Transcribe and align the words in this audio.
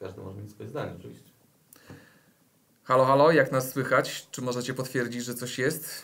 Każdy 0.00 0.20
może 0.20 0.40
mieć 0.40 0.50
swoje 0.50 0.68
zdanie 0.68 0.92
oczywiście. 0.98 1.30
Halo, 2.84 3.04
halo, 3.04 3.32
jak 3.32 3.52
nas 3.52 3.70
słychać? 3.72 4.26
Czy 4.30 4.42
możecie 4.42 4.74
potwierdzić, 4.74 5.24
że 5.24 5.34
coś 5.34 5.58
jest? 5.58 6.02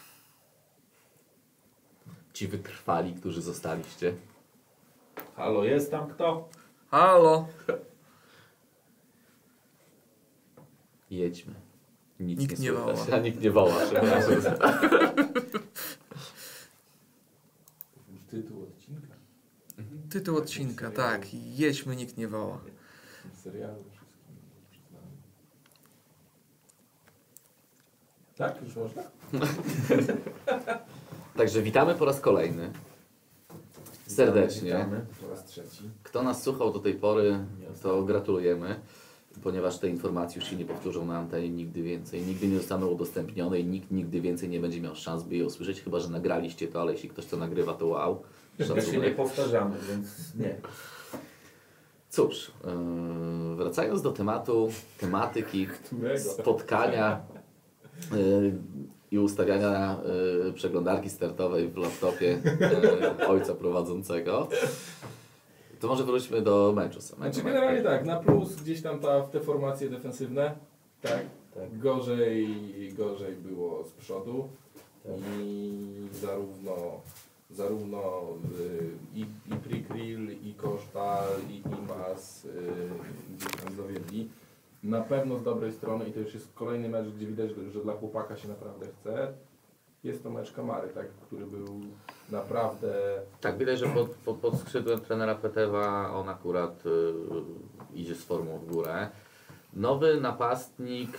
Ci 2.33 2.49
wytrwali, 2.49 3.15
którzy 3.15 3.43
zostaliście. 3.43 4.15
Halo, 5.37 5.65
jest 5.65 5.91
tam 5.91 6.11
kto? 6.11 6.49
Halo! 6.91 7.49
Jedźmy. 11.11 11.55
Nic 12.21 12.39
Nikt 12.41 12.59
nie 12.59 12.69
słychać. 12.71 12.97
woła. 12.99 13.17
A 13.17 13.19
nikt 13.19 13.41
nie 13.41 13.51
woła, 13.51 13.75
przepraszam. 13.91 14.35
Tytuł 18.31 18.63
odcinka. 18.63 19.15
Tytuł 20.11 20.37
odcinka, 20.37 20.91
tak. 20.91 21.27
Jedźmy, 21.35 21.97
nikt 21.97 22.17
nie 22.17 22.29
woła. 22.29 22.59
Serialu 23.43 23.85
wszystkim. 23.91 24.37
Tak, 28.37 28.63
już 28.63 28.77
można? 28.77 29.03
Także 31.37 31.63
witamy 31.63 31.95
po 31.95 32.05
raz 32.05 32.21
kolejny. 32.21 32.71
Serdecznie. 34.07 34.73
Witamy 34.73 35.07
po 35.21 35.31
raz 35.31 35.45
trzeci. 35.45 35.91
Kto 36.03 36.23
nas 36.23 36.43
słuchał 36.43 36.73
do 36.73 36.79
tej 36.79 36.95
pory, 36.95 37.39
to 37.83 38.03
gratulujemy, 38.03 38.81
ponieważ 39.43 39.79
te 39.79 39.89
informacje 39.89 40.41
już 40.41 40.51
się 40.51 40.57
nie 40.57 40.65
powtórzą 40.65 41.07
na 41.07 41.19
antenie 41.19 41.49
nigdy 41.49 41.83
więcej, 41.83 42.23
nigdy 42.23 42.49
nie 42.49 42.57
zostaną 42.57 42.87
udostępnione 42.87 43.61
i 43.61 43.65
nikt 43.65 43.91
nigdy 43.91 44.21
więcej 44.21 44.49
nie 44.49 44.61
będzie 44.61 44.81
miał 44.81 44.97
szans, 44.97 45.23
by 45.23 45.37
je 45.37 45.47
usłyszeć, 45.47 45.83
chyba 45.83 46.01
że 46.01 46.09
nagraliście 46.09 46.69
to, 46.69 46.81
ale 46.81 46.93
jeśli 46.93 47.09
ktoś 47.09 47.27
to 47.27 47.37
nagrywa, 47.37 47.75
to 47.75 47.87
wow. 47.87 48.23
My 48.59 48.67
się 48.67 48.75
nie 48.75 48.83
Szacunek. 48.83 49.17
powtarzamy, 49.17 49.77
więc 49.89 50.35
nie. 50.35 50.57
Cóż, 52.13 52.53
yy, 52.65 53.57
wracając 53.57 54.03
do 54.03 54.13
tematu, 54.13 54.71
tematyki 55.01 55.67
spotkania 56.19 57.21
yy, 58.13 58.53
i 59.11 59.19
ustawiania 59.19 59.97
yy, 60.45 60.53
przeglądarki 60.53 61.11
startowej 61.11 61.69
w 61.69 61.77
laptopie 61.77 62.39
ojca 63.29 63.55
prowadzącego, 63.55 64.49
to 65.81 65.89
może 65.89 66.05
wróćmy 66.05 66.43
do 66.43 66.73
meczu 66.77 67.01
samego. 67.01 67.33
Znaczy 67.33 67.49
generalnie 67.49 67.83
tak, 67.83 68.05
na 68.05 68.17
plus 68.17 68.57
gdzieś 68.57 68.83
tam 68.83 68.99
ta, 68.99 69.21
te 69.21 69.41
formacje 69.41 69.89
defensywne, 69.91 70.55
tak? 71.03 71.25
Tak. 71.55 71.79
Gorzej, 71.79 72.49
gorzej 72.95 73.35
było 73.35 73.85
z 73.85 73.93
przodu 73.93 74.49
i 75.41 76.09
zarówno 76.13 77.01
zarówno 77.53 78.23
y, 78.61 78.91
i, 79.15 79.21
i 79.21 79.57
Prikryl, 79.57 80.31
i 80.43 80.55
Kosztal, 80.55 81.29
i 81.51 81.63
Imas 81.79 82.45
y, 82.45 82.49
gdzieś 83.37 83.53
tam 83.53 83.77
dowiedli. 83.77 84.29
Na 84.83 85.01
pewno 85.01 85.39
z 85.39 85.43
dobrej 85.43 85.73
strony 85.73 86.09
i 86.09 86.13
to 86.13 86.21
już 86.21 86.35
jest 86.35 86.55
kolejny 86.55 86.89
mecz, 86.89 87.07
gdzie 87.09 87.27
widać, 87.27 87.51
że 87.73 87.81
dla 87.81 87.93
chłopaka 87.93 88.37
się 88.37 88.49
naprawdę 88.49 88.87
chce. 88.87 89.33
Jest 90.05 90.23
to 90.23 90.31
mecz 90.31 90.53
Kamary, 90.53 90.89
tak, 90.89 91.09
który 91.09 91.47
był 91.47 91.81
naprawdę 92.31 93.23
Tak, 93.41 93.59
widać, 93.59 93.79
że 93.79 93.87
pod, 93.87 94.11
pod, 94.11 94.37
pod 94.37 94.59
skrzydłem 94.59 95.01
trenera 95.01 95.35
Petewa 95.35 96.15
on 96.15 96.29
akurat 96.29 96.87
y, 96.87 97.13
idzie 97.95 98.15
z 98.15 98.25
formą 98.25 98.59
w 98.59 98.73
górę. 98.73 99.09
Nowy 99.73 100.21
napastnik. 100.21 101.19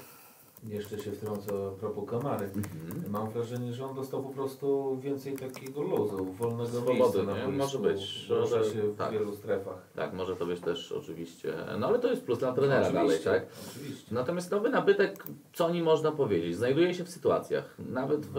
Jeszcze 0.68 1.00
się 1.00 1.12
wtrącę 1.12 1.52
a 1.68 1.80
propos 1.80 2.10
Kamary. 2.10 2.46
Mhm. 2.46 3.12
Mam 3.12 3.30
wrażenie, 3.30 3.74
że 3.74 3.86
on 3.86 3.96
dostał 3.96 4.24
po 4.24 4.30
prostu 4.30 4.98
więcej 5.02 5.34
takiego 5.38 5.82
luzu, 5.82 6.26
wolnego 6.26 6.70
Swobody, 6.70 7.00
miejsca 7.00 7.24
na 7.24 7.34
nie? 7.38 7.44
boisku. 7.44 7.52
Może 7.58 7.80
być, 7.80 8.30
może- 8.30 8.72
się 8.72 8.82
w 8.82 8.98
tak. 8.98 9.12
wielu 9.12 9.36
strefach. 9.36 9.78
Tak, 9.96 10.14
może 10.14 10.36
to 10.36 10.46
być 10.46 10.60
też 10.60 10.92
oczywiście. 10.92 11.54
No 11.80 11.88
ale 11.88 12.00
to 12.00 12.08
jest 12.08 12.24
plus 12.26 12.40
dla 12.40 12.54
trenera 12.54 12.82
dalej, 12.92 13.06
Oczywiście, 13.06 13.30
tak? 13.30 13.46
Oczywiście. 13.72 14.16
Natomiast 14.16 14.52
nowy 14.52 14.70
nabytek, 14.70 15.24
co 15.54 15.66
o 15.66 15.70
nim 15.70 15.86
można 15.86 16.12
powiedzieć? 16.12 16.56
Znajduje 16.56 16.94
się 16.94 17.04
w 17.04 17.10
sytuacjach. 17.10 17.76
Nawet 17.80 18.26
w, 18.26 18.34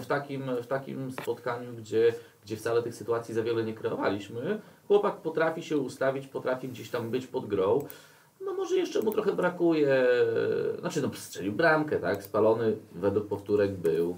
w, 0.00 0.06
takim, 0.06 0.42
w 0.62 0.66
takim 0.66 1.12
spotkaniu, 1.12 1.72
gdzie, 1.72 2.14
gdzie 2.44 2.56
wcale 2.56 2.82
tych 2.82 2.94
sytuacji 2.94 3.34
za 3.34 3.42
wiele 3.42 3.64
nie 3.64 3.74
kreowaliśmy, 3.74 4.60
chłopak 4.88 5.16
potrafi 5.16 5.62
się 5.62 5.78
ustawić, 5.78 6.26
potrafi 6.26 6.68
gdzieś 6.68 6.90
tam 6.90 7.10
być 7.10 7.26
pod 7.26 7.46
grą. 7.46 7.84
No 8.60 8.64
może 8.64 8.76
jeszcze 8.76 9.02
mu 9.02 9.12
trochę 9.12 9.32
brakuje, 9.32 10.06
znaczy 10.80 11.02
no 11.02 11.10
strzelił 11.14 11.52
bramkę, 11.52 12.00
tak? 12.00 12.22
Spalony 12.22 12.76
według 12.92 13.28
powtórek 13.28 13.72
był. 13.72 14.16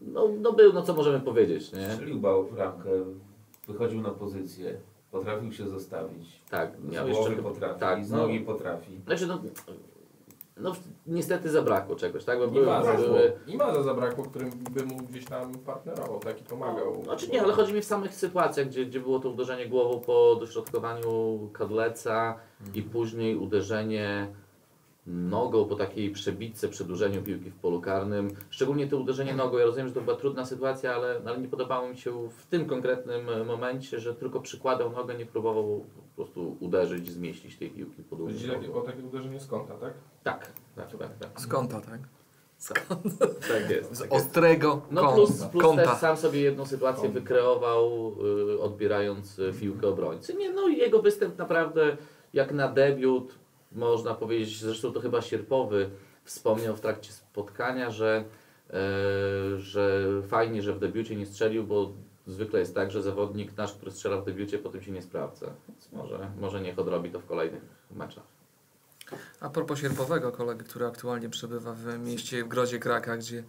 No, 0.00 0.28
no 0.40 0.52
był, 0.52 0.72
no 0.72 0.82
co 0.82 0.94
możemy 0.94 1.20
powiedzieć, 1.20 1.72
nie? 1.72 1.90
Strzelił 1.90 2.20
bał 2.20 2.46
w 2.46 2.58
ramkę, 2.58 2.90
wychodził 3.68 4.00
na 4.00 4.10
pozycję, 4.10 4.76
potrafił 5.10 5.52
się 5.52 5.68
zostawić. 5.68 6.42
Tak, 6.50 6.72
miał 6.92 7.08
jeszcze... 7.08 7.42
potrafi, 7.42 7.80
tak, 7.80 8.04
z 8.04 8.10
no. 8.10 8.16
nogi 8.16 8.40
potrafi. 8.40 9.00
Znaczy 9.06 9.26
no, 9.26 9.42
no 10.60 10.72
niestety 11.06 11.50
zabrakło 11.50 11.96
czegoś, 11.96 12.24
tak? 12.24 12.38
Bo 12.38 12.44
I 12.44 12.48
były, 12.48 12.66
Maza, 12.66 12.94
były, 12.94 13.32
i 13.46 13.56
Maza 13.56 13.82
zabrakło, 13.82 14.24
którym 14.24 14.50
by 14.50 14.84
mu 14.84 14.96
gdzieś 14.96 15.24
tam 15.24 15.54
partnerował, 15.54 16.18
tak 16.18 16.40
i 16.40 16.44
pomagał. 16.44 17.02
Znaczy 17.04 17.28
nie, 17.28 17.42
ale 17.42 17.52
chodzi 17.52 17.72
mi 17.72 17.80
w 17.80 17.84
samych 17.84 18.14
sytuacjach, 18.14 18.66
gdzie, 18.66 18.86
gdzie 18.86 19.00
było 19.00 19.18
to 19.18 19.30
uderzenie 19.30 19.68
głową 19.68 20.00
po 20.00 20.36
dośrodkowaniu 20.40 21.38
Kadleca 21.52 22.38
i 22.74 22.82
później 22.82 23.36
uderzenie 23.36 24.28
nogą 25.08 25.64
po 25.64 25.74
takiej 25.74 26.10
przebitce, 26.10 26.68
przedłużeniu 26.68 27.22
piłki 27.22 27.50
w 27.50 27.56
polu 27.56 27.80
karnym. 27.80 28.30
Szczególnie 28.50 28.86
to 28.86 28.96
uderzenie 28.96 29.34
nogą. 29.34 29.58
Ja 29.58 29.64
rozumiem, 29.64 29.88
że 29.88 29.94
to 29.94 30.00
była 30.00 30.16
trudna 30.16 30.44
sytuacja, 30.44 30.94
ale, 30.94 31.20
ale 31.26 31.38
nie 31.38 31.48
podobało 31.48 31.88
mi 31.88 31.98
się 31.98 32.28
w 32.28 32.46
tym 32.46 32.66
konkretnym 32.66 33.46
momencie, 33.46 34.00
że 34.00 34.14
tylko 34.14 34.40
przykładał 34.40 34.90
nogę, 34.92 35.14
nie 35.14 35.26
próbował 35.26 35.84
po 36.16 36.16
prostu 36.16 36.56
uderzyć, 36.60 37.10
zmieścić 37.10 37.56
tej 37.56 37.70
piłki 37.70 38.02
pod 38.02 38.18
Chodzi 38.18 38.72
o 38.72 38.80
takie 38.80 39.02
uderzenie 39.02 39.40
z 39.40 39.46
kąta, 39.46 39.74
tak? 39.74 39.92
Tak, 40.22 40.52
tak, 40.76 40.96
tak, 40.98 41.18
tak. 41.18 41.40
Z 41.40 41.46
kąta, 41.46 41.80
tak? 41.80 42.00
Tak 43.48 43.70
jest. 43.70 43.94
Z 43.94 43.98
tak 43.98 44.12
jest. 44.12 44.26
ostrego 44.26 44.82
No 44.90 45.00
kąta. 45.00 45.16
plus, 45.16 45.44
plus 45.44 45.62
kąta. 45.62 45.84
też 45.84 45.98
sam 45.98 46.16
sobie 46.16 46.40
jedną 46.40 46.66
sytuację 46.66 47.08
wykreował, 47.08 48.14
y, 48.54 48.60
odbierając 48.60 49.38
y, 49.38 49.52
piłkę 49.60 49.88
obrońcy. 49.88 50.34
Nie, 50.34 50.52
no 50.52 50.68
i 50.68 50.76
jego 50.76 51.02
występ 51.02 51.38
naprawdę 51.38 51.96
jak 52.32 52.52
na 52.52 52.68
debiut, 52.68 53.34
można 53.72 54.14
powiedzieć, 54.14 54.60
zresztą 54.60 54.92
to 54.92 55.00
chyba 55.00 55.22
Sierpowy 55.22 55.90
wspomniał 56.24 56.76
w 56.76 56.80
trakcie 56.80 57.12
spotkania, 57.12 57.90
że, 57.90 58.24
e, 58.70 58.74
że 59.58 60.04
fajnie, 60.28 60.62
że 60.62 60.72
w 60.72 60.78
debiucie 60.78 61.16
nie 61.16 61.26
strzelił, 61.26 61.64
bo 61.64 61.92
zwykle 62.26 62.60
jest 62.60 62.74
tak, 62.74 62.90
że 62.90 63.02
zawodnik 63.02 63.56
nasz, 63.56 63.72
który 63.72 63.90
strzela 63.90 64.16
w 64.16 64.24
debiucie, 64.24 64.58
potem 64.58 64.82
się 64.82 64.92
nie 64.92 65.02
sprawdza. 65.02 65.46
Więc 65.68 65.92
może, 65.92 66.30
może 66.40 66.60
niech 66.60 66.78
odrobi 66.78 67.10
to 67.10 67.20
w 67.20 67.26
kolejnych 67.26 67.62
meczach. 67.90 68.24
A 69.40 69.50
propos 69.50 69.78
sierpowego 69.78 70.32
kolegi, 70.32 70.64
który 70.64 70.86
aktualnie 70.86 71.28
przebywa 71.28 71.72
w 71.72 71.98
mieście 71.98 72.44
w 72.44 72.48
Grodzie 72.48 72.78
Kraka, 72.78 73.16
gdzie 73.16 73.36
yy, 73.36 73.44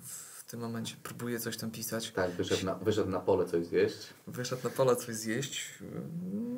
w 0.00 0.44
tym 0.50 0.60
momencie 0.60 0.96
próbuje 1.02 1.40
coś 1.40 1.56
tam 1.56 1.70
pisać. 1.70 2.10
Tak, 2.10 2.30
wyszedł 2.30 2.66
na, 2.66 2.74
wyszedł 2.74 3.10
na 3.10 3.20
pole 3.20 3.46
coś 3.46 3.66
zjeść. 3.66 3.96
Wyszedł 4.26 4.64
na 4.64 4.70
pole 4.70 4.96
coś 4.96 5.14
zjeść. 5.14 5.78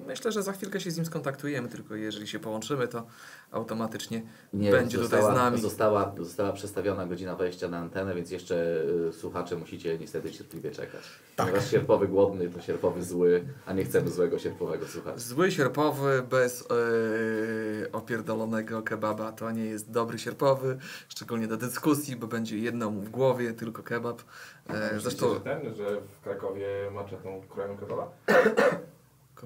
Myślę, 0.07 0.33
że 0.33 0.43
za 0.43 0.53
chwilkę 0.53 0.81
się 0.81 0.91
z 0.91 0.97
nim 0.97 1.07
skontaktujemy, 1.07 1.69
tylko 1.69 1.95
jeżeli 1.95 2.27
się 2.27 2.39
połączymy, 2.39 2.89
to 2.89 3.07
automatycznie 3.51 4.23
Nie, 4.53 4.71
będzie 4.71 4.99
została, 4.99 5.23
tutaj 5.23 5.37
z 5.37 5.39
nami. 5.45 5.61
Została, 5.61 6.15
została 6.19 6.53
przestawiona 6.53 7.07
godzina 7.07 7.35
wejścia 7.35 7.69
na 7.69 7.79
antenę, 7.79 8.15
więc 8.15 8.31
jeszcze 8.31 8.83
y, 9.09 9.13
słuchacze 9.13 9.57
musicie 9.57 9.99
niestety 9.99 10.31
cierpliwie 10.31 10.71
czekać. 10.71 11.03
Tak. 11.37 11.47
Ponieważ 11.47 11.71
sierpowy 11.71 12.09
głodny 12.09 12.49
to 12.49 12.61
sierpowy 12.61 13.05
zły, 13.05 13.45
a 13.67 13.73
nie 13.73 13.85
chcemy 13.85 14.11
złego 14.11 14.39
sierpowego 14.39 14.87
słuchać. 14.87 15.21
Zły 15.21 15.51
sierpowy 15.51 16.23
bez 16.31 16.61
yy, 16.61 17.93
opierdolonego 17.93 18.83
kebaba 18.83 19.33
to 19.33 19.51
nie 19.51 19.65
jest 19.65 19.91
dobry 19.91 20.19
sierpowy, 20.19 20.79
szczególnie 21.09 21.47
do 21.47 21.57
dyskusji, 21.57 22.17
bo 22.17 22.27
będzie 22.27 22.59
jedno 22.59 22.91
mu 22.91 23.01
w 23.01 23.11
głowie, 23.11 23.53
tylko 23.53 23.83
kebab. 23.83 24.23
E, 24.69 24.73
Myślicie, 24.73 25.01
zresztą, 25.01 25.35
że 25.35 25.41
ten, 25.41 25.75
że 25.75 26.01
w 26.01 26.21
Krakowie 26.25 26.67
maczetą 26.93 27.43
kroją 27.49 27.77
kebaba? 27.77 28.11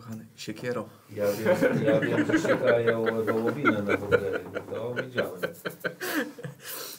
Kochany, 0.00 0.26
siekiero. 0.36 0.88
Ja 1.10 1.24
wiem, 1.32 1.84
ja 1.84 2.00
wiem 2.00 2.26
że 2.26 2.48
siekają 2.48 3.24
wołowinę 3.24 3.82
na 3.82 3.96
burgery, 3.96 4.44
to 4.70 4.94
widziałem. 4.94 5.40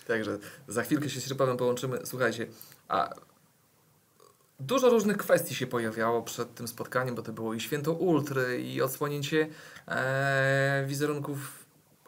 Także 0.08 0.38
za 0.68 0.84
chwilkę 0.84 1.10
się 1.10 1.22
z 1.22 1.28
Sierpowem 1.28 1.58
połączymy. 1.58 2.00
Słuchajcie, 2.04 2.48
a 2.88 3.16
dużo 4.60 4.90
różnych 4.90 5.18
kwestii 5.18 5.56
się 5.56 5.68
pojawiało 5.68 6.22
przed 6.22 6.56
tym 6.56 6.68
spotkaniem, 6.68 7.16
bo 7.16 7.22
to 7.22 7.34
było 7.34 7.54
i 7.54 7.60
święto 7.60 7.94
ultry, 7.94 8.62
i 8.62 8.82
odsłonięcie 8.82 9.48
e, 9.88 10.84
wizerunków 10.88 11.66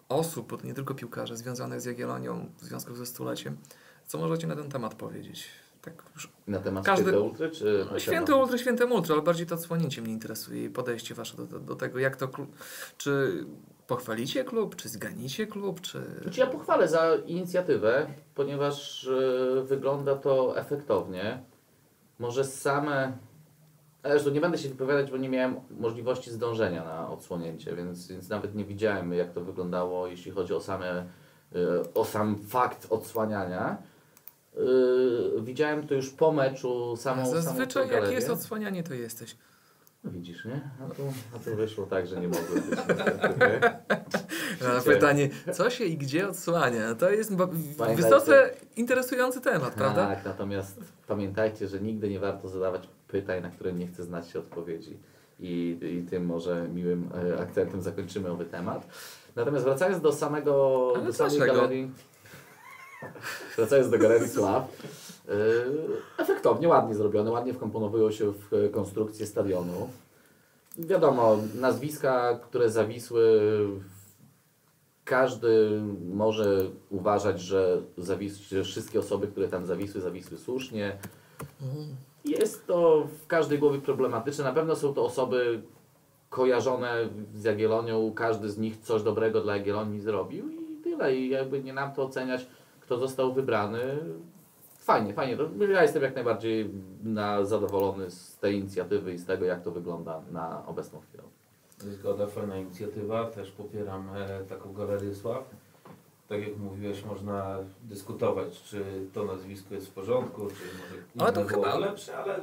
osób, 0.10 0.48
bo 0.48 0.58
to 0.58 0.68
nie 0.68 0.74
tylko 0.74 0.96
piłkarze, 0.96 1.38
związanych 1.38 1.82
z 1.82 1.86
Jagiellonią 1.86 2.50
w 2.58 2.64
związku 2.64 2.96
ze 2.96 3.06
stuleciem. 3.06 3.58
Co 4.06 4.18
możecie 4.18 4.48
na 4.48 4.56
ten 4.56 4.70
temat 4.70 4.96
powiedzieć? 4.96 5.50
Tak 5.82 6.04
już 6.16 6.30
Na 6.48 6.60
temat 6.60 6.86
Każdy- 6.86 7.04
Święty 7.04 7.22
Ultry, 7.22 7.50
czy... 7.50 7.86
no, 7.92 8.00
święto 8.00 8.38
ultry, 8.38 8.60
święte 8.60 8.86
ultry, 8.86 9.14
ale 9.14 9.24
bardziej 9.24 9.48
to 9.48 9.56
odsłonięcie 9.56 10.02
mnie 10.02 10.14
interesuje 10.14 10.64
i 10.64 10.70
podejście 10.70 11.16
wasze 11.16 11.38
do, 11.38 11.46
do, 11.46 11.60
do 11.60 11.76
tego, 11.76 12.00
jak 12.00 12.16
to 12.16 12.28
klub, 12.28 12.56
czy 12.98 13.46
pochwalicie 13.88 14.44
klub, 14.44 14.76
czy 14.76 14.90
zganicie 14.90 15.48
klub, 15.48 15.82
czy... 15.82 16.02
Znaczy 16.22 16.40
ja 16.40 16.48
pochwalę 16.48 16.88
za 16.88 17.16
inicjatywę, 17.16 18.08
ponieważ 18.36 19.04
y, 19.04 19.64
wygląda 19.66 20.16
to 20.16 20.58
efektownie. 20.58 21.44
Może 22.20 22.44
same 22.44 23.18
zresztą 24.04 24.30
nie 24.30 24.42
będę 24.42 24.58
się 24.58 24.70
wypowiadać, 24.70 25.12
bo 25.12 25.18
nie 25.18 25.30
miałem 25.30 25.56
możliwości 25.80 26.32
zdążenia 26.32 26.84
na 26.84 27.10
odsłonięcie, 27.10 27.76
więc, 27.76 28.08
więc 28.08 28.30
nawet 28.30 28.56
nie 28.56 28.66
widziałem 28.66 29.14
jak 29.14 29.32
to 29.32 29.42
wyglądało, 29.42 30.08
jeśli 30.08 30.32
chodzi 30.32 30.54
o 30.54 30.62
same, 30.62 31.06
y, 31.56 31.94
o 31.94 32.06
sam 32.06 32.36
fakt 32.48 32.88
odsłaniania. 32.90 33.78
Y, 34.58 35.42
Widziałem 35.42 35.88
to 35.88 35.94
już 35.94 36.10
po 36.10 36.32
meczu 36.32 36.96
samą 36.98 37.26
samą 37.26 37.42
Zazwyczaj 37.42 37.90
tą 37.90 37.96
jak 37.96 38.12
jest 38.12 38.30
odsłanianie, 38.30 38.84
to 38.84 38.94
jesteś. 38.94 39.36
No 40.04 40.12
widzisz, 40.12 40.46
nie? 40.46 40.62
A 40.86 40.96
tu, 40.96 41.02
a 41.36 41.40
tu 41.40 41.56
wyszło 41.56 41.86
tak, 41.86 42.08
że 42.08 42.22
nie 42.22 42.28
mogłem 42.28 42.64
być. 42.70 42.80
Na 44.62 44.82
pytanie, 44.94 45.30
co 45.54 45.70
się 45.70 45.84
i 45.84 45.98
gdzie 45.98 46.30
odsłania? 46.30 46.96
To 46.96 47.10
jest 47.10 47.32
Pamiętajcie- 47.38 47.96
wysoce 47.96 48.54
interesujący 48.76 49.42
temat, 49.42 49.74
prawda? 49.74 50.08
Tak, 50.08 50.26
natomiast 50.26 50.80
pamiętajcie, 51.08 51.68
że 51.68 51.80
nigdy 51.82 52.10
nie 52.10 52.20
warto 52.20 52.50
zadawać 52.50 52.90
pytań, 53.08 53.42
na 53.42 53.50
które 53.50 53.74
nie 53.74 53.88
chce 53.88 54.04
znać 54.04 54.30
się 54.30 54.40
odpowiedzi. 54.40 54.98
I, 55.40 55.78
i 55.82 56.10
tym 56.10 56.26
może 56.26 56.68
miłym 56.74 57.10
e, 57.36 57.40
akcentem 57.42 57.82
zakończymy 57.82 58.30
owy 58.32 58.46
temat. 58.46 58.88
Natomiast 59.36 59.66
wracając 59.66 60.02
do 60.02 60.14
samego 60.14 60.92
Ale 60.96 61.06
do 61.06 61.14
samej 61.14 61.40
galerii. 61.40 61.92
Wracając 63.58 63.90
do 63.90 63.98
galerii 63.98 64.30
Sław. 64.30 64.64
e, 65.30 65.32
efektownie, 66.18 66.68
ładnie 66.68 66.96
zrobione, 66.96 67.32
ładnie 67.32 67.54
wkomponowują 67.54 68.12
się 68.12 68.32
w 68.32 68.72
konstrukcję 68.72 69.26
stadionu. 69.26 69.90
Wiadomo, 70.78 71.38
nazwiska, 71.56 72.40
które 72.44 72.70
zawisły, 72.70 73.42
każdy 75.06 75.82
może 76.14 76.66
uważać, 76.90 77.42
że, 77.42 77.82
zawis, 77.98 78.38
że 78.38 78.64
wszystkie 78.64 79.00
osoby, 79.00 79.28
które 79.28 79.48
tam 79.48 79.66
zawisły, 79.66 80.02
zawisły 80.02 80.38
słusznie. 80.38 80.98
Jest 82.26 82.68
to 82.68 83.08
w 83.24 83.28
każdej 83.28 83.60
głowie 83.60 83.82
problematyczne. 83.82 84.44
Na 84.44 84.54
pewno 84.54 84.76
są 84.76 84.94
to 84.94 85.06
osoby 85.06 85.62
kojarzone 86.30 87.10
z 87.36 87.44
Jagiellonią. 87.44 88.12
Każdy 88.16 88.50
z 88.50 88.58
nich 88.58 88.78
coś 88.78 89.04
dobrego 89.04 89.42
dla 89.42 89.58
Jagiellonii 89.58 90.00
zrobił 90.00 90.50
i 90.50 90.82
tyle. 90.84 91.16
I 91.16 91.30
jakby 91.30 91.64
nie 91.64 91.74
nam 91.74 91.94
to 91.94 92.04
oceniać, 92.04 92.48
kto 92.92 93.00
został 93.00 93.34
wybrany. 93.34 94.00
Fajnie, 94.80 95.14
fajnie. 95.14 95.38
Ja 95.74 95.82
jestem 95.82 96.04
jak 96.04 96.16
najbardziej 96.16 96.70
na, 97.04 97.46
zadowolony 97.46 98.12
z 98.12 98.38
tej 98.38 98.56
inicjatywy 98.56 99.14
i 99.14 99.18
z 99.18 99.26
tego, 99.26 99.46
jak 99.46 99.64
to 99.64 99.72
wygląda 99.72 100.22
na 100.32 100.66
obecną 100.68 101.00
chwilę. 101.00 101.24
Zgoda, 101.78 102.28
fajna 102.28 102.58
inicjatywa. 102.58 103.26
Też 103.26 103.52
popieram 103.52 104.10
e, 104.16 104.44
taką 104.44 104.74
galerię 104.74 105.16
sław. 105.16 105.44
Tak 106.30 106.48
jak 106.48 106.58
mówiłeś, 106.58 107.06
można 107.06 107.58
dyskutować, 107.84 108.62
czy 108.64 108.84
to 109.14 109.26
nazwisko 109.26 109.76
jest 109.76 109.88
w 109.88 109.94
porządku, 109.94 110.48
czy 110.48 110.64
może 111.18 111.26
Ale 111.26 111.34
to 111.34 111.46
chyba- 111.46 111.78
lepsze, 111.78 112.18
ale 112.18 112.40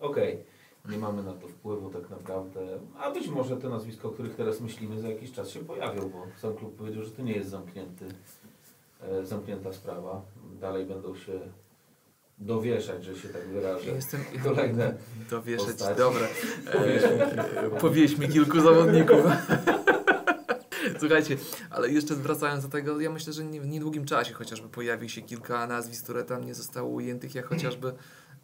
okej. 0.00 0.38
Nie 0.90 0.98
mamy 0.98 1.22
na 1.22 1.32
to 1.32 1.48
wpływu 1.48 1.90
tak 1.90 2.10
naprawdę. 2.10 2.60
A 2.98 3.10
być 3.10 3.28
może 3.28 3.56
te 3.56 3.68
nazwiska, 3.68 4.08
o 4.08 4.10
których 4.10 4.34
teraz 4.34 4.60
myślimy, 4.60 5.00
za 5.00 5.08
jakiś 5.08 5.32
czas 5.32 5.50
się 5.50 5.60
pojawią, 5.60 6.08
bo 6.08 6.26
sam 6.36 6.54
klub 6.54 6.76
powiedział, 6.76 7.02
że 7.02 7.10
to 7.10 7.22
nie 7.22 7.32
jest 7.32 7.50
zamknięty, 7.50 8.04
zamknięta 9.22 9.72
sprawa. 9.72 10.22
Dalej 10.60 10.86
będą 10.86 11.16
się 11.16 11.40
dowieszać, 12.38 13.04
że 13.04 13.16
się 13.16 13.28
tak 13.28 13.48
wyrażę. 13.48 13.90
Jestem 13.90 14.20
Kolejne 14.44 14.94
dowieszać. 15.30 15.66
postaci. 15.66 15.98
Dobra. 15.98 16.26
E, 16.72 17.70
powieśmy 17.80 18.28
kilku 18.34 18.60
zawodników. 18.60 19.24
Słuchajcie, 21.00 21.36
ale 21.70 21.90
jeszcze 21.90 22.14
wracając 22.14 22.62
do 22.64 22.68
tego, 22.70 23.00
ja 23.00 23.10
myślę, 23.10 23.32
że 23.32 23.42
w 23.42 23.66
niedługim 23.68 24.04
czasie 24.04 24.34
chociażby 24.34 24.68
pojawi 24.68 25.08
się 25.08 25.22
kilka 25.22 25.66
nazwisk, 25.66 26.04
które 26.04 26.24
tam 26.24 26.44
nie 26.44 26.54
zostały 26.54 26.88
ujętych, 26.88 27.34
jak 27.34 27.46
chociażby 27.46 27.92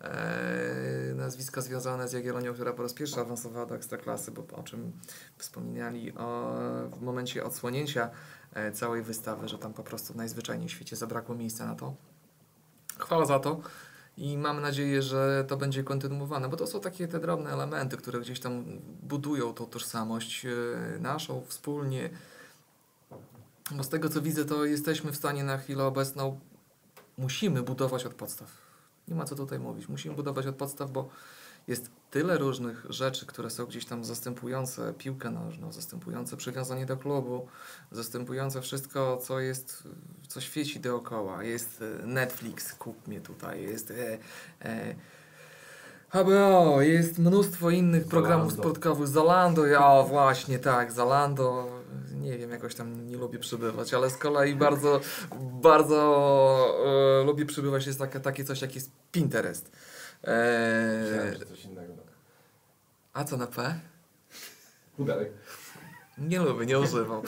e, 0.00 1.14
nazwiska 1.14 1.60
związane 1.60 2.08
z 2.08 2.12
Jagiellonią, 2.12 2.54
która 2.54 2.72
po 2.72 2.82
raz 2.82 2.92
pierwszy 2.92 3.20
awansowała 3.20 3.66
do 3.66 3.74
Ekstraklasy, 3.74 4.30
bo 4.30 4.46
o 4.56 4.62
czym 4.62 4.92
wspominali 5.38 6.12
o, 6.14 6.54
w 6.90 7.00
momencie 7.02 7.44
odsłonięcia 7.44 8.04
e, 8.04 8.10
całej 8.72 9.02
wystawy, 9.02 9.48
że 9.48 9.58
tam 9.58 9.72
po 9.74 9.82
prostu 9.82 10.14
najzwyczajniej 10.16 10.68
w 10.68 10.72
świecie 10.72 10.96
zabrakło 10.96 11.34
miejsca 11.34 11.66
na 11.66 11.74
to. 11.74 11.94
Chwała 12.98 13.26
za 13.26 13.38
to. 13.38 13.60
I 14.16 14.38
mam 14.38 14.60
nadzieję, 14.60 15.02
że 15.02 15.44
to 15.48 15.56
będzie 15.56 15.84
kontynuowane, 15.84 16.48
bo 16.48 16.56
to 16.56 16.66
są 16.66 16.80
takie 16.80 17.08
te 17.08 17.20
drobne 17.20 17.50
elementy, 17.50 17.96
które 17.96 18.20
gdzieś 18.20 18.40
tam 18.40 18.64
budują 19.02 19.54
tą 19.54 19.66
tożsamość 19.66 20.46
e, 20.46 20.50
naszą 21.00 21.44
wspólnie. 21.48 22.10
Bo 23.70 23.84
z 23.84 23.88
tego 23.88 24.08
co 24.08 24.22
widzę, 24.22 24.44
to 24.44 24.64
jesteśmy 24.64 25.12
w 25.12 25.16
stanie 25.16 25.44
na 25.44 25.58
chwilę 25.58 25.84
obecną, 25.84 26.40
musimy 27.18 27.62
budować 27.62 28.06
od 28.06 28.14
podstaw. 28.14 28.50
Nie 29.08 29.14
ma 29.14 29.24
co 29.24 29.34
tutaj 29.36 29.58
mówić. 29.58 29.88
Musimy 29.88 30.14
budować 30.14 30.46
od 30.46 30.56
podstaw, 30.56 30.90
bo 30.90 31.08
jest 31.68 31.90
tyle 32.14 32.38
różnych 32.38 32.86
rzeczy, 32.88 33.26
które 33.26 33.50
są 33.50 33.66
gdzieś 33.66 33.84
tam 33.84 34.04
zastępujące 34.04 34.94
piłkę 34.98 35.30
nożną, 35.30 35.72
zastępujące 35.72 36.36
przywiązanie 36.36 36.86
do 36.86 36.96
klubu, 36.96 37.46
zastępujące 37.92 38.62
wszystko, 38.62 39.16
co 39.16 39.40
jest, 39.40 39.88
co 40.28 40.40
świeci 40.40 40.80
dookoła. 40.80 41.42
Jest 41.44 41.82
e, 42.02 42.06
Netflix, 42.06 42.74
kup 42.74 43.08
mnie 43.08 43.20
tutaj, 43.20 43.62
jest 43.62 43.90
e, 43.90 44.18
e, 44.62 44.94
HBO, 46.08 46.82
jest 46.82 47.18
mnóstwo 47.18 47.70
innych 47.70 48.08
programów 48.08 48.50
Zalando. 48.52 48.62
sportowych, 48.62 49.08
Zalando, 49.08 49.66
ja 49.66 49.86
o, 49.86 50.04
właśnie 50.04 50.58
tak, 50.58 50.92
Zalando, 50.92 51.68
nie 52.12 52.38
wiem, 52.38 52.50
jakoś 52.50 52.74
tam 52.74 53.06
nie 53.06 53.16
lubię 53.16 53.38
przybywać, 53.38 53.94
ale 53.94 54.10
z 54.10 54.16
kolei 54.16 54.54
bardzo, 54.54 55.00
bardzo 55.62 56.00
e, 57.20 57.24
lubię 57.24 57.46
przybywać, 57.46 57.86
jest 57.86 57.98
takie, 57.98 58.20
takie 58.20 58.44
coś 58.44 58.62
jak 58.62 58.74
jest 58.74 58.90
Pinterest. 59.12 59.70
Myślałem, 60.26 61.34
E, 61.34 61.38
że 61.38 61.46
coś 61.46 61.64
innego. 61.64 61.93
A 63.14 63.24
co 63.24 63.36
na 63.36 63.46
P? 63.46 63.74
Pudelek. 64.96 65.32
Nie 66.18 66.38
lubię, 66.40 66.66
nie 66.66 66.78
używam. 66.78 67.22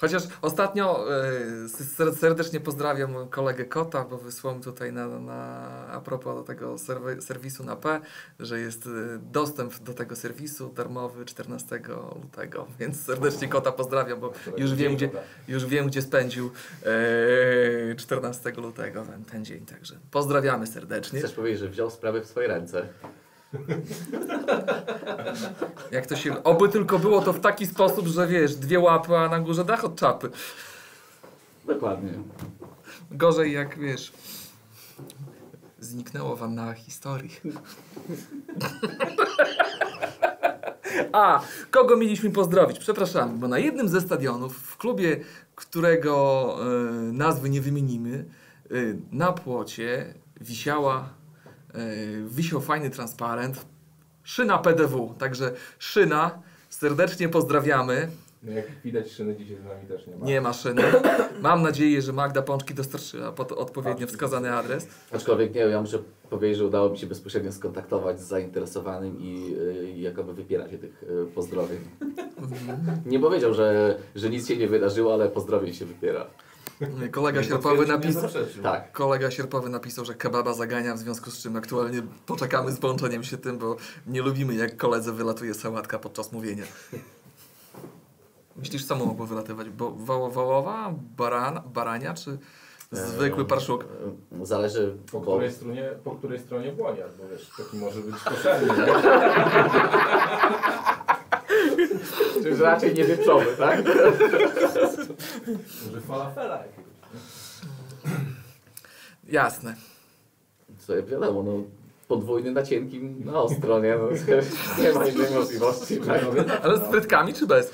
Chociaż 0.00 0.22
ostatnio 0.42 1.06
e, 1.16 1.68
ser- 1.68 2.14
serdecznie 2.16 2.60
pozdrawiam 2.60 3.28
kolegę 3.28 3.64
Kota, 3.64 4.04
bo 4.04 4.18
wysłał 4.18 4.54
mi 4.56 4.62
tutaj 4.62 4.92
na, 4.92 5.08
na, 5.08 5.36
a 5.92 6.00
propos 6.00 6.36
do 6.36 6.42
tego 6.42 6.74
serwi- 6.74 7.20
serwisu 7.20 7.64
na 7.64 7.76
P, 7.76 8.00
że 8.40 8.60
jest 8.60 8.86
e, 8.86 8.90
dostęp 9.18 9.78
do 9.78 9.94
tego 9.94 10.16
serwisu 10.16 10.68
darmowy 10.72 11.24
14 11.24 11.80
lutego, 12.22 12.66
więc 12.78 13.00
serdecznie 13.04 13.48
Kota 13.48 13.72
pozdrawiam, 13.72 14.20
bo 14.20 14.32
już 14.56 14.74
wiem, 14.74 14.96
gdzie, 14.96 15.10
już 15.48 15.66
wiem, 15.66 15.86
gdzie 15.86 16.02
spędził 16.02 16.50
e, 17.90 17.94
14 17.96 18.50
lutego 18.50 19.02
ten, 19.04 19.24
ten 19.24 19.44
dzień, 19.44 19.66
także 19.66 19.98
pozdrawiamy 20.10 20.66
serdecznie. 20.66 21.18
Chcesz 21.18 21.32
powiedzieć, 21.32 21.60
że 21.60 21.68
wziął 21.68 21.90
sprawę 21.90 22.20
w 22.20 22.26
swoje 22.26 22.48
ręce. 22.48 22.88
Jak 25.92 26.06
to 26.06 26.16
się. 26.16 26.42
Oby 26.42 26.68
tylko 26.68 26.98
było 26.98 27.22
to 27.22 27.32
w 27.32 27.40
taki 27.40 27.66
sposób, 27.66 28.06
że 28.06 28.26
wiesz, 28.26 28.56
dwie 28.56 28.80
łapy, 28.80 29.16
a 29.16 29.28
na 29.28 29.40
górze 29.40 29.64
dach 29.64 29.84
od 29.84 29.96
czapy. 29.96 30.30
Dokładnie. 31.66 32.12
Gorzej 33.10 33.52
jak 33.52 33.78
wiesz. 33.78 34.12
Zniknęło 35.80 36.36
wam 36.36 36.54
na 36.54 36.72
historii. 36.74 37.30
A, 41.12 41.40
kogo 41.70 41.96
mieliśmy 41.96 42.30
pozdrowić? 42.30 42.78
Przepraszamy, 42.78 43.38
bo 43.38 43.48
na 43.48 43.58
jednym 43.58 43.88
ze 43.88 44.00
stadionów, 44.00 44.56
w 44.56 44.76
klubie, 44.76 45.20
którego 45.54 46.56
e, 46.60 46.64
nazwy 47.12 47.50
nie 47.50 47.60
wymienimy, 47.60 48.24
e, 48.70 48.74
na 49.12 49.32
płocie 49.32 50.14
wisiała, 50.40 51.08
wisiał 52.26 52.60
fajny 52.60 52.90
transparent, 52.90 53.66
szyna 54.22 54.58
PDW. 54.58 55.14
Także 55.18 55.52
szyna, 55.78 56.42
serdecznie 56.68 57.28
pozdrawiamy. 57.28 58.08
No 58.42 58.52
jak 58.52 58.66
widać 58.84 59.10
szyny 59.12 59.36
dzisiaj 59.36 59.56
z 59.56 59.64
nami 59.64 59.86
też 59.88 60.06
nie 60.06 60.16
ma. 60.16 60.26
Nie 60.26 60.40
ma 60.40 60.52
szyny. 60.52 60.82
Mam 61.42 61.62
nadzieję, 61.62 62.02
że 62.02 62.12
Magda 62.12 62.42
Pączki 62.42 62.74
dostarczyła 62.74 63.32
pod 63.32 63.52
odpowiednio 63.52 64.06
wskazany 64.06 64.52
adres. 64.52 64.88
Aczkolwiek 65.12 65.54
nie, 65.54 65.60
ja 65.60 65.80
muszę 65.80 65.98
powiedzieć, 66.30 66.58
że 66.58 66.66
udało 66.66 66.90
mi 66.90 66.98
się 66.98 67.06
bezpośrednio 67.06 67.52
skontaktować 67.52 68.20
z 68.20 68.24
zainteresowanym 68.24 69.20
i 69.20 69.54
y, 69.58 69.94
jakoby 69.96 70.34
wypiera 70.34 70.68
się 70.70 70.78
tych 70.78 71.02
y, 71.02 71.26
pozdrowień. 71.34 71.78
Nie 73.06 73.20
powiedział, 73.20 73.54
że, 73.54 73.98
że 74.14 74.30
nic 74.30 74.48
się 74.48 74.56
nie 74.56 74.68
wydarzyło, 74.68 75.14
ale 75.14 75.28
pozdrowień 75.28 75.74
się 75.74 75.84
wypiera. 75.84 76.26
Kolega 77.10 77.42
sierpowy 77.42 77.86
napisał. 77.86 78.22
Tak. 78.62 78.92
Kolega 78.92 79.30
sierpowy 79.30 79.68
napisał, 79.68 80.04
że 80.04 80.14
kebaba 80.14 80.54
zagania, 80.54 80.94
w 80.94 80.98
związku 80.98 81.30
z 81.30 81.42
czym 81.42 81.56
aktualnie 81.56 82.02
poczekamy 82.26 82.72
z 82.72 82.78
połączeniem 82.78 83.24
się 83.24 83.38
tym, 83.38 83.58
bo 83.58 83.76
nie 84.06 84.22
lubimy 84.22 84.54
jak 84.54 84.76
koledze 84.76 85.12
wylatuje 85.12 85.54
sałatka 85.54 85.98
podczas 85.98 86.32
mówienia. 86.32 86.64
Myślisz, 88.56 88.84
co 88.84 88.96
mogło 88.96 89.26
wylatywać? 89.26 89.70
Bo, 89.70 89.90
woło, 89.90 90.30
wołowa, 90.30 90.94
baran, 91.16 91.60
barania 91.74 92.14
czy 92.14 92.38
zwykły 92.92 93.44
parszuk? 93.44 93.84
Zależy, 94.42 94.96
Po 95.12 95.20
bo 95.20 95.32
której 95.32 95.52
stronie, 95.52 95.90
po 96.04 96.10
której 96.10 96.38
stronie 96.40 96.72
błonia, 96.72 97.04
bo 97.18 97.28
wiesz, 97.28 97.50
taki 97.56 97.76
może 97.76 98.00
być 98.00 98.22
koszelny, 98.22 98.66
nie? 98.86 98.92
Czyli 102.42 102.56
raczej 102.56 102.94
nie 102.94 103.04
wieprzowy, 103.04 103.46
tak? 103.58 103.82
Może 105.86 106.00
falafela 106.00 106.56
jakiegoś. 106.56 106.86
Jasne. 109.28 109.74
Słuchaj, 110.78 111.04
wiadomo, 111.04 111.42
no, 111.42 111.52
podwójny 112.08 112.52
na 112.52 112.62
cienkim, 112.62 113.22
na 113.24 113.40
ostro, 113.40 113.80
nie? 113.80 113.96
No, 113.96 114.08
nie 114.82 114.92
ma 114.92 115.06
innej 115.06 115.30
możliwości. 115.34 115.96
Tak? 116.00 116.20
Ale 116.62 116.78
z 116.78 116.82
frytkami 116.82 117.34
czy 117.34 117.46
bez? 117.46 117.70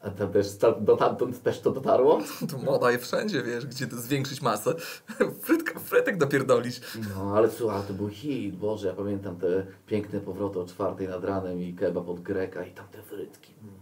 A 0.00 0.10
tam 0.10 0.32
też, 0.32 0.56
tam, 0.56 0.84
dotamtąd 0.84 1.42
też 1.42 1.60
to 1.60 1.70
dotarło? 1.70 2.18
To 2.50 2.58
moda 2.58 2.90
je 2.90 2.98
wszędzie, 2.98 3.42
wiesz, 3.42 3.66
gdzie 3.66 3.86
zwiększyć 3.86 4.42
masę. 4.42 4.74
Frytka, 5.42 5.80
frytek 5.80 6.16
dopierdolić. 6.16 6.80
No, 7.14 7.36
ale 7.36 7.50
słuchaj, 7.50 7.82
to 7.88 7.94
był 7.94 8.08
hit, 8.08 8.56
Boże, 8.56 8.88
ja 8.88 8.94
pamiętam 8.94 9.36
te 9.36 9.66
piękne 9.86 10.20
powroty 10.20 10.60
o 10.60 10.66
czwartej 10.66 11.08
nad 11.08 11.24
ranem 11.24 11.62
i 11.62 11.74
kebab 11.74 12.08
od 12.08 12.20
Greka 12.20 12.64
i 12.64 12.70
tam 12.70 12.88
te 12.92 13.02
frytki. 13.02 13.52
Mm, 13.62 13.74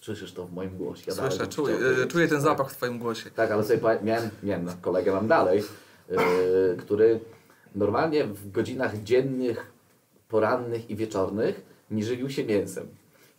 Słyszysz 0.00 0.32
to 0.32 0.46
w 0.46 0.52
moim 0.52 0.76
głosie. 0.76 1.02
Ja 1.06 1.14
Słyszę, 1.14 1.36
dalej 1.36 1.52
czuję, 1.52 1.76
czuję 2.08 2.28
ten 2.28 2.36
tak. 2.36 2.44
zapach 2.44 2.70
w 2.70 2.76
twoim 2.76 2.98
głosie. 2.98 3.30
Tak, 3.30 3.50
ale 3.50 3.64
sobie 3.64 3.80
miałem, 4.02 4.30
miałem 4.42 4.68
kolegę 4.80 5.12
mam 5.12 5.28
dalej, 5.28 5.62
yy, 6.10 6.18
który 6.78 7.20
normalnie 7.74 8.24
w 8.24 8.50
godzinach 8.50 9.02
dziennych, 9.02 9.72
porannych 10.28 10.90
i 10.90 10.96
wieczornych 10.96 11.62
nie 11.90 12.04
żywił 12.04 12.30
się 12.30 12.44
mięsem. 12.44 12.88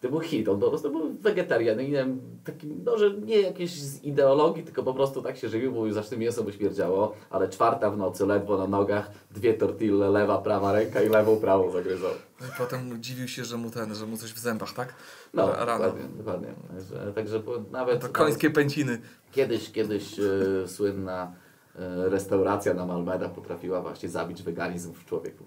To 0.02 0.10
był 0.10 0.20
hit, 0.20 0.50
on 0.50 0.60
po 0.60 0.70
prostu 0.70 0.92
był 0.92 1.14
wegetarianinem, 1.14 2.22
takim, 2.44 2.82
no, 2.86 2.98
że 2.98 3.14
nie 3.14 3.42
jakieś 3.42 3.72
z 3.82 4.04
ideologii, 4.04 4.64
tylko 4.64 4.84
po 4.84 4.94
prostu 4.94 5.22
tak 5.22 5.38
się 5.38 5.50
żywił, 5.50 5.72
bo 5.72 5.86
już 5.86 5.94
zawsze 5.96 6.18
mięso 6.18 6.44
mu 6.44 6.52
śmierdziało, 6.52 7.16
ale 7.30 7.50
czwarta 7.50 7.92
w 7.92 7.98
nocy, 7.98 8.26
ledwo 8.26 8.58
na 8.58 8.68
nogach, 8.68 9.12
dwie 9.32 9.54
tortille, 9.54 10.10
lewa, 10.10 10.38
prawa 10.38 10.74
ręka 10.74 11.02
i 11.02 11.10
lewą, 11.10 11.38
prawą 11.38 11.72
zagryzał. 11.72 12.12
No 12.42 12.48
i 12.48 12.50
potem 12.58 13.04
dziwił 13.04 13.28
się, 13.28 13.46
że 13.46 13.58
mu 13.58 13.70
ten, 13.72 13.96
że 13.96 14.06
mu 14.06 14.18
coś 14.18 14.34
w 14.34 14.40
zębach, 14.40 14.74
tak? 14.74 14.94
No, 15.34 15.48
Ra- 15.48 15.66
rano. 15.66 15.86
dokładnie, 15.86 16.10
dokładnie. 16.18 16.48
Także, 16.76 17.14
także 17.16 17.42
nawet... 17.72 18.02
To 18.02 18.10
końskie 18.10 18.50
pęciny. 18.50 19.02
Kiedyś, 19.32 19.72
kiedyś 19.72 20.20
e, 20.20 20.68
słynna 20.68 21.32
e, 21.76 22.10
restauracja 22.10 22.74
na 22.74 22.86
Malmeda 22.86 23.30
potrafiła 23.30 23.82
właśnie 23.82 24.10
zabić 24.10 24.44
weganizm 24.44 24.94
w 24.94 25.06
człowieku. 25.06 25.44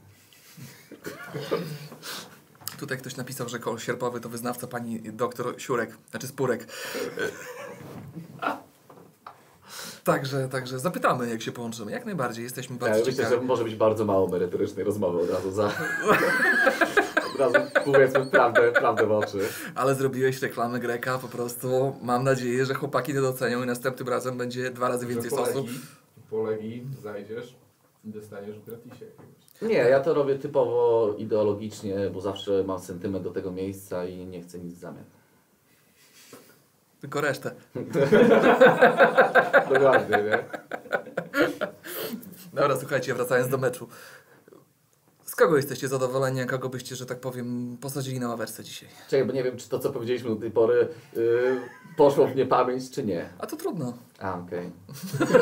Tutaj 2.81 2.99
ktoś 2.99 3.17
napisał, 3.17 3.49
że 3.49 3.59
koło 3.59 3.79
sierpowy 3.79 4.21
to 4.21 4.29
wyznawca 4.29 4.67
pani 4.67 5.01
doktor 5.03 5.55
Siurek, 5.59 5.97
znaczy 6.11 6.27
Spurek. 6.27 6.67
Także, 10.05 10.49
także 10.49 10.79
zapytamy, 10.79 11.31
jak 11.31 11.43
się 11.43 11.53
połączymy. 11.53 11.93
Jak 11.93 12.05
najbardziej, 12.07 12.45
jesteśmy 12.45 12.77
Ja 12.77 12.81
bardzo 12.81 12.99
myślę, 12.99 13.13
ciekawi. 13.13 13.35
że 13.35 13.43
może 13.43 13.65
być 13.65 13.75
bardzo 13.75 14.05
mało 14.05 14.29
merytorycznej 14.29 14.85
rozmowy 14.85 15.23
od 15.23 15.31
razu 15.31 15.51
za... 15.51 15.65
od 17.35 17.41
razu 17.41 17.71
powiedzmy 17.85 18.27
prawdę, 18.27 18.73
prawdę 18.73 19.07
w 19.07 19.13
oczy. 19.13 19.39
Ale 19.75 19.95
zrobiłeś 19.95 20.43
reklamę 20.43 20.81
Greka, 20.81 21.19
po 21.19 21.29
prostu 21.29 21.97
mam 22.03 22.25
nadzieję, 22.25 22.67
że 22.67 22.75
chłopaki 22.75 23.15
to 23.15 23.21
docenią 23.21 23.63
i 23.63 23.67
następnym 23.67 24.09
razem 24.09 24.39
będzie 24.39 24.71
dwa 24.71 24.89
razy 24.89 25.07
więcej 25.07 25.31
Że 25.31 25.37
sosu. 25.37 25.53
polegi, 25.53 25.81
polegi 26.31 26.87
zajdziesz 27.03 27.57
i 28.05 28.09
dostaniesz 28.11 28.59
w 28.59 28.65
gratisie. 28.65 29.07
Nie, 29.63 29.77
ja 29.77 30.01
to 30.01 30.15
robię 30.15 30.39
typowo 30.39 31.15
ideologicznie, 31.19 32.11
bo 32.15 32.21
zawsze 32.21 32.65
mam 32.67 32.79
sentyment 32.79 33.25
do 33.25 33.31
tego 33.31 33.51
miejsca 33.51 34.05
i 34.05 34.27
nie 34.27 34.43
chcę 34.43 34.59
nic 34.59 34.75
w 34.75 34.79
zamian. 34.79 35.05
Tylko 37.01 37.21
resztę. 37.21 37.51
Dokładnie, 39.75 40.17
nie? 40.17 40.45
Dobra, 42.53 42.77
słuchajcie, 42.77 43.15
wracając 43.15 43.49
do 43.49 43.59
meczu. 43.59 43.89
Kogo 45.41 45.57
jesteście 45.57 45.89
zadowoleni, 45.89 46.41
a 46.41 46.47
kogo 46.47 46.69
byście, 46.69 46.97
że 46.97 47.07
tak 47.07 47.21
powiem, 47.21 47.77
posadzili 47.81 48.21
na 48.21 48.29
ławeczce 48.29 48.65
dzisiaj? 48.65 48.89
Czekaj, 49.09 49.27
bo 49.27 49.33
nie 49.33 49.43
wiem, 49.43 49.57
czy 49.57 49.69
to, 49.69 49.79
co 49.79 49.91
powiedzieliśmy 49.91 50.31
do 50.31 50.37
tej 50.37 50.51
pory, 50.51 50.89
yy, 51.17 51.61
poszło 51.97 52.27
w 52.27 52.37
niepamięć, 52.37 52.91
czy 52.91 53.05
nie. 53.05 53.29
A 53.39 53.47
to 53.47 53.57
trudno. 53.57 53.95
A, 54.19 54.39
okej. 54.39 54.71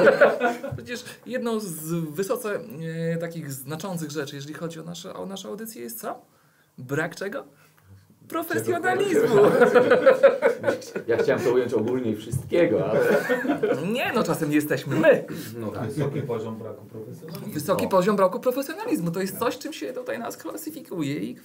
Przecież 0.77 1.05
jedną 1.27 1.61
z 1.61 1.93
wysoce 2.15 2.61
e, 3.15 3.17
takich 3.17 3.53
znaczących 3.53 4.11
rzeczy, 4.11 4.37
jeżeli 4.37 4.55
chodzi 4.55 4.81
o 4.81 4.83
nasze, 4.83 5.15
o 5.15 5.27
naszą 5.27 5.49
audycję, 5.49 5.83
jest 5.83 6.01
co? 6.01 6.23
Brak 6.79 7.17
czego? 7.17 7.45
Profesjonalizmu. 8.29 9.37
Ja 11.07 11.17
chciałem 11.17 11.43
to 11.43 11.53
ująć 11.53 11.73
ogólnie 11.75 12.11
i 12.11 12.17
wszystkiego, 12.17 12.91
ale... 12.91 13.01
Nie, 13.93 14.13
no 14.15 14.23
czasem 14.23 14.53
jesteśmy 14.53 14.97
my. 14.97 15.25
No 15.59 15.71
tak. 15.71 15.87
Wysoki 15.91 16.23
poziom 16.23 16.57
braku 16.59 16.85
profesjonalizmu. 16.87 17.53
Wysoki 17.55 17.85
No. 17.85 17.91
poziom 17.91 18.17
braku 18.17 18.41
profesjonalizmu. 18.41 19.11
To 19.11 19.21
jest 19.21 19.39
coś, 19.39 19.59
czym 19.59 19.73
się 19.73 19.93
tutaj 19.93 20.19
nas 20.19 20.37
klasyfikuje 20.37 21.15
i 21.19 21.37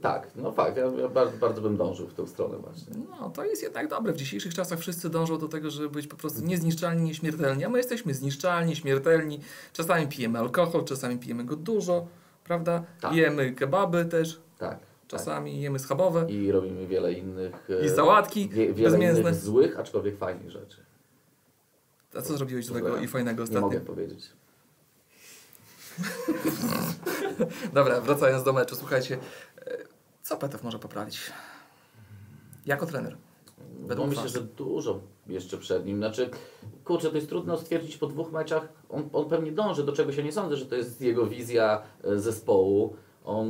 Tak, 0.00 0.28
no 0.36 0.52
fakt, 0.52 0.76
ja, 0.76 0.84
ja 0.84 1.08
bardzo, 1.08 1.36
bardzo 1.38 1.60
bym 1.60 1.76
dążył 1.76 2.06
w 2.06 2.14
tę 2.14 2.26
stronę 2.26 2.58
właśnie. 2.58 2.92
no, 3.20 3.30
to 3.30 3.44
jest 3.44 3.62
jednak 3.62 3.88
dobre. 3.88 4.12
W 4.12 4.16
dzisiejszych 4.16 4.54
czasach 4.54 4.78
wszyscy 4.78 5.10
dążą 5.10 5.38
do 5.38 5.48
tego, 5.48 5.70
żeby 5.70 5.88
być 5.88 6.06
po 6.06 6.16
prostu 6.16 6.44
niezniszczalni, 6.44 7.02
nieśmiertelni, 7.02 7.64
a 7.64 7.68
my 7.68 7.78
jesteśmy 7.78 8.14
zniszczalni, 8.14 8.76
śmiertelni. 8.76 9.40
Czasami 9.72 10.06
pijemy 10.06 10.38
alkohol, 10.38 10.84
czasami 10.84 11.18
pijemy 11.18 11.44
go 11.44 11.56
dużo, 11.56 12.06
prawda? 12.44 12.82
Tak. 13.00 13.12
Jemy 13.14 13.52
kebaby 13.52 14.04
też, 14.04 14.40
Tak. 14.58 14.78
Czasami 15.08 15.60
jemy 15.60 15.78
schabowe 15.78 16.20
tak. 16.20 16.30
I 16.30 16.52
robimy 16.52 16.86
wiele 16.86 17.12
innych... 17.12 17.70
e, 17.70 17.86
i 17.86 17.90
sałatki 17.90 18.48
Wie, 18.48 18.74
wiele 18.74 18.98
innych 18.98 19.34
złych, 19.34 19.78
aczkolwiek 19.78 20.18
fajnych 20.18 20.50
rzeczy. 20.50 20.84
A 22.14 22.22
co 22.22 22.36
zrobiłeś 22.36 22.66
złego 22.66 22.96
i 22.96 23.08
fajnego 23.08 23.38
Nie 23.38 23.44
ostatnio? 23.44 23.60
mogę 23.60 23.80
powiedzieć. 23.80 24.30
Dobra, 27.72 28.00
wracając 28.00 28.44
do 28.44 28.52
meczu, 28.52 28.76
słuchajcie, 28.76 29.18
e, 29.66 29.76
co 30.22 30.36
Petew 30.36 30.62
może 30.62 30.78
poprawić? 30.78 31.20
Jako 32.66 32.86
trener. 32.86 33.16
No 33.80 33.88
Według 33.88 34.08
myślę, 34.08 34.22
was. 34.22 34.32
że 34.32 34.40
dużo 34.40 35.00
jeszcze 35.26 35.58
przed 35.58 35.86
nim. 35.86 35.96
Znaczy, 35.98 36.30
kurczę, 36.84 37.10
to 37.10 37.16
jest 37.16 37.28
trudno 37.28 37.56
stwierdzić 37.58 37.96
po 37.96 38.06
dwóch 38.06 38.32
meczach. 38.32 38.68
On, 38.88 39.08
on 39.12 39.28
pewnie 39.28 39.52
dąży 39.52 39.84
do 39.84 39.92
czegoś. 39.92 40.16
Ja 40.16 40.22
nie 40.22 40.32
sądzę, 40.32 40.56
że 40.56 40.66
to 40.66 40.76
jest 40.76 41.00
jego 41.00 41.26
wizja 41.26 41.82
e, 42.04 42.18
zespołu. 42.18 42.96
On 43.24 43.48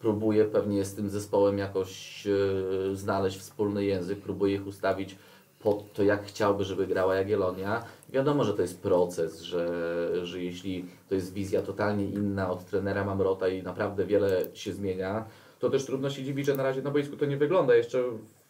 próbuje 0.00 0.44
pewnie 0.44 0.84
z 0.84 0.94
tym 0.94 1.10
zespołem 1.10 1.58
jakoś 1.58 2.26
e, 2.26 2.96
znaleźć 2.96 3.38
wspólny 3.38 3.84
język, 3.84 4.18
próbuje 4.18 4.54
ich 4.54 4.66
ustawić 4.66 5.16
pod 5.60 5.92
to, 5.92 6.02
jak 6.02 6.24
chciałby, 6.24 6.64
żeby 6.64 6.86
grała 6.86 7.14
Jagiellonia. 7.14 7.84
Wiadomo, 8.08 8.44
że 8.44 8.54
to 8.54 8.62
jest 8.62 8.82
proces, 8.82 9.40
że, 9.40 10.26
że 10.26 10.42
jeśli 10.42 10.84
to 11.08 11.14
jest 11.14 11.32
wizja 11.32 11.62
totalnie 11.62 12.04
inna 12.04 12.50
od 12.50 12.64
trenera 12.64 13.04
Mamrota 13.04 13.48
i 13.48 13.62
naprawdę 13.62 14.06
wiele 14.06 14.44
się 14.54 14.72
zmienia, 14.72 15.24
to 15.58 15.70
też 15.70 15.84
trudno 15.84 16.10
się 16.10 16.22
dziwić, 16.22 16.46
że 16.46 16.56
na 16.56 16.62
razie 16.62 16.82
na 16.82 16.90
boisku 16.90 17.16
to 17.16 17.26
nie 17.26 17.36
wygląda. 17.36 17.74
Jeszcze 17.74 18.02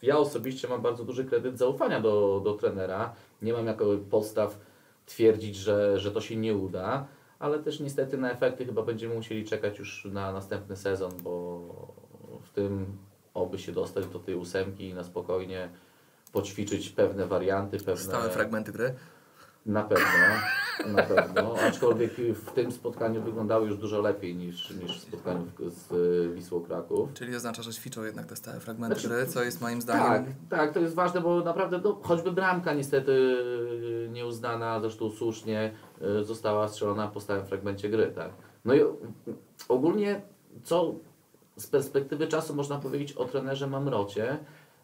ja 0.02 0.18
osobiście 0.18 0.68
mam 0.68 0.82
bardzo 0.82 1.04
duży 1.04 1.24
kredyt 1.24 1.58
zaufania 1.58 2.00
do, 2.00 2.40
do 2.44 2.54
trenera. 2.54 3.12
Nie 3.42 3.52
mam 3.52 3.66
jako 3.66 3.84
podstaw 4.10 4.58
twierdzić, 5.06 5.56
że, 5.56 5.98
że 5.98 6.12
to 6.12 6.20
się 6.20 6.36
nie 6.36 6.54
uda, 6.54 7.06
ale 7.38 7.58
też 7.58 7.80
niestety 7.80 8.18
na 8.18 8.30
efekty 8.30 8.66
chyba 8.66 8.82
będziemy 8.82 9.14
musieli 9.14 9.44
czekać 9.44 9.78
już 9.78 10.04
na 10.04 10.32
następny 10.32 10.76
sezon, 10.76 11.12
bo 11.22 11.60
w 12.42 12.50
tym 12.50 12.86
oby 13.34 13.58
się 13.58 13.72
dostać 13.72 14.06
do 14.06 14.18
tej 14.18 14.34
ósemki 14.34 14.88
i 14.88 14.94
na 14.94 15.04
spokojnie 15.04 15.68
poćwiczyć 16.32 16.90
pewne 16.90 17.26
warianty, 17.26 17.78
pewne... 17.78 17.96
Stałe 17.96 18.30
fragmenty 18.30 18.72
gry. 18.72 18.94
Na 19.66 19.82
pewno, 19.82 20.06
na 20.86 21.02
pewno. 21.02 21.54
Aczkolwiek 21.68 22.12
w 22.14 22.50
tym 22.52 22.72
spotkaniu 22.72 23.22
wyglądały 23.22 23.66
już 23.68 23.78
dużo 23.78 24.00
lepiej 24.00 24.36
niż, 24.36 24.70
niż 24.70 24.98
w 24.98 25.02
spotkaniu 25.02 25.46
z 25.68 25.92
y, 25.92 26.34
Wisłą 26.34 26.60
Kraków. 26.60 27.12
Czyli 27.14 27.36
oznacza, 27.36 27.62
że 27.62 27.72
ćwiczą 27.72 28.04
jednak 28.04 28.26
te 28.26 28.36
stałe 28.36 28.60
fragmenty 28.60 29.00
Znaczy, 29.00 29.08
gry, 29.08 29.26
co 29.26 29.44
jest 29.44 29.60
moim 29.60 29.82
Tak, 29.82 29.82
zdaniem... 29.82 30.34
tak, 30.50 30.72
to 30.72 30.80
jest 30.80 30.94
ważne, 30.94 31.20
bo 31.20 31.40
naprawdę 31.40 31.80
no, 31.84 32.00
choćby 32.02 32.32
bramka 32.32 32.74
niestety 32.74 33.12
y, 33.12 34.08
nieuznana, 34.12 34.80
zresztą 34.80 35.10
słusznie, 35.10 35.72
została 36.22 36.68
strzelona 36.68 37.08
po 37.08 37.20
stałym 37.20 37.46
fragmencie 37.46 37.88
gry. 37.88 38.12
Tak? 38.14 38.30
No 38.64 38.74
i 38.74 38.80
ogólnie 39.68 40.22
co 40.62 40.94
z 41.56 41.66
perspektywy 41.66 42.26
czasu 42.26 42.54
można 42.54 42.78
powiedzieć 42.78 43.12
o 43.12 43.24
trenerze 43.24 43.66
Mamrocie, 43.66 44.38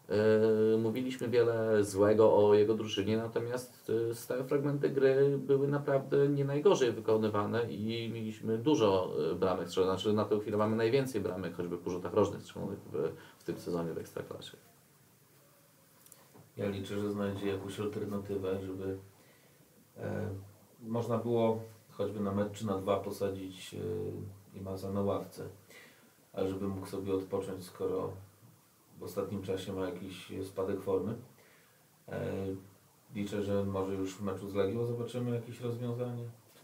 Yy, 0.09 0.77
mówiliśmy 0.77 1.29
wiele 1.29 1.83
złego 1.83 2.37
o 2.37 2.53
jego 2.53 2.73
drużynie, 2.73 3.17
natomiast 3.17 3.89
yy, 3.89 4.15
stałe 4.15 4.43
fragmenty 4.43 4.89
gry 4.89 5.37
były 5.37 5.67
naprawdę 5.67 6.29
nie 6.29 6.45
najgorzej 6.45 6.91
wykonywane 6.91 7.73
i 7.73 8.09
mieliśmy 8.13 8.57
dużo 8.57 9.15
bramek 9.39 9.67
strzelonych. 9.67 9.99
Znaczy 9.99 10.15
na 10.15 10.25
tę 10.25 10.39
chwilę 10.39 10.57
mamy 10.57 10.75
najwięcej 10.75 11.21
bramek, 11.21 11.55
choćby 11.55 11.77
po 11.77 11.89
rzutach 11.89 12.13
rożnych 12.13 12.41
strzelonych 12.41 12.79
w, 12.79 13.11
w 13.37 13.43
tym 13.43 13.59
sezonie 13.59 13.93
w 13.93 13.97
Ekstraklasie. 13.97 14.57
Ja 16.57 16.69
liczę, 16.69 16.99
że 16.99 17.11
znajdzie 17.11 17.47
jakąś 17.47 17.79
alternatywę, 17.79 18.59
żeby 18.65 18.97
e, 19.97 20.29
można 20.83 21.17
było 21.17 21.59
choćby 21.91 22.19
na 22.19 22.31
mecz 22.31 22.51
czy 22.51 22.65
na 22.67 22.77
dwa 22.77 22.99
posadzić 22.99 23.73
e, 23.73 23.77
Imaza 24.57 24.91
na 24.91 25.01
ławce, 25.01 25.43
ale 26.33 26.49
żeby 26.49 26.67
mógł 26.67 26.87
sobie 26.87 27.13
odpocząć, 27.13 27.63
skoro 27.65 28.11
w 28.99 29.03
ostatnim 29.03 29.41
czasie 29.41 29.73
ma 29.73 29.85
jakiś 29.85 30.31
spadek 30.43 30.81
formy. 30.81 31.15
E, 32.09 32.31
liczę, 33.15 33.43
że 33.43 33.63
może 33.65 33.93
już 33.93 34.15
w 34.15 34.21
meczu 34.21 34.49
z 34.49 34.55
Legią 34.55 34.85
zobaczymy 34.85 35.35
jakieś 35.35 35.61
rozwiązanie. 35.61 36.23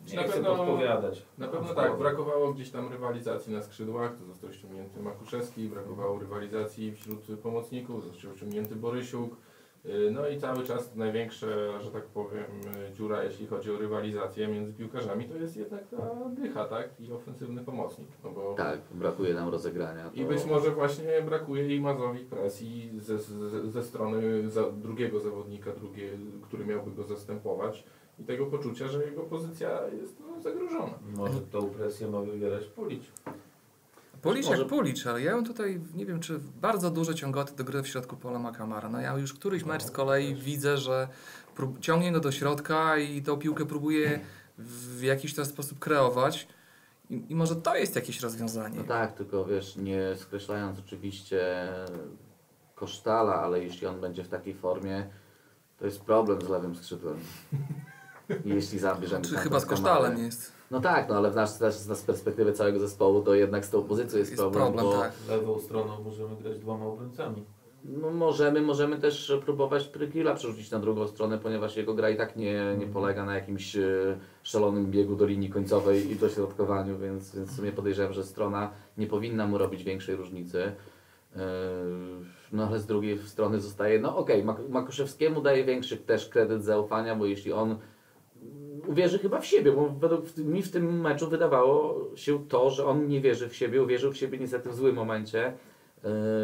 Nie 0.10 0.16
Na 0.16 0.24
chcę 0.24 0.34
pewno- 0.34 0.56
podpowiadać. 0.56 1.26
Na 1.38 1.48
pewno 1.48 1.74
tak, 1.74 1.98
brakowało 1.98 2.54
gdzieś 2.54 2.70
tam 2.72 2.92
rywalizacji 2.92 3.54
na 3.54 3.62
skrzydłach, 3.62 4.18
to 4.18 4.26
został 4.26 4.54
ściągnięty 4.54 5.00
Makuszewski, 5.02 5.70
brakowało 5.70 6.20
rywalizacji 6.20 6.96
wśród 6.96 7.20
pomocników, 7.44 8.06
został 8.06 8.36
ściągnięty 8.36 8.76
Borysiuk, 8.76 9.36
No 10.12 10.28
i 10.28 10.38
cały 10.38 10.64
czas 10.64 10.96
największa, 10.96 11.48
że 11.82 11.92
tak 11.92 12.04
powiem, 12.04 12.44
y, 12.90 12.94
dziura, 12.94 13.24
jeśli 13.24 13.48
chodzi 13.48 13.72
o 13.72 13.78
rywalizację 13.78 14.48
między 14.48 14.74
piłkarzami, 14.74 15.26
to 15.26 15.38
jest 15.38 15.58
jednak 15.58 15.88
ta 15.88 16.16
dycha, 16.30 16.66
tak? 16.66 16.90
I 17.00 17.12
ofensywny 17.12 17.64
pomocnik. 17.64 18.08
No 18.24 18.32
bo 18.32 18.54
Tak, 18.54 18.80
brakuje 18.92 19.34
nam 19.34 19.50
rozegrania. 19.50 20.10
I 20.14 20.22
To- 20.22 20.28
być 20.28 20.46
może 20.46 20.72
właśnie 20.72 21.22
brakuje 21.26 21.76
Imazowi 21.76 22.20
presji 22.26 22.92
ze, 22.98 23.20
ze, 23.20 23.72
ze 23.72 23.84
strony 23.84 24.50
za, 24.50 24.72
drugiego 24.72 25.20
zawodnika, 25.20 25.72
drugie, 25.72 26.10
który 26.42 26.66
miałby 26.66 26.92
go 26.92 27.04
zastępować 27.04 27.84
i 28.20 28.24
tego 28.24 28.46
poczucia, 28.46 28.88
że 28.88 29.06
jego 29.06 29.22
pozycja 29.22 29.88
jest 30.02 30.20
no, 30.20 30.42
zagrożona. 30.42 30.94
Może 31.18 31.42
tą 31.42 31.70
presję 31.70 32.08
ma 32.08 32.22
wywierać 32.22 32.66
Pulić. 32.66 33.12
Policz 34.22 34.50
jak 34.50 34.68
policz, 34.68 35.08
ale 35.08 35.22
ja 35.22 35.32
ją 35.32 35.44
tutaj, 35.44 35.82
nie 35.96 36.06
wiem, 36.06 36.20
czy 36.20 36.40
bardzo 36.62 36.90
duże 36.92 37.16
ciągoty 37.16 37.56
do 37.56 37.64
gry 37.64 37.84
w 37.84 37.88
środku 37.88 38.18
pola 38.18 38.40
Makamara. 38.40 38.90
No 38.90 39.02
ja 39.02 39.18
już 39.18 39.34
któryś 39.34 39.64
mecz 39.64 39.84
z 39.84 39.92
kolei 39.92 40.36
widzę, 40.36 40.78
że 40.78 41.08
ciągnie 41.82 42.12
go 42.12 42.20
do 42.20 42.32
środka 42.32 42.98
i 42.98 43.22
tą 43.22 43.38
piłkę 43.38 43.66
próbuje 43.66 44.20
w 44.58 45.02
jakiś 45.04 45.34
ten 45.36 45.46
sposób 45.46 45.80
kreować. 45.80 46.48
I, 47.10 47.26
I 47.30 47.36
może 47.36 47.56
to 47.56 47.76
jest 47.76 47.96
jakieś 47.96 48.22
rozwiązanie. 48.22 48.78
No 48.78 48.84
tak, 48.84 49.14
tylko 49.14 49.46
wiesz, 49.46 49.76
nie 49.76 50.16
skreślając 50.18 50.80
oczywiście 50.80 51.68
Kosztala, 52.76 53.36
ale 53.36 53.64
jeśli 53.64 53.88
on 53.88 54.02
będzie 54.02 54.24
w 54.24 54.28
takiej 54.28 54.54
formie, 54.54 55.08
to 55.80 55.86
jest 55.86 56.02
problem 56.02 56.42
z 56.42 56.50
lewym 56.50 56.76
skrzydłem. 56.76 57.20
Jeśli 58.46 58.80
zabierzemy 58.80 59.26
Czy 59.26 59.34
tam 59.34 59.44
chyba 59.44 59.60
z 59.60 59.66
Kamarę- 59.66 59.70
kosztalem 59.70 60.18
jest? 60.18 60.59
No 60.72 60.80
tak, 60.82 61.10
no 61.10 61.16
ale 61.16 61.32
w 61.32 61.36
nas, 61.36 61.60
też 61.60 61.76
z 61.76 62.02
perspektywy 62.02 62.54
całego 62.54 62.80
zespołu 62.80 63.22
to 63.22 63.34
jednak 63.36 63.66
z 63.66 63.70
tą 63.70 63.84
pozycją 63.84 64.20
jest, 64.20 64.32
Jest 64.32 64.44
problem, 64.44 64.64
problem, 64.64 64.86
bo 64.86 64.92
tak. 65.02 65.12
Lewą 65.30 65.60
stroną 65.60 66.04
możemy 66.04 66.36
grać 66.36 66.60
dwoma 66.60 66.86
obrońcami. 66.86 67.46
no 67.84 68.12
możemy, 68.12 68.62
możemy 68.62 68.98
też 68.98 69.34
próbować 69.46 69.88
Prygila 69.88 70.36
przerzucić 70.36 70.72
na 70.72 70.80
drugą 70.80 71.08
stronę, 71.08 71.38
ponieważ 71.38 71.78
jego 71.78 71.94
gra 71.94 72.10
i 72.10 72.18
tak 72.18 72.36
nie, 72.36 72.76
nie 72.80 72.88
polega 72.88 73.26
na 73.26 73.36
jakimś 73.36 73.76
e, 73.76 74.18
szalonym 74.44 74.92
biegu 74.92 75.16
do 75.16 75.26
linii 75.26 75.50
końcowej 75.50 76.12
i 76.12 76.16
dośrodkowaniu, 76.16 76.98
więc, 76.98 77.36
więc 77.36 77.50
w 77.50 77.56
sumie 77.56 77.72
podejrzewam, 77.72 78.14
że 78.14 78.24
strona 78.24 78.72
nie 78.98 79.08
powinna 79.08 79.48
mu 79.48 79.58
robić 79.58 79.84
większej 79.84 80.16
różnicy. 80.16 80.72
E, 81.36 81.40
No 82.52 82.68
ale 82.68 82.80
z 82.80 82.86
drugiej 82.86 83.20
strony 83.20 83.60
zostaje, 83.60 84.00
no 84.00 84.18
okej, 84.18 84.44
Mak- 84.46 84.70
Makuszewskiemu 84.70 85.42
daje 85.42 85.66
większy 85.66 85.98
też 85.98 86.30
kredyt 86.30 86.64
zaufania, 86.64 87.16
bo 87.16 87.26
jeśli 87.26 87.54
on 87.54 87.78
uwierzy 88.88 89.20
chyba 89.20 89.42
w 89.42 89.46
siebie, 89.46 89.72
bo 89.72 89.90
według 90.00 90.38
mi 90.38 90.64
w 90.64 90.72
tym 90.72 91.02
meczu 91.02 91.30
wydawało 91.30 92.06
się 92.16 92.48
to, 92.48 92.70
że 92.70 92.86
on 92.86 93.08
nie 93.08 93.22
wierzy 93.22 93.50
w 93.50 93.56
siebie, 93.56 93.84
uwierzył 93.84 94.12
w 94.12 94.18
siebie 94.18 94.38
niestety 94.38 94.70
w 94.70 94.76
złym 94.76 94.96
momencie 94.96 95.46
e, 95.48 95.54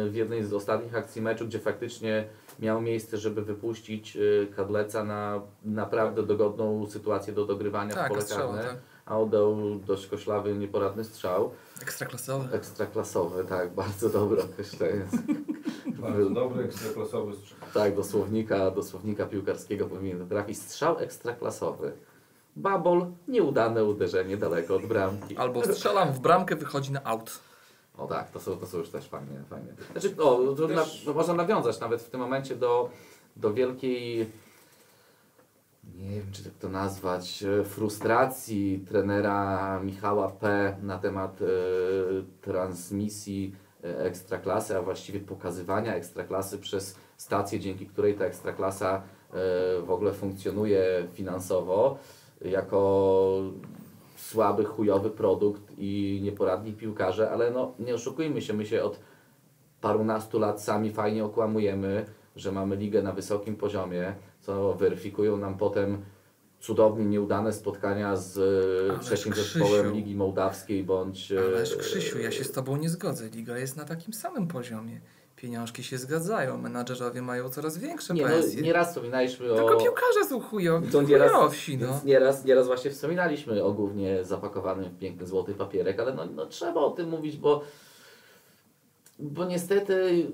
w 0.08 0.14
jednej 0.14 0.44
z 0.44 0.52
ostatnich 0.52 0.94
akcji 0.94 1.22
meczu, 1.22 1.46
gdzie 1.46 1.58
faktycznie 1.58 2.24
miał 2.60 2.80
miejsce, 2.80 3.16
żeby 3.16 3.42
wypuścić 3.42 4.16
e, 4.16 4.46
Kadleca 4.46 5.04
na 5.04 5.42
naprawdę 5.64 6.22
dogodną 6.22 6.86
sytuację 6.86 7.32
do 7.32 7.46
dogrywania 7.46 7.92
w 7.92 7.94
Tak, 7.94 8.08
pole 8.08 8.22
strzała, 8.22 8.54
karne, 8.54 8.70
tak. 8.70 8.78
a 9.06 9.18
oddał 9.18 9.56
dość 9.86 10.06
koślawy, 10.06 10.54
nieporadny 10.54 11.04
strzał. 11.04 11.50
Ekstraklasowe. 11.82 12.56
Ekstraklasowy, 12.56 13.44
tak, 13.44 13.74
bardzo 13.82 14.08
dobre 14.10 14.42
określenie. 14.42 15.04
Bardzo 15.98 16.30
dobry, 16.30 16.64
ekstraklasowy 16.64 17.36
strzał. 17.36 17.58
Tak, 17.74 17.96
do 17.96 18.04
słownika, 18.04 18.70
do 18.70 18.82
słownika 18.82 19.26
piłkarskiego 19.26 19.86
powinien 19.86 20.28
trafić 20.28 20.58
strzał 20.58 20.98
ekstraklasowy. 20.98 21.92
Babol, 22.56 23.06
nieudane 23.28 23.84
uderzenie 23.84 24.36
daleko 24.36 24.76
od 24.76 24.86
bramki. 24.86 25.36
Albo 25.36 25.64
strzelam 25.64 26.12
w 26.12 26.20
bramkę, 26.20 26.56
wychodzi 26.56 26.92
na 26.92 27.04
aut. 27.04 27.40
O 27.98 28.06
tak, 28.06 28.30
to 28.30 28.40
są, 28.40 28.56
to 28.56 28.66
są 28.66 28.78
już 28.78 28.88
też 28.88 29.08
fajnie. 29.08 29.42
fajnie. 29.50 29.74
Znaczy, 29.92 30.16
o, 30.22 30.54
to 30.54 30.68
na, 30.68 30.84
można 31.14 31.34
nawiązać 31.34 31.80
nawet 31.80 32.02
w 32.02 32.10
tym 32.10 32.20
momencie 32.20 32.56
do, 32.56 32.90
do 33.36 33.54
wielkiej, 33.54 34.30
nie 35.94 36.10
wiem 36.10 36.32
czy 36.32 36.44
tak 36.44 36.52
to 36.60 36.68
nazwać, 36.68 37.42
e, 37.42 37.64
frustracji 37.64 38.84
trenera 38.88 39.80
Michała 39.80 40.28
P. 40.28 40.76
na 40.82 40.98
temat 40.98 41.42
e, 41.42 41.46
transmisji 42.40 43.54
e, 43.84 43.98
ekstraklasy, 43.98 44.76
a 44.76 44.82
właściwie 44.82 45.20
pokazywania 45.20 45.94
ekstraklasy 45.94 46.58
przez 46.58 46.96
stację, 47.16 47.60
dzięki 47.60 47.86
której 47.86 48.14
ta 48.14 48.24
ekstraklasa 48.24 48.96
e, 48.96 49.02
w 49.82 49.90
ogóle 49.90 50.12
funkcjonuje 50.12 51.08
finansowo 51.12 51.98
jako 52.44 53.42
słaby, 54.16 54.64
chujowy 54.64 55.10
produkt 55.10 55.62
i 55.78 56.20
nieporadni 56.22 56.72
piłkarze, 56.72 57.30
ale 57.30 57.50
no 57.50 57.74
nie 57.78 57.94
oszukujmy 57.94 58.42
się, 58.42 58.54
my 58.54 58.66
się 58.66 58.82
od 58.82 59.00
parunastu 59.80 60.38
lat 60.38 60.62
sami 60.62 60.92
fajnie 60.92 61.24
okłamujemy, 61.24 62.06
że 62.36 62.52
mamy 62.52 62.76
ligę 62.76 63.02
na 63.02 63.12
wysokim 63.12 63.56
poziomie, 63.56 64.14
co 64.40 64.74
weryfikują 64.74 65.36
nam 65.36 65.56
potem 65.56 66.02
cudownie 66.60 67.04
nieudane 67.04 67.52
spotkania 67.52 68.16
z 68.16 68.38
e, 68.38 68.92
Ależ 68.92 69.06
trzecim 69.06 69.32
Krzysiu. 69.32 69.58
zespołem 69.58 69.92
Ligi 69.92 70.14
Mołdawskiej 70.14 70.84
bądź... 70.84 71.32
e, 71.32 71.38
Ależ 71.40 71.76
Krzysiu, 71.76 72.18
ja 72.18 72.30
się 72.30 72.44
z 72.44 72.52
Tobą 72.52 72.76
nie 72.76 72.88
zgodzę. 72.88 73.28
Liga 73.28 73.58
jest 73.58 73.76
na 73.76 73.84
takim 73.84 74.14
samym 74.14 74.48
poziomie. 74.48 75.00
Pieniążki 75.46 75.82
się 75.82 75.98
zgadzają, 75.98 76.58
menadżerowie 76.58 77.22
mają 77.22 77.48
coraz 77.48 77.78
większe 77.78 78.14
Nie, 78.14 78.22
no, 78.22 78.28
pensje. 78.28 78.62
nieraz 78.62 78.88
wspominaliśmy 78.88 79.52
o... 79.52 79.56
Tylko 79.56 79.76
piłkarze 79.76 80.24
są 80.28 80.40
chujowi, 80.40 80.88
To 80.92 81.02
nieraz, 81.02 81.32
chujowsi, 81.32 81.78
no. 81.78 82.00
nieraz, 82.04 82.44
nieraz 82.44 82.66
właśnie 82.66 82.90
wspominaliśmy 82.90 83.64
o 83.64 83.72
głównie 83.72 84.24
zapakowanym 84.24 84.84
w 84.90 84.98
piękny 84.98 85.26
złoty 85.26 85.54
papierek, 85.54 86.00
ale 86.00 86.14
no, 86.14 86.26
no 86.26 86.46
trzeba 86.46 86.80
o 86.80 86.90
tym 86.90 87.08
mówić, 87.08 87.36
bo, 87.36 87.62
bo 89.18 89.44
niestety 89.44 90.26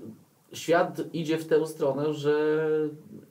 świat 0.53 1.01
idzie 1.12 1.38
w 1.38 1.46
tę 1.46 1.66
stronę, 1.66 2.14
że, 2.14 2.68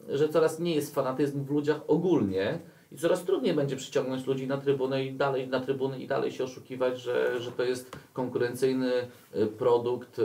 że 0.09 0.29
coraz 0.29 0.59
mniej 0.59 0.75
jest 0.75 0.95
fanatyzmu 0.95 1.43
w 1.43 1.51
ludziach 1.51 1.81
ogólnie 1.87 2.59
i 2.91 2.97
coraz 2.97 3.23
trudniej 3.23 3.53
będzie 3.53 3.75
przyciągnąć 3.75 4.27
ludzi 4.27 4.47
na 4.47 4.57
trybunę 4.57 5.05
i 5.05 5.13
dalej 5.13 5.47
na 5.47 5.59
trybuny 5.59 5.99
i 5.99 6.07
dalej 6.07 6.31
się 6.31 6.43
oszukiwać, 6.43 7.01
że, 7.01 7.41
że 7.41 7.51
to 7.51 7.63
jest 7.63 7.97
konkurencyjny 8.13 9.07
y, 9.35 9.47
produkt, 9.47 10.19
y, 10.19 10.23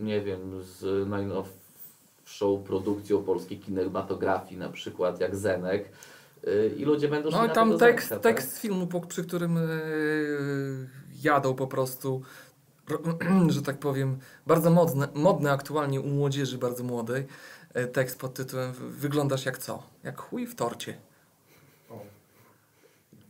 nie 0.00 0.20
wiem, 0.20 0.62
z 0.62 1.08
najnowszą 1.08 2.62
produkcją 2.64 3.22
polskiej 3.22 3.58
kinematografii, 3.58 4.60
na 4.60 4.68
przykład 4.68 5.20
jak 5.20 5.36
Zenek. 5.36 5.88
Y, 6.46 6.74
I 6.76 6.84
ludzie 6.84 7.08
będą 7.08 7.30
No 7.30 7.46
i 7.46 7.50
tam 7.50 7.78
tekst, 7.78 8.08
Zenka, 8.08 8.22
tak? 8.22 8.34
tekst 8.34 8.58
filmu, 8.58 8.88
przy 9.08 9.24
którym 9.24 9.58
jadą 11.22 11.54
po 11.54 11.66
prostu, 11.66 12.22
ro- 12.88 13.18
że 13.48 13.62
tak 13.62 13.78
powiem, 13.78 14.18
bardzo 14.46 14.70
modny, 14.70 15.08
modny 15.14 15.50
aktualnie 15.50 16.00
u 16.00 16.06
młodzieży 16.06 16.58
bardzo 16.58 16.84
młodej, 16.84 17.26
tekst 17.92 18.18
pod 18.18 18.34
tytułem 18.34 18.72
Wyglądasz 18.72 19.46
jak 19.46 19.58
co? 19.58 19.82
Jak 20.02 20.20
chuj 20.20 20.46
w 20.46 20.54
torcie. 20.54 21.11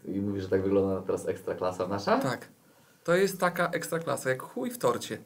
I 0.04 0.20
mówisz, 0.20 0.42
że 0.42 0.48
tak 0.48 0.62
wygląda 0.62 1.02
teraz 1.06 1.28
ekstra 1.28 1.54
klasa 1.54 1.88
nasza? 1.88 2.18
Tak. 2.18 2.48
To 3.04 3.14
jest 3.14 3.40
taka 3.40 3.70
ekstraklasa, 3.70 4.30
jak 4.30 4.42
chuj 4.42 4.70
w 4.70 4.78
torcie. 4.78 5.18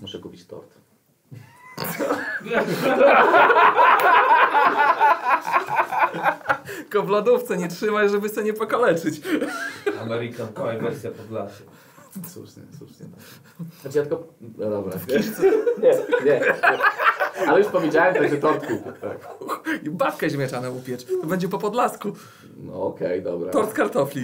Muszę 0.00 0.18
kupić 0.18 0.46
tort. 0.46 0.74
Tylko 6.76 7.02
w 7.02 7.08
lodówce 7.08 7.56
nie 7.56 7.68
trzymaj, 7.68 8.08
żeby 8.08 8.28
sobie 8.28 8.44
nie 8.44 8.52
pokaleczyć. 8.52 9.20
American 10.00 10.48
Pie 10.48 10.78
wersja 10.82 11.10
Podlasie. 11.10 11.64
Słusznie, 12.28 12.62
słusznie. 12.78 13.06
Znaczy 13.82 13.98
ja 13.98 14.04
tylko... 14.04 14.24
No 14.58 14.70
dobra. 14.70 14.98
Nie, 15.08 15.88
nie, 15.88 16.40
nie. 16.40 16.54
Ale 17.46 17.58
już 17.58 17.68
powiedziałem, 17.68 18.14
tak, 18.14 18.28
że 18.30 18.36
tort 18.36 18.60
kupię. 18.66 18.92
Tak. 19.00 19.16
I 19.82 19.90
babkę 19.90 20.30
zmieszane 20.30 20.70
upiecz. 20.70 21.04
To 21.04 21.26
będzie 21.26 21.48
po 21.48 21.58
podlasku. 21.58 22.12
No 22.56 22.82
okej, 22.82 23.22
dobra. 23.22 23.50
Tort 23.50 23.72
kartofli. 23.72 24.22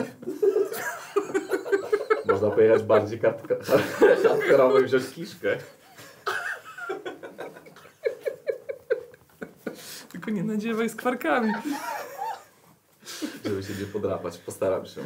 Można 2.26 2.50
pojechać 2.50 2.82
bardziej 2.82 3.20
kartka- 3.20 3.64
hardkorowo 4.28 4.78
i 4.80 4.84
wziąć 4.84 5.04
kiszkę. 5.14 5.56
Tylko 10.12 10.30
nie 10.30 10.44
nadziewaj 10.44 10.88
z 10.88 10.96
kwarkami. 10.96 11.52
Żeby 13.44 13.62
się 13.62 13.72
nie 13.80 13.86
podrapać. 13.92 14.38
Postaram 14.38 14.86
się. 14.86 15.00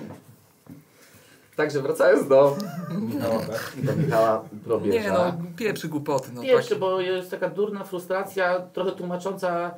Także 1.57 1.83
wracając 1.83 2.29
do, 2.29 2.57
Michała, 3.01 3.38
tak? 3.38 3.73
do 3.83 3.97
Michała 3.97 4.45
Probierza. 4.65 4.99
Nie 4.99 5.12
no, 5.12 5.33
pieprzy 5.57 5.88
głupoty. 5.88 6.29
No, 6.35 6.43
Pierwszy, 6.43 6.71
tak. 6.71 6.79
bo 6.79 7.01
jest 7.01 7.31
taka 7.31 7.49
durna 7.49 7.85
frustracja, 7.85 8.61
trochę 8.61 8.93
tłumacząca 8.93 9.75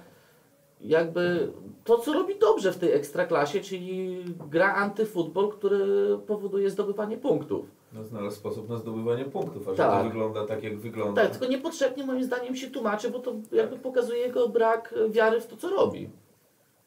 jakby 0.81 1.53
to, 1.85 1.99
co 1.99 2.13
robi 2.13 2.39
dobrze 2.39 2.73
w 2.73 2.79
tej 2.79 2.93
ekstraklasie, 2.93 3.61
czyli 3.61 4.25
gra 4.51 4.75
antyfutbol, 4.75 5.49
który 5.53 5.87
powoduje 6.27 6.71
zdobywanie 6.71 7.17
punktów. 7.19 7.67
No, 7.93 8.05
znalazł 8.05 8.37
sposób 8.37 8.69
na 8.69 8.77
zdobywanie 8.79 9.25
punktów, 9.25 9.69
a 9.69 9.71
że 9.71 9.77
Tak. 9.77 9.99
to 10.03 10.09
wygląda 10.09 10.47
tak, 10.47 10.63
jak 10.63 10.79
wygląda. 10.79 11.23
Tak, 11.23 11.31
tylko 11.31 11.47
niepotrzebnie 11.47 12.07
moim 12.07 12.25
zdaniem 12.25 12.57
się 12.57 12.71
tłumaczy, 12.71 13.11
bo 13.11 13.19
to 13.19 13.33
jakby 13.53 13.77
pokazuje 13.77 14.19
jego 14.21 14.49
brak 14.49 14.95
wiary 15.11 15.41
w 15.41 15.47
to, 15.47 15.57
co 15.57 15.69
robi. 15.71 16.11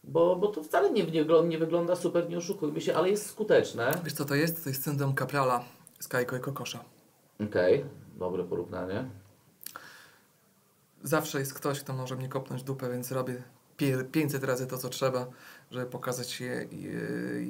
Bo, 0.07 0.35
bo 0.35 0.47
to 0.47 0.63
wcale 0.63 0.89
nie, 0.91 1.03
nie, 1.03 1.57
wygląda- 1.57 1.95
super, 1.95 2.29
nie 2.29 2.37
oszukujmy 2.37 2.81
się, 2.81 2.95
ale 2.95 3.09
jest 3.09 3.25
skuteczne. 3.29 3.91
Wiesz 4.03 4.13
co 4.13 4.25
to 4.25 4.35
jest? 4.35 4.63
To 4.63 4.69
jest 4.69 4.83
syndrom 4.83 5.13
Kaprala 5.13 5.63
z 5.99 6.07
Kajko 6.07 6.35
i 6.37 6.39
Kokosza. 6.39 6.83
Okej, 7.49 7.85
dobre 8.15 8.43
porównanie. 8.43 9.09
zawsze 11.03 11.39
jest 11.39 11.53
ktoś, 11.53 11.79
kto 11.79 11.93
może 11.93 12.15
mnie 12.15 12.29
kopnąć 12.29 12.63
dupę, 12.63 12.89
więc 12.91 13.11
robię 13.11 13.43
pie- 13.77 14.03
500 14.11 14.43
razy 14.43 14.67
to, 14.67 14.77
co 14.77 14.89
trzeba, 14.89 15.27
żeby 15.71 15.85
pokazać 15.85 16.31
się, 16.31 16.45
e, 16.45 16.67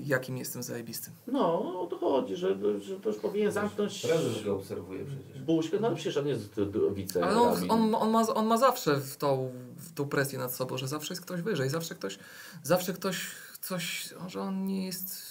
jakim 0.06 0.38
jestem 0.38 0.64
zajebistym. 0.64 1.14
No, 1.28 1.82
o 1.82 1.88
to 1.88 1.98
chodzi, 1.98 2.36
że, 2.36 2.80
że 2.80 3.00
to 3.00 3.10
już 3.10 3.18
powinien 3.18 3.52
zamknąć 3.52 4.06
Prezes 4.06 4.44
go 4.44 4.56
obserwuje 4.56 5.06
przecież. 5.06 5.42
buźkę, 5.42 5.78
no 5.80 5.88
ale 5.88 5.96
przecież 5.96 6.18
on 6.18 6.28
jest 6.28 6.50
wice. 6.94 7.24
Ale 7.24 7.42
on, 7.42 7.72
on, 7.72 7.96
on, 7.96 8.10
ma, 8.12 8.34
on 8.34 8.46
ma 8.46 8.58
zawsze 8.58 8.98
w 8.98 9.18
tą, 9.18 9.52
w 9.78 9.94
tą 9.94 10.10
presję 10.10 10.40
nad 10.40 10.54
sobą, 10.54 10.78
że 10.78 10.88
zawsze 10.88 11.14
jest 11.14 11.22
ktoś 11.22 11.42
wyżej, 11.42 11.70
zawsze 11.70 11.96
ktoś, 11.96 12.20
zawsze 12.64 12.94
ktoś 12.94 13.32
coś, 13.62 14.14
że 14.28 14.42
on 14.42 14.66
nie 14.66 14.86
jest, 14.86 15.22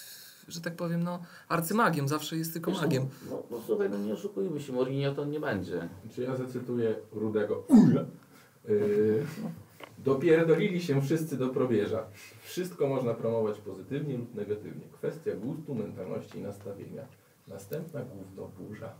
że 0.49 0.61
tak 0.61 0.77
powiem, 0.77 1.03
no, 1.03 1.23
arcymagiem, 1.49 2.09
zawsze 2.09 2.37
jest 2.37 2.53
tylko 2.53 2.71
magiem. 2.71 3.09
No, 3.31 3.43
no 3.51 3.61
słuchaj, 3.67 3.91
no 3.91 3.99
nie 3.99 4.13
oszukujmy 4.13 4.61
się, 4.61 4.73
Mourinho 4.73 5.15
to 5.15 5.25
nie 5.25 5.41
będzie. 5.41 5.89
Czy 6.15 6.23
ja 6.23 6.37
zacytuję 6.37 6.97
Rudego? 7.13 7.65
Yy, 8.69 9.27
dopierdolili 10.07 10.83
się 10.83 11.03
wszyscy 11.03 11.37
do 11.37 11.49
probierza. 11.49 12.05
Wszystko 12.43 12.87
można 12.87 13.15
promować 13.15 13.59
pozytywnie 13.59 14.17
lub 14.17 14.35
negatywnie. 14.35 14.83
Kwestia 14.93 15.31
gustu, 15.35 15.75
mentalności 15.75 16.39
i 16.39 16.43
nastawienia. 16.43 17.03
Następna 17.49 18.01
gówno 18.01 18.49
burza. 18.59 18.93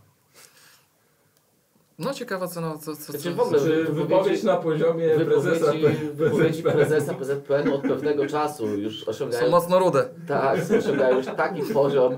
No 1.99 2.13
ciekawa 2.13 2.47
co, 2.47 2.61
no, 2.61 2.77
co, 2.77 2.95
co, 2.95 3.03
Znaczy 3.03 3.19
co, 3.19 3.35
w 3.35 3.39
ogóle- 3.39 3.59
Czy 3.59 3.83
wypowiedź 3.83 4.43
na 4.43 4.57
poziomie 4.57 5.09
prezesa 5.09 5.71
Wypowiedzi, 6.13 6.63
prezesa 6.63 7.13
PZPN 7.13 7.69
od 7.73 7.81
pewnego 7.81 8.27
czasu 8.27 8.67
już 8.67 9.03
są 9.05 9.11
osiągają, 9.11 9.51
mocno 9.51 9.79
rude. 9.79 10.09
tak, 10.27 10.59
osiągają 10.79 11.17
już 11.17 11.25
taki 11.25 11.61
poziom 11.73 12.17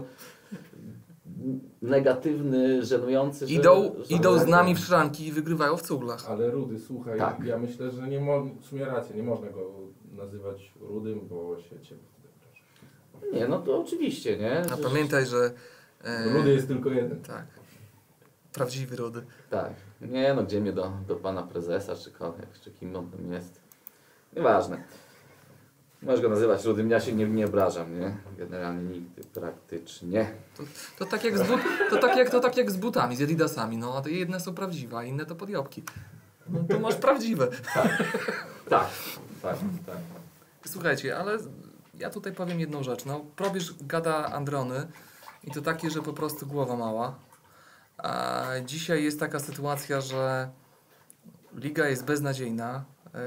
negatywny, 1.81 2.85
żenujący, 2.85 3.47
że... 3.47 3.53
Idą, 3.53 3.95
że 4.09 4.15
idą 4.15 4.39
z 4.39 4.47
nami 4.47 4.75
w 4.75 4.79
szranki 4.79 5.27
i 5.27 5.31
wygrywają 5.31 5.77
w 5.77 5.81
cuglach. 5.81 6.29
Ale 6.29 6.51
Rudy, 6.51 6.79
słuchaj, 6.79 7.19
Tak. 7.19 7.43
ja 7.43 7.57
myślę, 7.57 7.91
że 7.91 8.07
nie 8.07 8.19
mo- 8.21 8.43
w 8.61 8.65
sumie 8.65 8.85
rację, 8.85 9.15
nie 9.15 9.23
można 9.23 9.49
go 9.49 9.71
nazywać 10.11 10.71
Rudym, 10.81 11.27
bo 11.27 11.57
się 11.59 11.75
obraża. 11.75 13.37
Nie, 13.39 13.47
no 13.47 13.59
to 13.59 13.79
oczywiście, 13.81 14.37
nie? 14.37 14.59
A 14.59 14.75
Że- 14.77 14.83
pamiętaj, 14.83 15.25
że... 15.25 15.51
e, 16.03 16.33
Rudy 16.33 16.51
jest 16.53 16.67
tylko 16.67 16.89
jeden. 16.89 17.21
Tak. 17.21 17.45
Prawdziwy 18.53 18.95
rudy. 18.95 19.21
Tak. 19.49 19.73
Nie 20.01 20.33
no, 20.33 20.43
gdzie 20.43 20.61
mnie 20.61 20.73
do, 20.73 20.91
do 21.07 21.15
pana 21.15 21.43
prezesa, 21.43 21.95
czy 21.95 22.11
kogoś, 22.11 22.45
czy 22.63 22.71
kim 22.71 22.95
on 22.95 23.09
tam 23.11 23.31
jest. 23.33 23.61
Nieważne. 24.35 24.83
Możesz 26.01 26.21
go 26.21 26.29
nazywać 26.29 26.65
rudym, 26.65 26.89
ja 26.89 26.99
się 26.99 27.13
nie, 27.13 27.27
nie 27.27 27.45
obrażam, 27.45 27.99
nie? 27.99 28.17
Generalnie 28.38 28.83
nigdy, 28.83 29.23
praktycznie. 29.23 30.31
To 30.97 31.05
tak 31.05 31.23
jak 31.23 31.38
z, 31.38 31.47
but, 31.47 31.62
to 31.89 31.97
tak 31.97 32.17
jak, 32.17 32.29
to 32.29 32.39
tak 32.39 32.57
jak 32.57 32.71
z 32.71 32.77
butami, 32.77 33.15
z 33.15 33.21
adidasami. 33.21 33.77
No, 33.77 33.97
a 33.97 34.01
te 34.01 34.12
jedne 34.12 34.39
są 34.39 34.53
prawdziwe, 34.53 34.97
a 34.97 35.03
inne 35.03 35.25
to 35.25 35.35
podjobki. 35.35 35.83
No 36.49 36.59
to 36.69 36.79
masz 36.79 36.95
prawdziwe. 36.95 37.47
Tak, 37.73 38.03
tak, 38.69 38.88
tak. 39.85 39.97
Słuchajcie, 40.65 41.17
ale 41.17 41.38
ja 41.97 42.09
tutaj 42.09 42.33
powiem 42.33 42.59
jedną 42.59 42.83
rzecz. 42.83 43.05
No, 43.05 43.25
probierz 43.35 43.73
gada 43.81 44.25
Androny 44.25 44.88
i 45.43 45.51
to 45.51 45.62
takie, 45.62 45.89
że 45.89 46.01
po 46.01 46.13
prostu 46.13 46.47
głowa 46.47 46.75
mała. 46.75 47.15
A 47.97 48.45
dzisiaj 48.65 49.03
jest 49.03 49.19
taka 49.19 49.39
sytuacja, 49.39 50.01
że 50.01 50.49
liga 51.55 51.88
jest 51.88 52.05
beznadziejna. 52.05 52.83
E, 53.05 53.19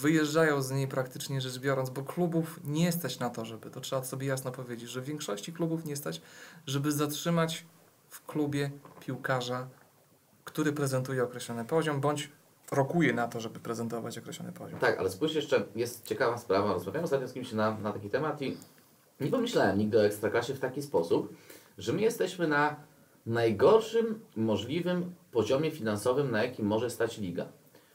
Wyjeżdżają 0.00 0.62
z 0.62 0.70
niej 0.70 0.88
praktycznie 0.88 1.40
rzecz 1.40 1.58
biorąc, 1.58 1.90
bo 1.90 2.02
klubów 2.02 2.60
nie 2.64 2.92
stać 2.92 3.18
na 3.18 3.30
to, 3.30 3.44
żeby, 3.44 3.70
to 3.70 3.80
trzeba 3.80 4.04
sobie 4.04 4.26
jasno 4.26 4.52
powiedzieć, 4.52 4.90
że 4.90 5.00
w 5.00 5.04
większości 5.04 5.52
klubów 5.52 5.84
nie 5.84 5.96
stać, 5.96 6.20
żeby 6.66 6.92
zatrzymać 6.92 7.66
w 8.08 8.26
klubie 8.26 8.70
piłkarza, 9.00 9.68
który 10.44 10.72
prezentuje 10.72 11.24
określony 11.24 11.64
poziom, 11.64 12.00
bądź 12.00 12.30
rokuje 12.72 13.12
na 13.12 13.28
to, 13.28 13.40
żeby 13.40 13.60
prezentować 13.60 14.18
określony 14.18 14.52
poziom. 14.52 14.80
Tak, 14.80 14.98
ale 14.98 15.10
spójrz 15.10 15.34
jeszcze, 15.34 15.64
jest 15.74 16.04
ciekawa 16.04 16.38
sprawa. 16.38 16.72
Rozmawiałem 16.72 17.04
ostatnio 17.04 17.28
z 17.28 17.32
kimś 17.32 17.52
na, 17.52 17.78
na 17.78 17.92
taki 17.92 18.10
temat 18.10 18.42
i 18.42 18.56
nie 19.20 19.30
pomyślałem 19.30 19.78
nigdy 19.78 19.98
o 19.98 20.04
Ekstraklasie 20.04 20.54
w 20.54 20.60
taki 20.60 20.82
sposób, 20.82 21.34
że 21.78 21.92
my 21.92 22.00
jesteśmy 22.00 22.48
na 22.48 22.76
najgorszym 23.26 24.20
możliwym 24.36 25.14
poziomie 25.32 25.70
finansowym, 25.70 26.30
na 26.30 26.44
jakim 26.44 26.66
może 26.66 26.90
stać 26.90 27.18
liga. 27.18 27.46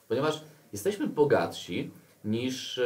Ponieważ 0.07 0.43
jesteśmy 0.73 1.07
bogatsi 1.07 1.91
niż 2.25 2.77
e, 2.77 2.83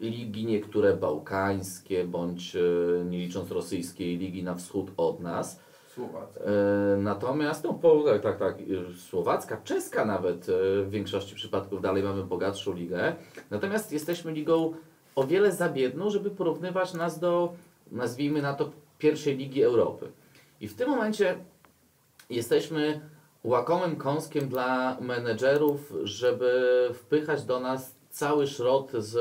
ligi 0.00 0.46
niektóre 0.46 0.96
bałkańskie, 0.96 2.04
bądź 2.04 2.56
e, 2.56 2.60
nie 3.04 3.18
licząc 3.18 3.50
rosyjskiej 3.50 4.18
ligi 4.18 4.42
na 4.42 4.54
wschód 4.54 4.90
od 4.96 5.20
nas. 5.20 5.60
Słowacja. 5.94 6.42
E, 6.42 6.96
Natomiast, 6.96 7.64
no 7.64 7.74
po, 7.74 8.02
tak, 8.02 8.22
tak, 8.22 8.38
tak, 8.38 8.56
słowacka, 8.96 9.60
czeska 9.64 10.04
nawet 10.04 10.46
w 10.84 10.90
większości 10.90 11.34
przypadków 11.34 11.82
dalej 11.82 12.02
mamy 12.02 12.24
bogatszą 12.24 12.72
ligę. 12.72 13.14
Natomiast 13.50 13.92
jesteśmy 13.92 14.32
ligą 14.32 14.74
o 15.16 15.24
wiele 15.24 15.52
za 15.52 15.68
biedną, 15.68 16.10
żeby 16.10 16.30
porównywać 16.30 16.94
nas 16.94 17.18
do, 17.18 17.52
nazwijmy 17.92 18.42
na 18.42 18.54
to, 18.54 18.70
pierwszej 18.98 19.36
ligi 19.36 19.62
Europy. 19.62 20.12
I 20.60 20.68
w 20.68 20.74
tym 20.74 20.88
momencie 20.88 21.36
jesteśmy 22.30 23.00
łakomym 23.44 23.96
kąskiem 23.96 24.48
dla 24.48 24.96
menedżerów, 25.00 25.94
żeby 26.02 26.90
wpychać 26.94 27.44
do 27.44 27.60
nas 27.60 27.94
cały 28.10 28.46
szrot 28.46 28.92
z 28.92 29.14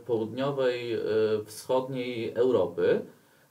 południowej, 0.00 0.94
e, 0.94 0.98
wschodniej 1.44 2.32
Europy, 2.34 3.00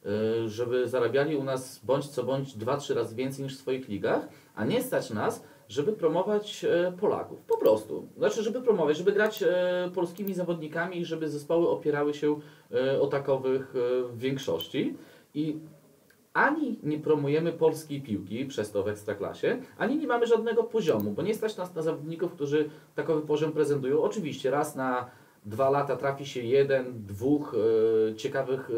e, 0.05 0.49
żeby 0.49 0.87
zarabiali 0.87 1.35
u 1.35 1.43
nas 1.43 1.79
bądź 1.83 2.07
co 2.07 2.23
bądź 2.23 2.57
2-3 2.57 2.93
razy 2.93 3.15
więcej 3.15 3.43
niż 3.43 3.57
w 3.57 3.59
swoich 3.59 3.89
ligach, 3.89 4.27
a 4.55 4.65
nie 4.65 4.83
stać 4.83 5.09
nas, 5.09 5.43
żeby 5.67 5.93
promować 5.93 6.65
e, 6.65 6.93
Polaków. 6.99 7.41
Po 7.41 7.57
prostu. 7.57 8.07
Znaczy, 8.17 8.43
żeby 8.43 8.61
promować, 8.61 8.97
żeby 8.97 9.11
grać 9.11 9.43
polskimi 9.95 10.33
zawodnikami 10.33 10.97
i 10.97 11.05
żeby 11.05 11.29
zespoły 11.29 11.69
opierały 11.69 12.13
się 12.13 12.39
o 13.01 13.07
takowych 13.07 13.73
w 14.09 14.17
większości. 14.17 14.97
I 15.33 15.59
ani 16.39 16.79
nie 16.83 16.99
promujemy 16.99 17.51
polskiej 17.51 18.01
piłki 18.01 18.45
przez 18.45 18.71
to 18.71 18.83
w 18.83 18.87
Ekstraklasie, 18.87 19.61
ani 19.77 19.97
nie 19.97 20.07
mamy 20.07 20.27
żadnego 20.27 20.63
poziomu, 20.63 21.11
bo 21.11 21.21
nie 21.21 21.33
stać 21.33 21.57
nas 21.57 21.75
na 21.75 21.81
zawodników, 21.81 22.31
którzy 22.31 22.69
takowy 22.95 23.21
poziom 23.21 23.51
prezentują. 23.51 24.01
Oczywiście 24.01 24.51
raz 24.51 24.75
na 24.75 25.09
dwa 25.45 25.69
lata 25.69 25.95
trafi 25.95 26.25
się 26.25 26.41
jeden, 26.41 27.05
dwóch 27.05 27.55
e, 27.55 28.15
ciekawych 28.15 28.69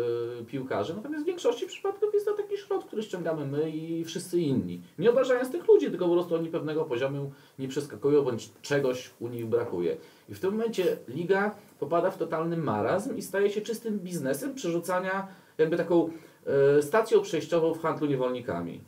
e, 0.42 0.46
piłkarzy, 0.46 0.96
natomiast 0.96 1.24
w 1.24 1.28
większości 1.28 1.66
przypadków 1.66 2.14
jest 2.14 2.26
to 2.26 2.34
taki 2.34 2.58
szrot, 2.58 2.86
który 2.86 3.04
ściągamy 3.04 3.46
my 3.46 3.70
i 3.70 4.04
wszyscy 4.06 4.40
inni. 4.40 4.82
Nie 5.00 5.10
obrażając 5.10 5.52
tych 5.52 5.68
ludzi, 5.68 5.90
tylko 5.90 6.08
po 6.08 6.14
prostu 6.14 6.36
oni 6.36 6.50
pewnego 6.50 6.86
poziomu 6.86 7.32
nie 7.60 7.68
przeskakują, 7.68 8.24
bądź 8.24 8.50
czegoś 8.62 9.12
u 9.20 9.28
nich 9.28 9.46
brakuje. 9.46 9.98
I 10.30 10.34
w 10.34 10.40
tym 10.40 10.52
momencie 10.52 10.98
liga 11.08 11.56
popada 11.80 12.12
w 12.12 12.18
totalny 12.18 12.58
marazm 12.58 13.18
i 13.18 13.22
staje 13.22 13.50
się 13.50 13.62
czystym 13.62 14.00
biznesem 14.00 14.54
przerzucania 14.54 15.28
jakby 15.58 15.78
taką 15.78 16.10
stacją 16.82 17.22
przejściową 17.22 17.74
w 17.74 17.82
handlu 17.82 18.08
niewolnikami. 18.08 18.82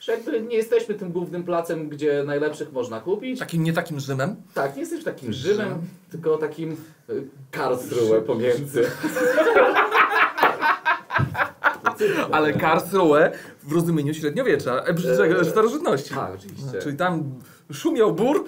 Że 0.00 0.12
jakby 0.12 0.40
nie 0.40 0.56
jesteśmy 0.56 0.94
tym 0.94 1.12
głównym 1.12 1.44
placem, 1.44 1.88
gdzie 1.88 2.24
najlepszych 2.26 2.72
można 2.72 3.00
kupić. 3.00 3.38
Takim 3.40 3.62
nie 3.62 3.72
takim 3.72 4.00
Rzymem. 4.00 4.36
Tak, 4.54 4.74
nie 4.74 4.80
jesteśmy 4.80 5.04
takim 5.04 5.32
Rzymem, 5.32 5.78
tylko 6.10 6.36
takim 6.38 6.72
e, 6.72 7.12
Karlsruhe 7.50 8.20
pomiędzy. 8.20 8.84
Ale 12.32 12.52
Karlsruhe 12.52 13.32
w 13.62 13.72
rozumieniu 13.72 14.14
średniowiecza, 14.14 14.84
e, 14.84 14.88
Eee, 14.88 15.40
e, 15.40 15.44
starożytności. 15.44 16.14
Tak, 16.14 16.30
oczywiście. 16.34 16.78
Czyli 16.82 16.96
tam 16.96 17.22
szumiał 17.72 18.12
bór 18.12 18.44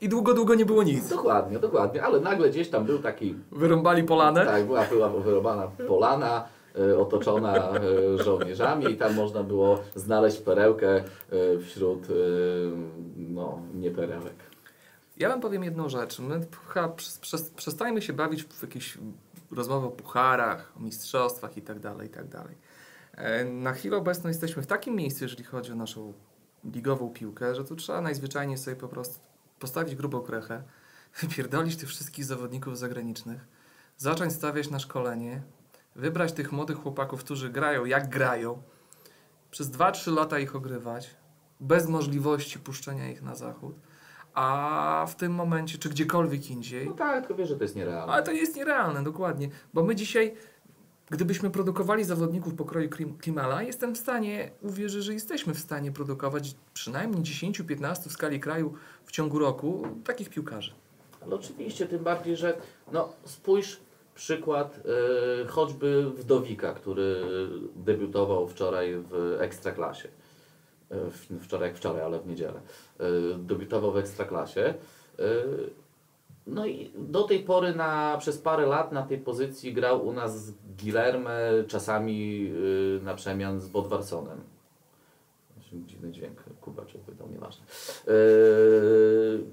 i 0.00 0.08
długo, 0.08 0.34
długo 0.34 0.54
nie 0.54 0.66
było 0.66 0.82
nic. 0.82 1.08
Dokładnie, 1.08 1.58
dokładnie, 1.58 2.02
ale 2.02 2.20
nagle 2.20 2.50
gdzieś 2.50 2.68
tam 2.68 2.84
był 2.84 2.98
taki, 2.98 3.34
Wyrąbali 3.52 4.04
polanę. 4.04 4.46
tak, 4.46 4.64
była, 4.66 4.84
była 4.84 5.08
wyrobana 5.08 5.68
polana, 5.88 6.44
otoczona 6.98 7.54
e, 7.56 8.22
żołnierzami 8.24 8.90
i 8.90 8.96
tam 8.96 9.14
można 9.14 9.42
było 9.42 9.82
znaleźć 9.94 10.38
perełkę 10.38 10.96
e, 10.96 11.04
wśród, 11.58 12.04
e, 12.04 12.12
no, 13.16 13.62
nie 13.74 13.90
perełek. 13.90 14.34
Ja 15.16 15.28
wam 15.28 15.40
powiem 15.40 15.64
jedną 15.64 15.88
rzecz. 15.88 16.18
My 16.18 16.46
przestańmy 17.56 18.02
się 18.02 18.12
bawić 18.12 18.44
w 18.44 18.62
jakieś 18.62 18.98
rozmowy 19.50 19.86
o 19.86 19.90
pucharach, 19.90 20.72
o 20.76 20.80
mistrzostwach 20.80 21.56
i 21.56 21.62
tak 21.62 21.78
dalej, 21.80 22.06
i 22.06 22.10
tak 22.10 22.28
dalej. 22.28 22.56
E, 23.14 23.44
Na 23.44 23.72
chwilę 23.72 23.96
obecną 23.96 24.28
jesteśmy 24.28 24.62
w 24.62 24.66
takim 24.66 24.96
miejscu, 24.96 25.24
jeżeli 25.24 25.44
chodzi 25.44 25.72
o 25.72 25.74
naszą 25.74 26.12
ligową 26.64 27.10
piłkę, 27.10 27.54
że 27.54 27.64
tu 27.64 27.76
trzeba 27.76 28.00
najzwyczajniej 28.00 28.58
sobie 28.58 28.76
po 28.76 28.88
prostu 28.88 29.20
postawić 29.58 29.96
grubą 29.96 30.20
krechę, 30.20 30.62
wypierdolić 31.22 31.76
tych 31.76 31.88
wszystkich 31.88 32.24
zawodników 32.24 32.78
zagranicznych, 32.78 33.46
zacząć 33.98 34.32
stawiać 34.32 34.70
na 34.70 34.78
szkolenie, 34.78 35.42
wybrać 35.96 36.32
tych 36.32 36.52
młodych 36.52 36.76
chłopaków, 36.76 37.24
którzy 37.24 37.50
grają 37.50 37.84
jak 37.84 38.08
grają, 38.08 38.62
przez 39.50 39.70
2-3 39.70 40.14
lata 40.14 40.38
ich 40.38 40.56
ogrywać, 40.56 41.10
bez 41.60 41.88
możliwości 41.88 42.58
puszczenia 42.58 43.10
ich 43.10 43.22
na 43.22 43.34
zachód, 43.34 43.74
a 44.34 45.06
w 45.08 45.16
tym 45.16 45.32
momencie, 45.34 45.78
czy 45.78 45.88
gdziekolwiek 45.88 46.50
indziej, 46.50 46.86
No 46.86 46.92
tak, 46.94 47.20
tylko 47.20 47.34
wiesz, 47.34 47.48
że 47.48 47.56
to 47.56 47.62
jest 47.64 47.76
nierealne. 47.76 48.12
ale 48.12 48.22
to 48.22 48.32
jest 48.32 48.56
nierealne, 48.56 49.02
dokładnie. 49.04 49.48
Bo 49.74 49.82
my 49.84 49.96
dzisiaj 49.96 50.34
Gdybyśmy 51.10 51.50
produkowali 51.50 52.04
zawodników 52.04 52.54
pokroju 52.54 52.88
Klim- 52.90 53.16
Klimala, 53.18 53.62
jestem 53.62 53.94
w 53.94 53.98
stanie, 53.98 54.50
uwierzę, 54.62 55.02
że 55.02 55.12
jesteśmy 55.14 55.54
w 55.54 55.58
stanie 55.58 55.92
produkować 55.92 56.54
przynajmniej 56.74 57.22
10-15 57.22 58.08
w 58.08 58.12
skali 58.12 58.40
kraju 58.40 58.74
w 59.04 59.12
ciągu 59.12 59.38
roku 59.38 59.82
takich 60.04 60.28
piłkarzy. 60.30 60.72
Ale 61.20 61.34
oczywiście, 61.34 61.86
tym 61.86 62.04
bardziej, 62.04 62.36
że 62.36 62.58
no, 62.92 63.12
spójrz 63.24 63.80
przykład 64.14 64.80
y, 65.42 65.46
choćby 65.46 66.10
Wdowika, 66.10 66.72
który 66.72 67.22
debiutował 67.76 68.48
wczoraj 68.48 68.94
w 68.96 69.36
Ekstraklasie. 69.40 70.08
Y, 71.30 71.38
wczoraj 71.38 71.68
jak 71.68 71.76
wczoraj, 71.76 72.02
ale 72.02 72.20
w 72.20 72.26
niedzielę. 72.26 72.60
Y, 73.00 73.38
debiutował 73.38 73.92
w 73.92 73.96
Ekstraklasie. 73.96 74.74
No 76.46 76.66
i 76.66 76.92
do 76.98 77.22
tej 77.22 77.40
pory 77.40 77.74
na, 77.74 78.16
przez 78.18 78.38
parę 78.38 78.66
lat 78.66 78.92
na 78.92 79.02
tej 79.02 79.18
pozycji 79.18 79.72
grał 79.72 80.06
u 80.06 80.12
nas 80.12 80.46
z 80.46 80.54
czasami 81.66 82.52
na 83.02 83.14
przemian 83.14 83.60
z 83.60 83.68
Bodwarsonem. 83.68 84.40
Dziwny 85.72 86.12
dźwięk, 86.12 86.44
Kuba 86.60 86.84
czy 86.84 86.98
wydał, 86.98 87.28
nieważne. 87.28 87.64
Yy, 88.06 89.44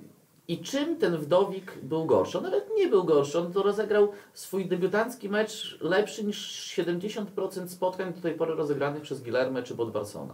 I 0.50 0.58
czym 0.58 0.98
ten 0.98 1.18
Wdowik 1.18 1.78
był 1.84 2.06
gorszy? 2.06 2.38
On 2.38 2.44
nawet 2.44 2.70
nie 2.78 2.88
był 2.88 3.04
gorszy, 3.04 3.40
on 3.40 3.54
to 3.54 3.64
rozegrał 3.64 4.12
swój 4.34 4.66
debiutancki 4.66 5.30
mecz 5.30 5.78
lepszy 5.82 6.24
niż 6.24 6.68
70% 6.78 7.68
spotkań 7.68 8.14
do 8.14 8.22
tej 8.22 8.34
pory 8.34 8.56
rozegranych 8.56 9.02
przez 9.02 9.22
Guilherme 9.22 9.64
czy 9.64 9.76
Bodwarsona. 9.76 10.34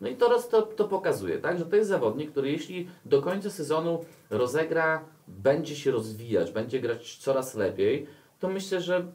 No 0.00 0.08
i 0.08 0.16
to, 0.16 0.42
to, 0.42 0.62
to 0.62 0.84
pokazuje, 0.84 1.38
tak, 1.38 1.58
że 1.58 1.66
to 1.66 1.76
jest 1.76 1.88
zawodnik, 1.88 2.30
który 2.30 2.50
jeśli 2.50 2.88
do 3.04 3.22
końca 3.22 3.50
sezonu 3.50 4.04
rozegra, 4.30 5.04
będzie 5.28 5.76
się 5.76 5.90
rozwijać, 5.90 6.50
będzie 6.50 6.80
grać 6.80 7.16
coraz 7.16 7.54
lepiej, 7.54 8.06
to 8.40 8.48
myślę, 8.48 8.80
że 8.80 9.06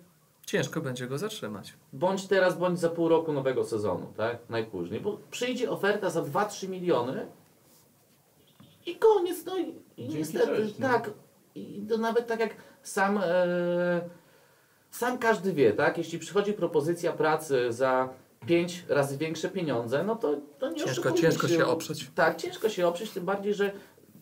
Ciężko 0.45 0.81
będzie 0.81 1.07
go 1.07 1.17
zatrzymać. 1.17 1.73
bądź 1.93 2.27
teraz, 2.27 2.57
bądź 2.57 2.79
za 2.79 2.89
pół 2.89 3.09
roku 3.09 3.33
nowego 3.33 3.63
sezonu, 3.63 4.13
tak? 4.17 4.37
Najpóźniej. 4.49 5.01
Bo 5.01 5.17
przyjdzie 5.31 5.69
oferta 5.71 6.09
za 6.09 6.21
2-3 6.21 6.69
miliony 6.69 7.27
i 8.85 8.95
koniec, 8.95 9.45
no 9.45 9.57
i, 9.57 9.75
Dzięki, 9.97 10.17
niestety, 10.17 10.47
cześć, 10.47 10.79
no. 10.79 10.87
tak. 10.87 11.11
I 11.55 11.85
to 11.89 11.97
nawet 11.97 12.27
tak 12.27 12.39
jak 12.39 12.55
sam, 12.83 13.19
e, 13.23 14.09
sam 14.91 15.17
każdy 15.17 15.53
wie, 15.53 15.73
tak? 15.73 15.97
Jeśli 15.97 16.19
przychodzi 16.19 16.53
propozycja 16.53 17.13
pracy 17.13 17.71
za 17.71 18.09
5 18.45 18.85
razy 18.89 19.17
większe 19.17 19.49
pieniądze, 19.49 20.03
no 20.03 20.15
to, 20.15 20.35
to 20.59 20.71
nie 20.71 20.85
Ciężko, 20.85 21.11
ciężko 21.11 21.47
się 21.47 21.65
oprzeć. 21.65 22.11
Tak, 22.15 22.37
ciężko 22.37 22.69
się 22.69 22.87
oprzeć, 22.87 23.11
tym 23.11 23.25
bardziej, 23.25 23.53
że 23.53 23.71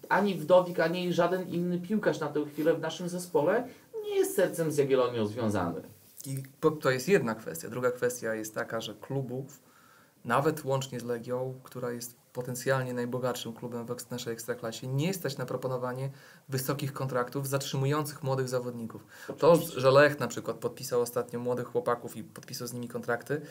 ani 0.09 0.35
Wdowik, 0.35 0.79
ani 0.79 1.13
żaden 1.13 1.49
inny 1.49 1.79
piłkarz 1.79 2.19
na 2.19 2.27
tę 2.27 2.45
chwilę 2.45 2.73
w 2.73 2.79
naszym 2.79 3.09
zespole 3.09 3.67
nie 4.03 4.15
jest 4.15 4.35
sercem 4.35 4.71
z 4.71 4.77
Jagiellonią 4.77 5.25
związany. 5.25 5.81
I 6.25 6.43
to 6.81 6.91
jest 6.91 7.07
jedna 7.07 7.35
kwestia. 7.35 7.69
Druga 7.69 7.91
kwestia 7.91 8.35
jest 8.35 8.55
taka, 8.55 8.81
że 8.81 8.93
klubów, 8.93 9.61
nawet 10.25 10.65
łącznie 10.65 10.99
z 10.99 11.03
Legią, 11.03 11.59
która 11.63 11.91
jest 11.91 12.22
potencjalnie 12.33 12.93
najbogatszym 12.93 13.53
klubem 13.53 13.85
w 13.87 14.11
naszej 14.11 14.33
ekstraklasie, 14.33 14.87
nie 14.87 15.13
stać 15.13 15.37
na 15.37 15.45
proponowanie 15.45 16.09
wysokich 16.49 16.93
kontraktów 16.93 17.47
zatrzymujących 17.47 18.23
młodych 18.23 18.49
zawodników. 18.49 19.05
To, 19.37 19.55
że 19.55 19.91
Lech 19.91 20.19
na 20.19 20.27
przykład 20.27 20.57
podpisał 20.57 21.01
ostatnio 21.01 21.39
młodych 21.39 21.67
chłopaków 21.67 22.15
i 22.17 22.23
podpisał 22.23 22.67
z 22.67 22.73
nimi 22.73 22.87
kontrakty, 22.87 23.41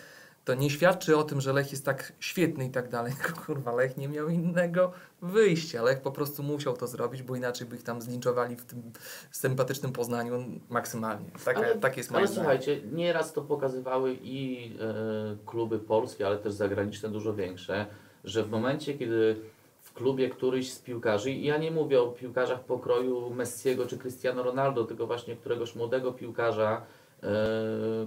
to 0.45 0.55
nie 0.55 0.71
świadczy 0.71 1.17
o 1.17 1.23
tym, 1.23 1.41
że 1.41 1.53
Lech 1.53 1.71
jest 1.73 1.85
tak 1.85 2.13
świetny 2.21 2.65
i 2.65 2.71
tak 2.71 2.89
dalej. 2.89 3.13
Kurwa, 3.47 3.75
Lech 3.75 3.97
nie 3.97 4.09
miał 4.09 4.29
innego 4.29 4.93
wyjścia. 5.23 5.83
Lech 5.83 6.01
po 6.01 6.13
prostu 6.13 6.43
musiał 6.43 6.77
to 6.77 6.87
zrobić, 6.87 7.23
bo 7.23 7.37
inaczej 7.37 7.67
by 7.67 7.77
ich 7.77 7.83
tam 7.83 8.03
zlinczowali 8.03 8.57
w 8.57 8.65
tym 8.65 8.93
sympatycznym 9.31 9.93
Poznaniu 9.93 10.45
maksymalnie. 10.69 11.31
Taka, 11.45 11.61
Ale- 11.61 11.79
tak 11.79 11.97
jest 11.97 12.11
moje 12.11 12.19
Ale 12.19 12.29
zdanie. 12.29 12.41
słuchajcie, 12.43 12.81
nieraz 12.93 13.33
to 13.33 13.43
pokazywały 13.43 14.17
i 14.23 14.73
e, 14.81 15.37
kluby 15.47 15.79
polskie, 15.79 16.27
ale 16.27 16.39
też 16.39 16.53
zagraniczne 16.53 17.09
dużo 17.09 17.35
większe, 17.35 17.87
że 18.25 18.45
w 18.45 18.51
momencie, 18.51 18.95
kiedy 18.95 19.37
w 19.81 19.93
klubie 19.93 20.29
któryś 20.29 20.73
z 20.73 20.79
piłkarzy, 20.79 21.31
i 21.31 21.45
ja 21.45 21.59
nie 21.59 21.71
mówię 21.71 22.03
o 22.03 22.07
piłkarzach 22.07 22.65
pokroju 22.65 23.31
Messiego 23.31 23.87
czy 23.87 23.99
Cristiano 23.99 24.43
Ronaldo, 24.43 24.85
tylko 24.85 25.07
właśnie 25.07 25.37
któregoś 25.37 25.75
młodego 25.75 26.13
piłkarza, 26.13 26.83
e, 27.23 27.27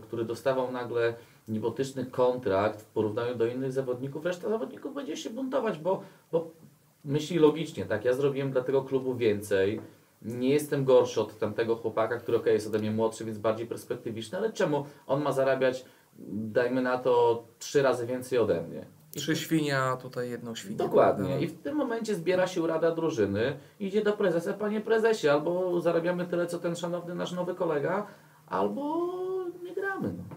który 0.02 0.26
dostawał 0.26 0.72
nagle 0.72 1.14
niebotyczny 1.48 2.06
kontrakt 2.06 2.82
w 2.82 2.86
porównaniu 2.86 3.36
do 3.36 3.48
innych 3.48 3.72
zawodników, 3.72 4.26
reszta 4.26 4.50
zawodników 4.50 4.94
będzie 4.94 5.18
się 5.18 5.30
buntować, 5.30 5.80
bo, 5.80 6.04
bo 6.32 6.52
myśli 7.06 7.40
logicznie, 7.40 7.86
tak, 7.86 8.06
ja 8.06 8.14
zrobiłem 8.14 8.52
dla 8.52 8.62
tego 8.62 8.84
klubu 8.84 9.16
więcej, 9.16 9.82
nie 10.22 10.50
jestem 10.50 10.86
gorszy 10.86 11.22
od 11.22 11.40
tamtego 11.40 11.76
chłopaka, 11.76 12.18
który 12.18 12.38
ok, 12.38 12.46
jest 12.46 12.68
ode 12.68 12.80
mnie 12.80 12.92
młodszy, 12.92 13.26
więc 13.26 13.38
bardziej 13.38 13.68
perspektywiczny, 13.68 14.38
ale 14.38 14.54
czemu 14.54 14.86
on 15.08 15.22
ma 15.22 15.32
zarabiać, 15.32 15.86
dajmy 16.30 16.82
na 16.82 16.98
to, 16.98 17.44
trzy 17.60 17.82
razy 17.82 18.06
więcej 18.06 18.40
ode 18.40 18.62
mnie? 18.62 18.86
Trzy 19.16 19.36
świnia, 19.36 19.84
a 19.84 19.98
tutaj 19.98 20.30
jedną 20.30 20.56
świnię. 20.56 20.76
Dokładnie. 20.76 21.30
No. 21.30 21.38
I 21.38 21.48
w 21.48 21.62
tym 21.62 21.76
momencie 21.76 22.16
zbiera 22.16 22.48
się 22.48 22.68
rada 22.68 22.92
drużyny, 22.92 23.58
idzie 23.80 24.04
do 24.04 24.14
prezesa, 24.14 24.54
panie 24.54 24.82
prezesie, 24.82 25.30
albo 25.30 25.82
zarabiamy 25.82 26.26
tyle, 26.26 26.48
co 26.48 26.60
ten 26.60 26.76
szanowny 26.76 27.16
nasz 27.16 27.32
nowy 27.32 27.56
kolega, 27.56 28.08
albo 28.48 29.08
nie 29.64 29.76
gramy. 29.76 30.14
No. 30.18 30.36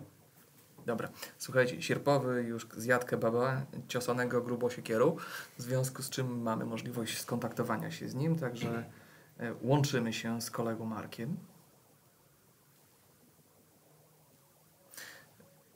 Dobra, 0.87 1.09
słuchajcie, 1.38 1.83
Sierpowy 1.83 2.43
już 2.43 2.67
zjadł 2.77 3.07
kebaba 3.07 3.62
ciosanego 3.88 4.43
grubo 4.43 4.71
siekierą, 4.71 5.17
w 5.59 5.62
związku 5.62 6.03
z 6.03 6.11
czym 6.11 6.43
mamy 6.43 6.64
możliwość 6.64 7.21
skontaktowania 7.21 7.91
się 7.91 8.09
z 8.09 8.14
nim, 8.14 8.38
także 8.38 8.85
e, 9.41 9.55
łączymy 9.62 10.12
się 10.12 10.41
z 10.41 10.51
kolegą 10.51 10.85
Markiem. 10.85 11.37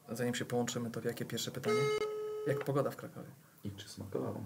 Zanim 0.08 0.34
się 0.34 0.44
połączymy, 0.44 0.90
to 0.90 1.00
jakie 1.04 1.24
pierwsze 1.24 1.50
pytanie? 1.50 1.78
Jak 2.46 2.58
pogoda 2.64 2.90
w 2.90 2.96
Krakowie? 2.96 3.26
I 3.64 3.70
czy 3.70 3.88
smakowało? 3.88 4.40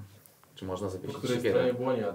Czy 0.54 0.64
można 0.64 0.86
Po 0.86 0.90
zawiesić 0.90 1.16
której 1.16 1.36
siekierę? 1.36 1.54
stronie 1.54 1.74
błonia? 1.74 2.14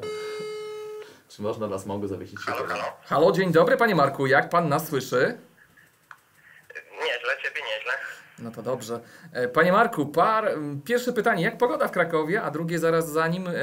Czy 1.30 1.41
można 1.41 1.67
na 1.67 1.80
smogu 1.80 2.08
zawiesić 2.08 2.39
siekierę? 2.46 2.76
Halo, 3.06 3.32
dzień 3.32 3.52
dobry 3.52 3.78
panie 3.78 3.96
Marku, 3.96 4.28
jak 4.28 4.50
pan 4.50 4.70
nas 4.70 4.88
słyszy? 4.88 5.38
Nieźle, 7.00 7.38
ciebie 7.44 7.62
nieźle. 7.62 7.94
No 8.39 8.52
to 8.52 8.62
dobrze. 8.62 9.00
E, 9.34 9.48
Panie 9.48 9.72
Marku, 9.72 10.06
par, 10.06 10.48
m, 10.48 10.82
pierwsze 10.86 11.13
pytanie, 11.13 11.44
jak 11.44 11.58
pogoda 11.58 11.88
w 11.88 11.91
Krakowie, 11.91 12.41
a 12.41 12.52
drugie 12.52 12.80
zaraz 12.80 13.10
za 13.10 13.28
nim, 13.28 13.48
e, 13.48 13.54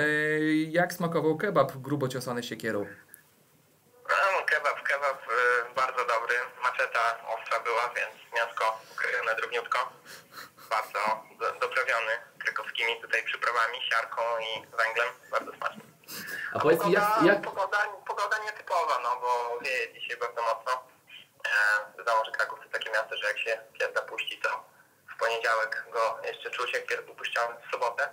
jak 0.54 0.92
smakował 0.92 1.37
kebab 1.37 1.72
grubo 1.76 2.09
ciosany 2.09 2.42
siekierą? 2.42 2.87
No, 4.09 4.44
kebab, 4.46 4.83
kebab 4.83 5.18
y, 5.22 5.74
bardzo 5.76 5.98
dobry. 6.14 6.35
Maczeta 6.62 7.00
ostra 7.37 7.61
była, 7.61 7.85
więc 7.96 8.14
mięsko 8.37 8.64
krojone 8.96 9.35
drobniutko. 9.37 9.78
Bardzo 10.70 10.98
do, 11.40 11.46
doprawiony 11.61 12.12
krakowskimi 12.38 13.00
tutaj 13.02 13.24
siarką 13.81 14.23
i 14.41 14.77
węglem. 14.77 15.09
Bardzo 15.31 15.53
smaczny. 15.53 15.83
A 16.53 16.59
powiedz 16.59 16.85
mi, 16.85 16.93
jak, 16.93 17.23
jak, 17.25 17.43
Pogoda, 17.43 17.79
pogoda 18.09 18.38
nietypowa, 18.38 18.99
no 19.03 19.21
bo 19.21 19.61
wieje 19.64 19.93
dzisiaj 19.93 20.17
bardzo 20.17 20.43
mocno. 20.43 20.73
E, 21.45 21.99
wiadomo, 21.99 22.25
że 22.25 22.31
Kraków 22.31 22.59
to 22.64 22.69
takie 22.71 22.91
miasto, 22.91 23.17
że 23.17 23.27
jak 23.27 23.38
się 23.38 23.59
pies 23.79 23.95
zapuści, 23.95 24.38
to 24.38 24.49
w 25.14 25.19
poniedziałek 25.19 25.85
go 25.93 26.19
jeszcze 26.25 26.51
czuł 26.51 26.67
się 26.67 26.79
jak 26.79 26.87
pies 26.87 27.01
upuszczony 27.11 27.55
w 27.69 27.71
sobotę. 27.73 28.09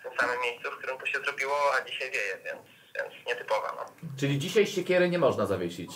W 0.00 0.02
tym 0.02 0.12
samym 0.18 0.40
miejscu, 0.40 0.70
w 0.70 0.78
którym 0.78 0.98
to 0.98 1.06
się 1.06 1.18
zrobiło, 1.18 1.74
a 1.74 1.80
dzisiaj 1.84 2.10
wieje, 2.10 2.38
więc, 2.44 2.62
więc 2.94 3.26
nietypowa, 3.26 3.72
no. 3.76 3.84
czyli 4.20 4.38
dzisiaj 4.38 4.66
siekiery 4.66 5.08
nie 5.08 5.18
można 5.18 5.46
zawiesić? 5.46 5.90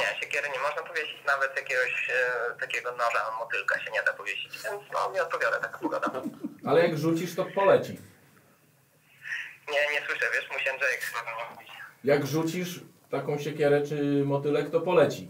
Nie, 0.00 0.20
siekiery 0.20 0.48
nie 0.48 0.58
można 0.58 0.82
powiesić, 0.82 1.24
nawet 1.26 1.56
jakiegoś 1.56 2.10
e, 2.10 2.54
takiego 2.60 2.92
noża, 2.92 3.30
motylka 3.38 3.80
się 3.80 3.90
nie 3.90 4.02
da 4.02 4.12
powiesić, 4.12 4.62
więc 4.62 4.82
no 4.92 5.10
nie 5.12 5.22
odpowiada 5.22 5.60
taka 5.60 5.78
pogoda. 5.78 6.10
Ale 6.66 6.88
jak 6.88 6.98
rzucisz, 6.98 7.34
to 7.34 7.44
poleci. 7.44 7.98
Nie, 9.70 9.92
nie 9.92 10.06
słyszę, 10.06 10.26
wiesz, 10.34 10.48
musiałem 10.52 10.80
mówić. 11.52 11.70
Jak 12.04 12.26
rzucisz 12.26 12.80
taką 13.10 13.38
siekierę 13.38 13.82
czy 13.88 14.24
motylek, 14.24 14.70
to 14.70 14.80
poleci. 14.80 15.28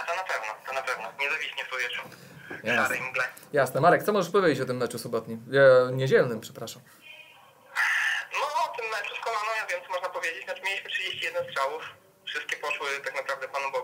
A 0.00 0.06
to 0.06 0.14
na 0.16 0.22
pewno, 0.22 0.48
to 0.66 0.72
na 0.72 0.82
pewno. 0.82 1.12
Nie 1.20 1.30
zawiśnie 1.30 1.64
w 1.64 1.70
powietrzu. 1.70 2.02
Jasne. 2.50 2.76
szarej 2.76 3.00
mgle. 3.00 3.24
Jasne. 3.52 3.80
Marek, 3.80 4.02
co 4.02 4.12
możesz 4.12 4.32
powiedzieć 4.32 4.60
o 4.60 4.64
tym 4.66 4.76
meczu 4.76 4.98
sobotnim? 4.98 5.44
E, 5.88 5.92
niedzielnym, 5.92 6.40
przepraszam. 6.40 6.82
No, 8.32 8.46
o 8.64 8.76
tym 8.76 8.86
meczu 8.90 9.14
z 9.16 9.24
Koloną, 9.24 9.50
ja 9.60 9.66
wiem, 9.66 9.80
co 9.86 9.92
można 9.92 10.08
powiedzieć. 10.08 10.44
Znaczy, 10.44 10.62
mieliśmy 10.62 10.90
31 10.90 11.44
strzałów. 11.50 11.82
Wszystkie 12.24 12.56
poszły 12.56 12.86
tak 13.04 13.14
naprawdę 13.16 13.48
Panu 13.48 13.70
Bogu. 13.72 13.79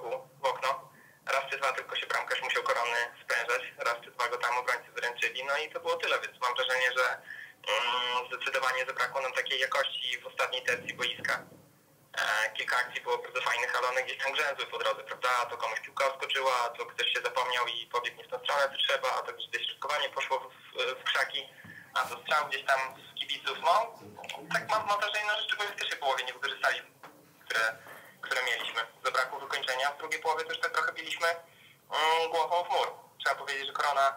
Dwa 1.57 1.73
tylko 1.73 1.97
się 1.97 2.07
bramkarz 2.07 2.43
musiał 2.43 2.63
korony 2.63 2.97
sprężać. 3.23 3.63
Raz 3.79 3.97
czy 4.05 4.11
dwa 4.11 4.29
go 4.29 4.37
tam 4.39 4.59
obrońcy 4.59 4.91
zręczyli. 4.97 5.45
No 5.45 5.57
i 5.57 5.71
to 5.71 5.81
było 5.81 5.97
tyle, 5.97 6.21
więc 6.21 6.41
mam 6.41 6.55
wrażenie, 6.55 6.93
że 6.99 7.05
mm, 7.75 8.27
zdecydowanie 8.29 8.87
zabrakło 8.87 9.21
nam 9.21 9.33
takiej 9.33 9.61
jakości 9.61 10.19
w 10.21 10.27
ostatniej 10.27 10.63
tercji 10.63 10.95
boiska. 10.95 11.43
E, 12.19 12.51
kilka 12.57 12.77
akcji 12.77 13.01
było 13.03 13.19
bardzo 13.19 13.41
fajnych, 13.41 13.79
ale 13.79 13.89
one 13.89 14.03
gdzieś 14.03 14.19
tam 14.19 14.33
grzęzły 14.33 14.67
po 14.67 14.79
drodze, 14.79 15.03
prawda? 15.03 15.29
A 15.43 15.47
to 15.47 15.57
komuś 15.57 15.81
piłka 15.81 16.07
odskoczyła, 16.07 16.53
a 16.65 16.69
to 16.69 16.87
ktoś 16.87 17.13
się 17.13 17.21
zapomniał 17.21 17.67
i 17.67 17.87
pobiegł 17.87 18.17
nie 18.17 18.25
w 18.25 18.29
tą 18.29 18.39
stronę, 18.39 18.63
co 18.73 18.79
trzeba, 18.79 19.09
a 19.17 19.23
to 19.23 19.33
gdzieś 19.33 19.67
środkowanie 19.67 20.09
poszło 20.09 20.39
w, 20.41 21.01
w, 21.01 21.05
krzaki, 21.05 21.49
a 21.95 22.01
to 22.05 22.23
strzał 22.23 22.49
gdzieś 22.49 22.65
tam 22.65 22.81
z 22.97 23.19
kibiców. 23.19 23.59
No, 23.65 23.99
tak 24.53 24.69
mam, 24.71 24.87
mam 24.87 25.01
wrażenie, 25.01 25.31
że 25.39 25.45
szczególnie 25.45 25.73
w 25.73 25.77
pierwszej 25.77 25.99
połowie 25.99 26.25
nie 26.25 26.33
wykorzystali, 26.33 26.81
które, 27.45 27.77
które 28.27 28.43
mieliśmy. 28.43 28.81
Zabrakło 29.05 29.41
wykończenia, 29.41 29.91
w 29.91 29.99
drugiej 29.99 30.21
połowie 30.21 30.45
też 30.45 30.61
tak 30.61 30.73
trochę 30.73 30.93
biliśmy 30.93 31.27
mm, 31.29 32.31
głową 32.31 32.65
w 32.65 32.69
mur. 32.71 32.89
korona 33.73 34.15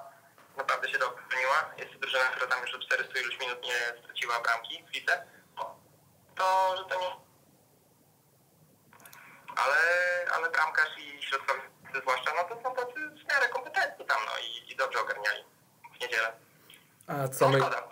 naprawdę 0.58 0.90
się 0.90 0.98
dobrze 0.98 1.24
broniła. 1.30 1.74
Jest 1.78 1.94
to 1.94 2.00
drużyna, 2.00 2.24
która 2.24 2.48
tam 2.48 2.62
już 2.62 2.76
od 2.76 2.86
400 2.86 3.20
iluś 3.20 3.40
minut 3.40 3.64
nie 3.64 3.80
straciła 4.04 4.40
bramki 4.40 4.84
w 4.84 4.94
lidze. 4.94 5.26
To, 6.36 6.78
że 6.78 6.84
to 6.86 7.00
nie... 7.02 7.12
Ale, 9.56 9.80
ale 10.36 10.50
bramkarz 10.50 10.98
i 10.98 11.22
środkowy 11.24 11.62
zwłaszcza, 12.02 12.32
no 12.36 12.44
to 12.44 12.64
są 12.64 12.76
tacy 12.76 13.00
w 13.10 13.34
miarę 13.34 13.50
kompetentni 13.50 14.06
tam, 14.06 14.18
no 14.26 14.32
i, 14.38 14.72
i 14.72 14.76
dobrze 14.76 15.00
ogarniali 15.00 15.44
w 15.98 16.02
niedzielę. 16.02 16.34
A 17.08 17.28
co 17.28 17.46
No 17.46 17.52
my... 17.52 17.60
szkoda. 17.60 17.84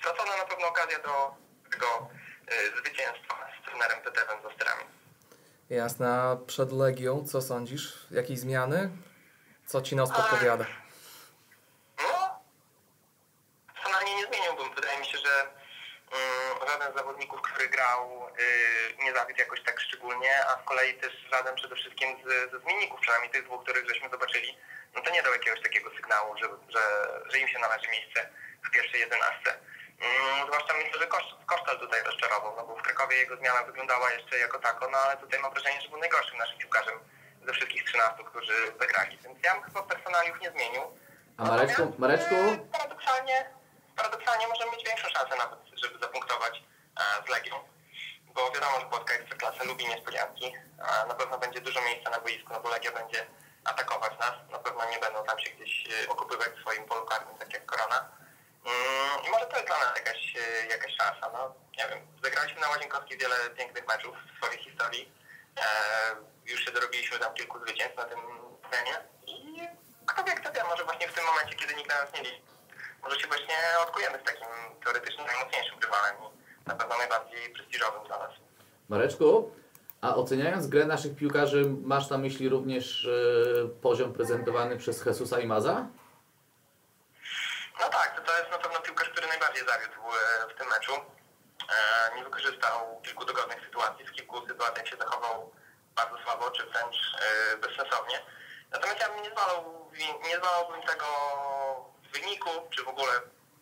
Stracona 0.00 0.36
na 0.36 0.44
pewno 0.44 0.66
okazja 0.68 0.98
do 0.98 1.34
tego 1.70 2.10
y, 2.52 2.76
zwycięstwa 2.76 3.48
z 3.60 3.64
trenerem 3.64 4.02
Tetewem 4.02 4.42
za 4.42 4.54
sterami. 4.54 4.84
Jasne, 5.70 6.08
a 6.08 6.36
przed 6.46 6.72
Legią 6.72 7.24
co 7.26 7.42
sądzisz? 7.42 8.06
Jakieś 8.10 8.38
zmiany? 8.38 8.90
Co 9.66 9.82
ci 9.82 9.96
nos 9.96 10.10
podpowiada? 10.10 10.64
No, 12.02 12.40
personalnie 13.74 14.16
nie 14.16 14.26
zmieniłbym. 14.26 14.74
Wydaje 14.74 14.98
mi 14.98 15.06
się, 15.06 15.18
że 15.18 15.34
mm, 15.40 16.68
żaden 16.68 16.92
z 16.92 16.96
zawodników, 16.96 17.42
który 17.42 17.68
grał, 17.68 18.28
y, 18.28 19.04
nie 19.04 19.14
zawiódł 19.14 19.38
jakoś 19.40 19.62
tak 19.62 19.80
szczególnie, 19.80 20.46
a 20.46 20.62
z 20.62 20.64
kolei 20.64 20.94
też 20.94 21.12
żaden 21.32 21.54
przede 21.54 21.76
wszystkim 21.76 22.08
z, 22.24 22.50
ze 22.52 22.60
zmienników, 22.60 23.00
przynajmniej 23.00 23.32
tych 23.32 23.44
dwóch, 23.44 23.62
których 23.62 23.88
żeśmy 23.88 24.10
zobaczyli, 24.10 24.58
no 24.94 25.00
to 25.00 25.10
nie 25.10 25.22
dał 25.22 25.32
jakiegoś 25.32 25.62
takiego 25.62 25.90
sygnału, 25.96 26.36
że, 26.38 26.46
że, 26.68 26.82
że 27.30 27.38
im 27.38 27.48
się 27.48 27.58
należy 27.58 27.88
miejsce 27.88 28.28
w 28.68 28.70
pierwszej 28.70 29.00
jedenastce. 29.00 29.58
Mm, 30.00 30.46
zwłaszcza 30.46 30.74
myślę, 30.74 30.98
że 31.00 31.06
Kosz, 31.06 31.34
Kosztal 31.46 31.78
tutaj 31.78 32.02
rozczarował, 32.02 32.56
no 32.56 32.66
bo 32.66 32.76
w 32.76 32.82
Krakowie 32.82 33.16
jego 33.16 33.36
zmiana 33.36 33.62
wyglądała 33.62 34.10
jeszcze 34.10 34.38
jako 34.38 34.58
tako, 34.58 34.88
no 34.90 34.98
ale 34.98 35.16
tutaj 35.16 35.40
mam 35.40 35.52
wrażenie, 35.52 35.80
że 35.80 35.88
był 35.88 35.98
najgorszym 35.98 36.38
naszym 36.38 36.58
piłkarzem 36.58 36.98
ze 37.46 37.52
wszystkich 37.52 37.84
13, 37.84 38.24
którzy 38.24 38.54
zagrali. 38.80 39.18
Więc 39.24 39.38
ja 39.44 39.54
bym 39.54 39.62
chyba 39.62 39.82
personaliów 39.82 40.40
nie 40.40 40.50
zmienił. 40.50 40.82
A 41.38 41.44
Mareczku, 41.44 41.82
Natomiast, 41.82 41.98
Mareczku? 41.98 42.34
e, 42.34 42.58
Paradoksalnie, 42.72 43.50
paradoksalnie 43.96 44.48
możemy 44.48 44.70
mieć 44.72 44.84
większą 44.86 45.08
szansę 45.08 45.36
nawet, 45.36 45.58
żeby 45.82 45.98
zapunktować 45.98 46.62
e, 47.00 47.26
z 47.26 47.28
Legią. 47.28 47.54
Bo 48.34 48.50
wiadomo, 48.50 48.80
że 48.80 48.86
Polska 48.86 49.14
Ekstraklasa 49.14 49.64
lubi 49.64 49.86
niespodzianki. 49.88 50.54
Na 51.08 51.14
pewno 51.14 51.38
będzie 51.38 51.60
dużo 51.60 51.80
miejsca 51.82 52.10
na 52.10 52.20
boisku, 52.20 52.52
no 52.52 52.60
bo 52.60 52.68
Legia 52.68 52.92
będzie 52.92 53.26
atakować 53.64 54.18
nas. 54.18 54.32
Na 54.50 54.58
pewno 54.58 54.90
nie 54.90 54.98
będą 54.98 55.24
tam 55.24 55.38
się 55.38 55.50
gdzieś 55.50 55.84
e, 56.04 56.08
okupywać 56.08 56.48
w 56.48 56.60
swoim 56.60 56.84
polu 56.84 57.06
karnym, 57.06 57.38
tak 57.38 57.52
jak 57.52 57.66
Korona. 57.66 58.08
Mm, 58.64 59.26
I 59.26 59.30
może 59.30 59.46
to 59.46 59.56
jest 59.56 59.66
dla 59.66 59.78
nas 59.78 59.92
jakaś, 59.96 60.34
e, 60.36 60.66
jakaś 60.66 60.96
szansa. 60.96 61.30
No, 61.32 61.54
nie 61.78 61.88
wiem, 61.88 61.98
zagraliśmy 62.24 62.60
na 62.60 62.68
Łazienkowskiej 62.68 63.18
wiele 63.18 63.36
pięknych 63.58 63.86
meczów 63.88 64.14
w 64.16 64.36
swojej 64.36 64.58
historii. 64.58 65.12
E, 65.56 65.62
już 66.46 66.64
się 66.64 66.72
dorobiliśmy 66.72 67.18
tam 67.18 67.34
kilku 67.34 67.58
zwycięstw 67.58 67.96
na 67.96 68.04
tym 68.04 68.18
terenie. 68.70 68.96
I 69.26 69.34
kto 70.06 70.24
wie, 70.24 70.32
kto 70.32 70.52
wie, 70.52 70.64
może 70.64 70.84
właśnie 70.84 71.08
w 71.08 71.14
tym 71.14 71.24
momencie, 71.24 71.54
kiedy 71.56 71.74
nikt 71.74 71.88
na 71.88 72.02
nas 72.02 72.12
nie 72.14 72.22
liczy, 72.22 72.42
może 73.02 73.20
się 73.20 73.26
właśnie 73.26 73.54
odkujemy 73.82 74.18
z 74.18 74.24
takim 74.24 74.48
teoretycznie 74.84 75.24
najmocniejszym 75.24 75.78
rywalem 75.78 76.14
i 76.64 76.68
na 76.68 76.74
pewno 76.74 76.96
najbardziej 76.98 77.50
prestiżowym 77.50 78.06
dla 78.06 78.18
nas. 78.18 78.30
Mareczku, 78.88 79.50
a 80.00 80.14
oceniając 80.14 80.66
grę 80.66 80.84
naszych 80.84 81.16
piłkarzy, 81.16 81.64
masz 81.84 82.10
na 82.10 82.18
myśli 82.18 82.48
również 82.48 83.04
e, 83.04 83.68
poziom 83.68 84.12
prezentowany 84.12 84.76
przez 84.76 85.06
Jesusa 85.06 85.40
i 85.40 85.46
Maza? 85.46 85.86
No 87.80 87.88
tak, 87.88 88.16
to, 88.16 88.22
to 88.22 88.38
jest 88.38 88.50
na 88.50 88.58
pewno 88.58 88.80
piłkarz, 88.80 89.08
który 89.08 89.26
najbardziej 89.26 89.66
zawiódł 89.66 90.00
e, 90.12 90.54
w 90.54 90.58
tym 90.58 90.68
meczu. 90.68 90.92
E, 90.94 92.16
nie 92.16 92.24
wykorzystał 92.24 93.00
kilku 93.02 93.24
dogodnych 93.24 93.64
sytuacji, 93.64 94.06
w 94.06 94.12
kilku 94.12 94.46
sytuacjach 94.46 94.88
się 94.88 94.96
zachował 94.96 95.52
bardzo 95.96 96.18
słabo, 96.24 96.50
czy 96.50 96.66
wręcz 96.66 96.96
e, 97.20 97.56
bezsensownie. 97.56 98.22
Natomiast 98.70 99.00
ja 99.00 99.08
bym 99.08 99.22
nie 99.22 99.30
zwalał, 99.30 99.90
nie 100.28 100.36
zwalałbym 100.36 100.82
tego 100.82 101.06
wyniku, 102.12 102.50
czy 102.76 102.84
w 102.84 102.88
ogóle 102.88 103.12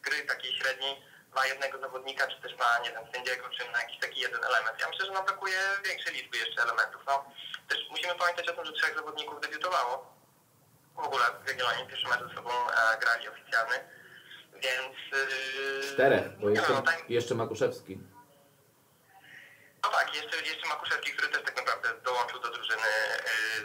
gry 0.02 0.22
takiej 0.26 0.52
średniej 0.58 1.02
na 1.34 1.46
jednego 1.46 1.78
zawodnika, 1.78 2.26
czy 2.26 2.40
też 2.42 2.56
na, 2.56 2.78
nie 2.78 2.90
wiem, 2.90 3.12
sędziego, 3.14 3.48
czy 3.48 3.70
na 3.72 3.82
jakiś 3.82 4.00
taki 4.00 4.20
jeden 4.20 4.44
element. 4.44 4.80
Ja 4.80 4.88
myślę, 4.88 5.06
że 5.06 5.12
nam 5.12 5.24
brakuje 5.24 5.58
większej 5.84 6.14
liczby 6.14 6.36
jeszcze 6.36 6.62
elementów. 6.62 7.02
No, 7.06 7.24
też 7.68 7.78
musimy 7.90 8.14
pamiętać 8.14 8.48
o 8.48 8.52
tym, 8.52 8.64
że 8.64 8.72
trzech 8.72 8.94
zawodników 8.94 9.40
debiutowało. 9.40 10.16
W 10.94 10.98
ogóle 10.98 11.24
w 11.44 11.48
Jagiellonie 11.48 11.86
pierwszy 11.86 12.08
mecz 12.08 12.28
ze 12.28 12.34
sobą 12.34 12.50
grali 13.00 13.28
oficjalny. 13.28 13.95
Więc... 14.62 14.96
Yy, 15.82 15.92
Czterech, 15.94 16.38
bo 16.38 16.50
jeszcze, 16.50 16.72
no, 16.72 16.82
tam, 16.82 16.94
jeszcze 17.08 17.34
Makuszewski. 17.34 17.98
no 19.84 19.88
tak, 19.90 20.14
jeszcze, 20.14 20.36
jeszcze 20.36 20.66
Makuszewski, 20.68 21.12
który 21.12 21.28
też 21.28 21.42
tak 21.42 21.56
naprawdę 21.56 21.88
dołączył 22.04 22.40
do 22.40 22.50
drużyny 22.50 22.82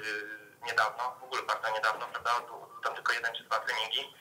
yy, 0.05 0.67
niedawno, 0.67 1.15
w 1.19 1.23
ogóle 1.23 1.43
bardzo 1.43 1.71
niedawno, 1.73 2.07
prawda? 2.07 2.31
Był 2.47 2.81
tam 2.83 2.95
tylko 2.95 3.13
jeden 3.13 3.35
czy 3.35 3.43
dwa 3.43 3.59
treningi. 3.59 4.13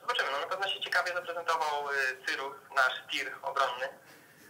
Zobaczymy, 0.00 0.28
no 0.32 0.40
na 0.40 0.46
pewno 0.46 0.68
się 0.68 0.80
ciekawie 0.80 1.12
zaprezentował 1.14 1.92
yy, 1.92 2.26
Cyrus, 2.26 2.56
nasz 2.76 3.02
tir 3.10 3.34
obronny. 3.42 3.88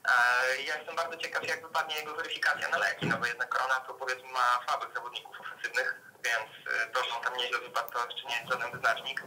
E, 0.08 0.62
Ja 0.62 0.76
jestem 0.76 0.96
bardzo 0.96 1.16
ciekaw, 1.16 1.48
jak 1.48 1.62
wypadnie 1.62 1.96
jego 1.96 2.14
weryfikacja 2.14 2.68
na 2.68 2.78
leki, 2.78 3.06
no 3.06 3.16
bo 3.18 3.26
jednak 3.26 3.48
Korona 3.48 3.74
to 3.80 3.94
powiedzmy 3.94 4.32
ma 4.32 4.60
słabych 4.68 4.94
zawodników 4.94 5.40
ofensywnych, 5.40 6.00
więc 6.24 6.50
y, 6.84 6.90
to, 6.92 7.04
że 7.04 7.10
on 7.16 7.22
tam 7.24 7.36
nieźle 7.36 7.58
wypadł, 7.58 7.92
to 7.92 8.06
jeszcze 8.06 8.28
nie 8.28 8.36
jest 8.36 8.52
żaden 8.52 8.72
wyznacznik. 8.72 9.22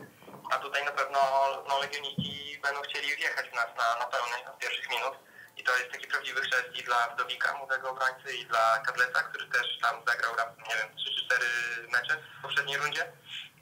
A 0.52 0.58
tutaj 0.58 0.86
na 0.86 0.92
pewno 0.92 1.20
no, 1.68 1.80
legioniści 1.80 2.60
będą 2.64 2.82
chcieli 2.82 3.16
wjechać 3.16 3.50
w 3.50 3.54
nas 3.56 3.68
na, 3.78 4.00
na 4.00 4.06
pełny 4.06 4.36
od 4.52 4.60
pierwszych 4.60 4.90
minut. 4.90 5.14
I 5.58 5.64
to 5.64 5.78
jest 5.78 5.92
taki 5.92 6.08
prawdziwy 6.08 6.42
chrzest 6.42 6.70
i 6.80 6.84
dla 6.84 7.08
Wdowika, 7.08 7.58
młodego 7.58 7.90
obrońcy, 7.90 8.36
i 8.36 8.46
dla 8.46 8.80
Kadleca, 8.86 9.24
który 9.24 9.48
też 9.48 9.80
tam 9.82 9.96
zagrał 10.08 10.34
nie 10.70 10.76
wiem, 10.76 10.96
3 10.96 11.06
czy 11.16 11.26
4 11.26 11.46
mecze 11.92 12.18
w 12.40 12.42
poprzedniej 12.42 12.78
rundzie, 12.78 13.12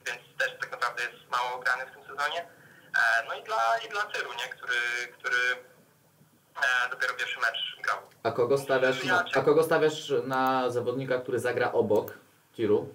więc 0.05 0.21
też 0.37 0.51
tak 0.61 0.71
naprawdę 0.71 1.03
jest 1.03 1.29
mało 1.31 1.59
grany 1.59 1.85
w 1.85 1.91
tym 1.91 2.03
sezonie. 2.07 2.41
E, 2.97 3.23
No 3.27 3.33
i 3.33 3.43
dla, 3.43 3.77
i 3.85 3.89
dla 3.89 4.01
Cyru, 4.11 4.33
nie? 4.33 4.49
Który, 4.49 4.77
który 5.19 5.37
e, 6.61 6.89
dopiero 6.89 7.13
pierwszy 7.13 7.39
mecz 7.39 7.77
grał. 7.83 7.97
A 8.23 8.31
kogo 8.31 8.57
stawiasz 8.57 9.03
na, 9.03 9.25
a 9.35 9.41
kogo 9.41 9.63
stawiasz 9.63 10.13
na 10.23 10.69
zawodnika, 10.69 11.19
który 11.19 11.39
zagra 11.39 11.71
obok 11.71 12.13
Tiru? 12.55 12.93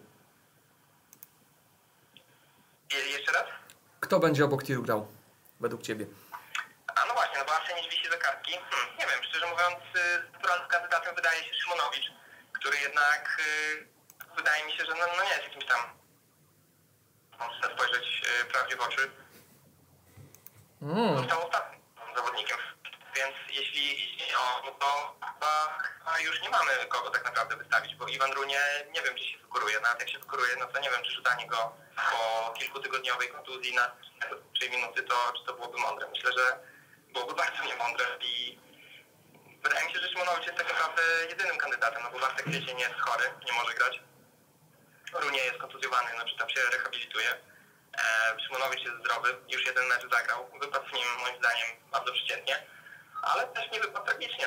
Je, 2.93 2.99
jeszcze 2.99 3.33
raz? 3.33 3.45
Kto 4.11 4.21
będzie 4.21 4.45
obok 4.45 4.63
Tiru 4.65 4.83
grał? 4.83 5.07
Według 5.61 5.83
Ciebie. 5.83 6.07
A 6.97 7.07
no 7.07 7.15
właśnie, 7.15 7.39
no 7.39 7.45
bo 7.45 7.53
Arsenij 7.57 7.91
wisi 7.91 8.11
za 8.11 8.17
kartki. 8.17 8.53
Hmm, 8.53 8.97
nie 8.99 9.07
wiem, 9.07 9.21
szczerze 9.29 9.47
mówiąc, 9.47 9.79
y, 9.97 10.33
naturalnym 10.33 10.69
kandydatem 10.69 11.15
wydaje 11.15 11.45
się 11.45 11.55
Szymonowicz, 11.55 12.13
który 12.53 12.77
jednak 12.79 13.37
y, 13.41 14.37
wydaje 14.37 14.67
mi 14.67 14.73
się, 14.73 14.85
że 14.85 14.91
no, 14.99 15.05
no 15.17 15.23
nie 15.25 15.31
jest 15.31 15.43
jakimś 15.45 15.67
tam, 15.67 15.81
można 17.39 17.75
spojrzeć 17.75 18.23
y, 18.43 18.45
prawdzie 18.45 18.77
w 18.77 18.81
oczy, 18.81 19.11
Mm. 20.83 21.17
został 21.19 21.47
ostatnim 21.49 21.81
zawodnikiem. 22.17 22.59
Więc 23.17 23.37
jeśli 23.51 24.09
o, 24.37 24.63
no 24.65 24.71
to 24.73 25.17
chyba, 25.27 26.19
już 26.19 26.43
nie 26.43 26.51
mamy 26.51 26.71
kogo 26.89 27.11
tak 27.11 27.25
naprawdę 27.25 27.57
wystawić, 27.57 27.95
bo 27.95 28.07
Iwan 28.07 28.33
Runie 28.33 28.61
nie 28.95 29.03
wiem, 29.03 29.15
czy 29.15 29.25
się 29.25 29.39
wkuruje. 29.39 29.81
Nawet 29.81 30.01
jak 30.01 30.11
się 30.11 30.19
wkuruje, 30.19 30.57
no 30.59 30.67
to 30.67 30.81
nie 30.81 30.91
wiem, 30.91 31.03
czy 31.05 31.11
rzucanie 31.11 31.47
go 31.47 31.73
po 32.11 32.53
kilkutygodniowej 32.59 33.29
kontuzji 33.29 33.75
na 33.75 33.91
3 34.55 34.71
minuty, 34.71 35.03
to 35.03 35.33
czy 35.37 35.45
to 35.45 35.55
byłoby 35.55 35.79
mądre. 35.79 36.09
Myślę, 36.09 36.33
że 36.33 36.59
byłoby 37.13 37.35
bardzo 37.35 37.65
niemądre 37.65 38.07
i 38.21 38.59
wydaje 39.63 39.87
mi 39.87 39.93
się, 39.93 39.99
że 40.01 40.09
Szymonowicz 40.09 40.47
jest 40.47 40.59
tak 40.59 40.73
naprawdę 40.73 41.03
jedynym 41.29 41.59
kandydatem, 41.59 42.03
no 42.03 42.11
bo 42.11 42.19
Bartek 42.19 42.47
Kwiecień 42.47 42.79
jest 42.81 42.95
chory, 42.95 43.25
nie 43.47 43.53
może 43.53 43.75
grać. 43.75 44.01
Runie 45.13 45.39
jest 45.39 45.59
kontuzjowany, 45.59 46.11
no 46.19 46.25
czy 46.25 46.37
tam 46.37 46.51
się 46.51 46.61
rehabilituje. 46.73 47.31
E, 47.99 48.37
Szymonowicz 48.41 48.85
jest 48.85 48.97
zdrowy, 48.99 49.37
już 49.49 49.67
jeden 49.67 49.87
mecz 49.87 50.11
zagrał. 50.11 50.51
Wypadł 50.61 50.87
w 50.89 50.93
nim 50.93 51.09
moim 51.21 51.37
zdaniem 51.39 51.69
bardzo 51.91 52.13
przeciętnie, 52.13 52.67
ale 53.23 53.47
też 53.47 53.71
nie 53.73 53.81
wypadł. 53.81 54.01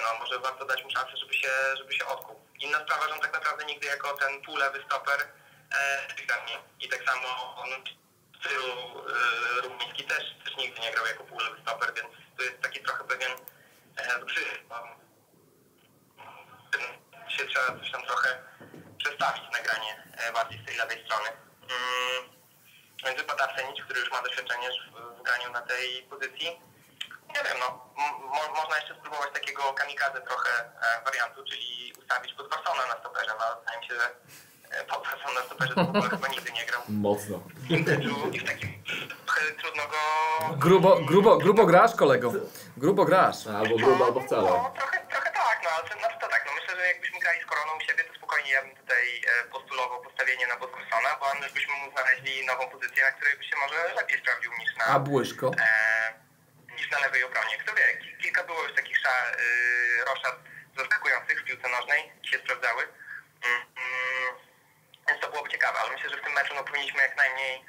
No, 0.03 0.19
może 0.19 0.39
warto 0.39 0.65
dać 0.65 0.83
mu 0.83 0.91
szansę, 0.91 1.17
żeby 1.17 1.33
się, 1.33 1.49
żeby 1.77 1.93
się 1.93 2.05
odkuł. 2.05 2.41
Inna 2.59 2.79
sprawa, 2.79 3.07
że 3.07 3.13
on 3.13 3.19
tak 3.19 3.33
naprawdę 3.33 3.65
nigdy 3.65 3.87
jako 3.87 4.13
ten 4.13 4.41
półlewy 4.41 4.83
stoper 4.85 5.27
e, 5.71 6.07
nie. 6.47 6.85
I 6.85 6.89
tak 6.89 7.03
samo 7.03 7.55
on 7.55 7.69
w 8.33 8.45
stylu 8.45 8.67
e, 8.67 9.61
Rumiński 9.61 10.03
też, 10.03 10.23
też 10.45 10.57
nigdy 10.57 10.81
nie 10.81 10.91
grał 10.91 11.05
jako 11.05 11.23
półlewy 11.23 11.61
stoper, 11.61 11.93
więc 11.93 12.07
to 12.37 12.43
jest 12.43 12.61
taki 12.61 12.79
trochę 12.79 13.03
pewien 13.03 13.31
e, 13.95 14.19
brzyk. 14.25 14.63
No, 14.69 14.77
się 17.29 17.45
trzeba 17.45 17.79
coś 17.79 17.91
tam 17.91 18.03
trochę 18.03 18.43
przestawić 18.97 19.43
nagranie 19.51 20.03
e, 20.17 20.31
bardziej 20.33 20.61
z 20.63 20.65
tej 20.65 20.75
lewej 20.75 21.05
strony. 21.05 21.29
Mm. 21.29 22.29
Więc 23.05 23.17
wypada 23.17 23.43
Arsenicz, 23.43 23.83
który 23.83 23.99
już 23.99 24.11
ma 24.11 24.21
doświadczenie 24.21 24.69
w, 24.69 25.19
w 25.19 25.23
graniu 25.23 25.51
na 25.51 25.61
tej 25.61 26.03
pozycji. 26.03 26.72
Nie 27.35 27.43
wiem, 27.49 27.57
no, 27.59 27.67
mo, 28.35 28.53
można 28.61 28.75
jeszcze 28.75 28.95
spróbować 28.95 29.29
takiego 29.33 29.73
kamikadze 29.73 30.21
trochę 30.21 30.49
e, 30.59 31.03
wariantu, 31.05 31.43
czyli 31.49 31.93
ustawić 31.99 32.33
pod 32.33 32.51
na 32.51 32.99
stoperze, 32.99 33.31
no 33.39 33.45
ale 33.45 33.55
wydaje 33.59 33.79
mi 33.79 33.87
się, 33.87 33.93
że 33.95 34.05
e, 34.79 34.83
pod 34.85 35.03
na 35.35 35.41
stoperze 35.41 35.73
to 35.75 35.85
w 35.85 35.89
ogóle 35.89 36.09
chyba 36.09 36.27
nigdy 36.27 36.51
nie 36.51 36.65
grał. 36.65 36.81
Mocno. 36.89 37.39
I 37.69 37.77
w 37.77 37.87
meczu- 37.87 38.35
I 38.35 38.39
w 38.39 38.45
takim 38.47 38.83
trudno 39.61 39.83
go... 39.87 39.97
Grubo, 40.57 40.95
grubo, 41.09 41.37
grubo 41.37 41.65
grasz, 41.65 41.95
kolego. 41.95 42.31
Grubo 42.77 43.05
grasz. 43.05 43.47
Albo 43.47 43.75
grubo, 43.77 44.05
albo 44.05 44.19
wcale. 44.21 44.49
No, 44.49 44.73
trochę, 44.77 44.97
trochę 45.11 45.31
tak, 45.31 45.59
no 45.63 45.69
ale 45.69 45.89
to, 45.89 45.95
no, 46.01 46.07
to 46.21 46.27
tak, 46.27 46.43
no 46.47 46.51
myślę, 46.61 46.75
że 46.75 46.87
jakbyśmy 46.87 47.19
grali 47.19 47.39
z 47.41 47.45
Koroną 47.45 47.71
u 47.77 47.81
siebie, 47.81 48.03
to 48.03 48.13
spokojnie 48.17 48.51
ja 48.51 48.61
bym 48.61 48.75
tutaj 48.75 49.03
e, 49.41 49.43
postulował 49.47 50.01
postawienie 50.01 50.47
na 50.47 50.57
Boscorsona, 50.57 51.09
bo 51.19 51.25
byśmy 51.53 51.73
mu 51.73 51.91
znaleźli 51.91 52.45
nową 52.45 52.69
pozycję, 52.69 53.03
na 53.03 53.11
której 53.11 53.37
by 53.37 53.43
się 53.43 53.55
może 53.63 53.93
lepiej 53.93 54.19
sprawdził 54.19 54.51
niż 54.59 54.75
na, 54.77 54.85
A 54.85 54.99
Błyszko? 54.99 55.51
e, 55.59 56.13
niż 56.83 56.91
na 56.91 56.99
lewej 56.99 57.23
obronie. 57.23 57.57
Kto 57.57 57.73
wie, 57.75 57.97
ki- 57.97 58.17
kilka 58.21 58.43
było 58.43 58.63
już 58.63 58.73
takich 58.75 58.97
sza, 58.99 59.31
y, 59.31 60.05
roszad 60.05 60.35
zaskakujących 60.77 61.41
w 61.41 61.43
piłce 61.43 61.69
nożnej, 61.69 62.11
się 62.23 62.37
sprawdzały. 62.37 62.83
Mm, 63.45 63.61
mm, 63.61 64.35
więc 65.07 65.21
to 65.21 65.29
byłoby 65.31 65.49
ciekawe, 65.49 65.79
ale 65.79 65.91
myślę, 65.91 66.09
że 66.09 66.17
w 66.17 66.21
tym 66.23 66.33
meczu 66.33 66.53
no, 66.55 66.63
powinniśmy 66.63 67.01
jak 67.01 67.17
najmniej 67.17 67.65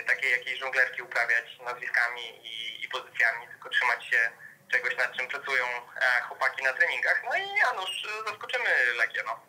y, 0.00 0.04
takiej 0.04 0.30
jakiejś 0.30 0.58
żonglerki 0.58 1.02
uprawiać 1.02 1.58
nazwiskami 1.64 2.46
i, 2.46 2.84
i 2.84 2.88
pozycjami, 2.88 3.48
tylko 3.48 3.68
trzymać 3.68 4.04
się 4.06 4.30
czegoś, 4.72 4.96
nad 4.96 5.16
czym 5.16 5.28
pracują 5.28 5.66
chłopaki 6.28 6.62
na 6.64 6.72
treningach. 6.72 7.22
No 7.24 7.36
i 7.36 7.48
Janusz, 7.56 8.04
y, 8.04 8.28
zaskoczymy 8.30 8.68
Legię, 8.96 9.22
no. 9.26 9.40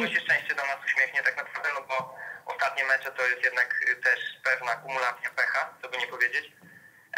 Może 0.00 0.14
się 0.14 0.20
szczęście 0.20 0.54
do 0.54 0.66
nas 0.66 0.78
uśmiechnie 0.86 1.22
tak 1.22 1.36
naprawdę, 1.36 1.68
no 1.74 1.80
bo 1.82 2.16
ostatnie 2.46 2.84
mecze 2.84 3.12
to 3.12 3.26
jest 3.26 3.44
jednak 3.44 3.82
y, 3.88 3.96
też 3.96 4.20
pewna 4.44 4.72
akumulacja 4.72 5.30
pecha, 5.30 5.74
co 5.82 5.88
by 5.88 5.98
nie 5.98 6.06
powiedzieć. 6.06 6.52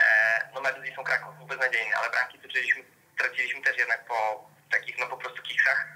E, 0.02 0.48
no 0.54 0.60
mecz 0.60 0.78
z 0.78 0.82
Wisłą 0.82 1.04
Kraków 1.04 1.46
beznadziejny, 1.46 1.96
ale 1.96 2.10
bramki 2.10 2.38
traciliśmy, 2.38 2.84
traciliśmy 3.18 3.62
też 3.62 3.78
jednak 3.78 4.04
po 4.04 4.48
takich 4.70 4.98
no 4.98 5.06
po 5.06 5.16
prostu 5.16 5.42
kiksach. 5.42 5.86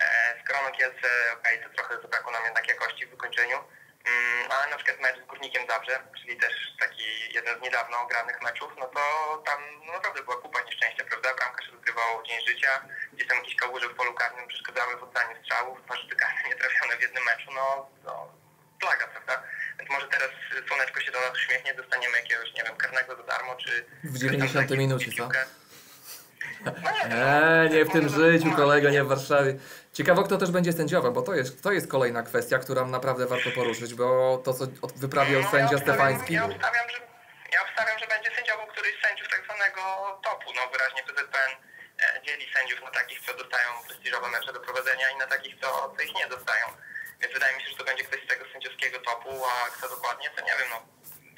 E, 0.00 0.34
z 0.40 0.48
Koroną 0.48 0.72
Kielce, 0.72 1.08
okej, 1.32 1.62
to 1.62 1.68
trochę 1.68 2.02
zabrakło 2.02 2.32
nam 2.32 2.44
jednak 2.44 2.68
jakości 2.68 3.06
w 3.06 3.10
wykończeniu. 3.10 3.58
Mm, 4.04 4.52
ale 4.52 4.70
na 4.70 4.76
przykład 4.76 5.00
mecz 5.00 5.18
z 5.24 5.26
Górnikiem 5.26 5.66
Zabrze, 5.68 6.00
czyli 6.20 6.36
też 6.36 6.52
taki 6.80 7.34
jeden 7.34 7.58
z 7.58 7.62
niedawno 7.62 8.06
granych 8.06 8.42
meczów, 8.42 8.72
no 8.78 8.86
to 8.86 9.02
tam 9.46 9.60
no 9.86 9.92
naprawdę 9.92 10.22
była 10.22 10.36
kupa 10.36 10.60
nieszczęścia, 10.60 11.04
prawda? 11.04 11.34
Bramka 11.34 11.64
się 11.64 11.72
rozgrywało 11.72 12.22
dzień 12.22 12.46
życia, 12.46 12.82
gdzieś 13.12 13.28
tam 13.28 13.38
jakieś 13.38 13.56
kałuże 13.56 13.88
w 13.88 13.94
polu 13.94 14.14
karnym 14.14 14.48
przeszkadzały 14.48 14.96
w 14.96 15.02
oddaniu 15.02 15.36
strzałów, 15.42 15.84
dwa 15.84 15.96
rzuty 15.96 16.16
karne 16.16 16.48
nie 16.48 16.56
trafione 16.62 16.96
w 16.96 17.00
jednym 17.00 17.24
meczu, 17.24 17.50
no, 17.52 17.90
no 18.04 18.41
plaga, 18.82 19.06
prawda? 19.06 19.42
Więc 19.78 19.90
może 19.90 20.06
teraz 20.08 20.30
słoneczko 20.68 21.00
się 21.00 21.12
do 21.12 21.20
nas 21.20 21.32
uśmiechnie, 21.32 21.74
dostaniemy 21.74 22.16
jakiegoś, 22.18 22.54
nie 22.54 22.62
wiem, 22.62 22.76
karnego 22.76 23.16
za 23.16 23.22
darmo, 23.22 23.54
czy... 23.54 23.84
W 24.04 24.18
90 24.18 24.70
minucie, 24.70 25.10
co? 25.16 25.28
nie, 27.14 27.76
nie 27.76 27.84
w 27.84 27.92
tym 27.92 28.08
życiu, 28.08 28.56
kolego, 28.56 28.90
nie 28.90 29.04
w 29.04 29.08
Warszawie. 29.08 29.54
Ciekawe, 29.92 30.22
kto 30.24 30.38
też 30.38 30.50
będzie 30.50 30.72
sędziował, 30.72 31.12
bo 31.12 31.22
to 31.22 31.34
jest, 31.34 31.62
to 31.62 31.72
jest 31.72 31.90
kolejna 31.90 32.22
kwestia, 32.22 32.58
którą 32.58 32.88
naprawdę 32.88 33.26
warto 33.26 33.50
poruszyć, 33.50 33.94
bo 33.94 34.38
to, 34.44 34.54
co 34.54 34.64
wyprawiał 34.96 35.42
No, 35.42 35.50
sędzia 35.50 35.76
ja 35.76 35.82
Stefański, 35.82 36.34
Ja 36.34 36.44
obstawiam, 36.44 36.88
że, 36.90 36.98
ja 37.52 37.60
obstawiam, 37.62 37.98
że 37.98 38.06
będzie 38.06 38.30
sędziował 38.36 38.66
któryś 38.66 38.94
z 38.98 39.02
sędziów 39.06 39.28
tak 39.28 39.44
zwanego 39.44 39.80
topu. 40.24 40.46
No 40.56 40.62
wyraźnie 40.72 41.02
PZPN 41.02 41.52
e, 42.02 42.22
dzieli 42.26 42.46
sędziów 42.54 42.82
na 42.82 42.90
takich, 42.90 43.20
co 43.26 43.34
dostają 43.34 43.68
prestiżowe 43.88 44.28
mecze 44.28 44.52
do 44.52 44.60
prowadzenia 44.60 45.10
i 45.10 45.16
na 45.16 45.26
takich, 45.26 45.54
co, 45.60 45.94
co 45.96 46.02
ich 46.02 46.14
nie 46.14 46.26
dostają. 46.26 46.66
Więc 47.22 47.34
wydaje 47.34 47.56
mi 47.56 47.62
się, 47.62 47.70
że 47.70 47.76
to 47.76 47.84
będzie 47.84 48.04
ktoś 48.04 48.24
z 48.24 48.28
tego 48.28 48.44
sędziowskiego 48.52 48.98
topu, 49.00 49.28
a 49.44 49.70
kto 49.70 49.88
dokładnie, 49.88 50.30
to 50.36 50.40
nie 50.44 50.52
wiem, 50.58 50.68
no. 50.70 50.82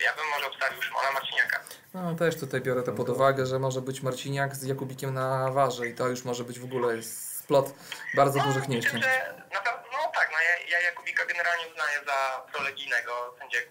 Ja 0.05 0.15
bym 0.15 0.25
może 0.35 0.47
obstawił 0.47 0.83
Szymona 0.83 1.13
Marciniaka. 1.13 1.61
no 1.95 2.15
też 2.15 2.37
tutaj 2.41 2.61
biorę 2.61 2.83
to 2.83 2.93
pod 2.93 3.09
uwagę, 3.09 3.47
że 3.47 3.59
może 3.59 3.81
być 3.81 4.03
Marciniak 4.03 4.55
z 4.57 4.63
Jakubikiem 4.63 5.15
na 5.15 5.51
warze 5.51 5.87
i 5.89 5.95
to 5.95 6.09
już 6.09 6.25
może 6.25 6.45
być 6.45 6.59
w 6.59 6.65
ogóle 6.65 7.03
splot 7.03 7.67
bardzo 8.15 8.41
dużych 8.41 8.69
myślę, 8.69 8.75
nieszczęść. 8.75 9.05
że 9.05 9.45
na 9.53 9.61
pewno, 9.61 9.83
no 9.93 10.11
tak, 10.15 10.29
no 10.33 10.39
ja, 10.41 10.79
ja 10.79 10.81
Jakubika 10.81 11.25
generalnie 11.27 11.67
uznaję 11.69 11.99
za 12.07 12.47
prolegijnego 12.53 13.35
sędziego. 13.39 13.71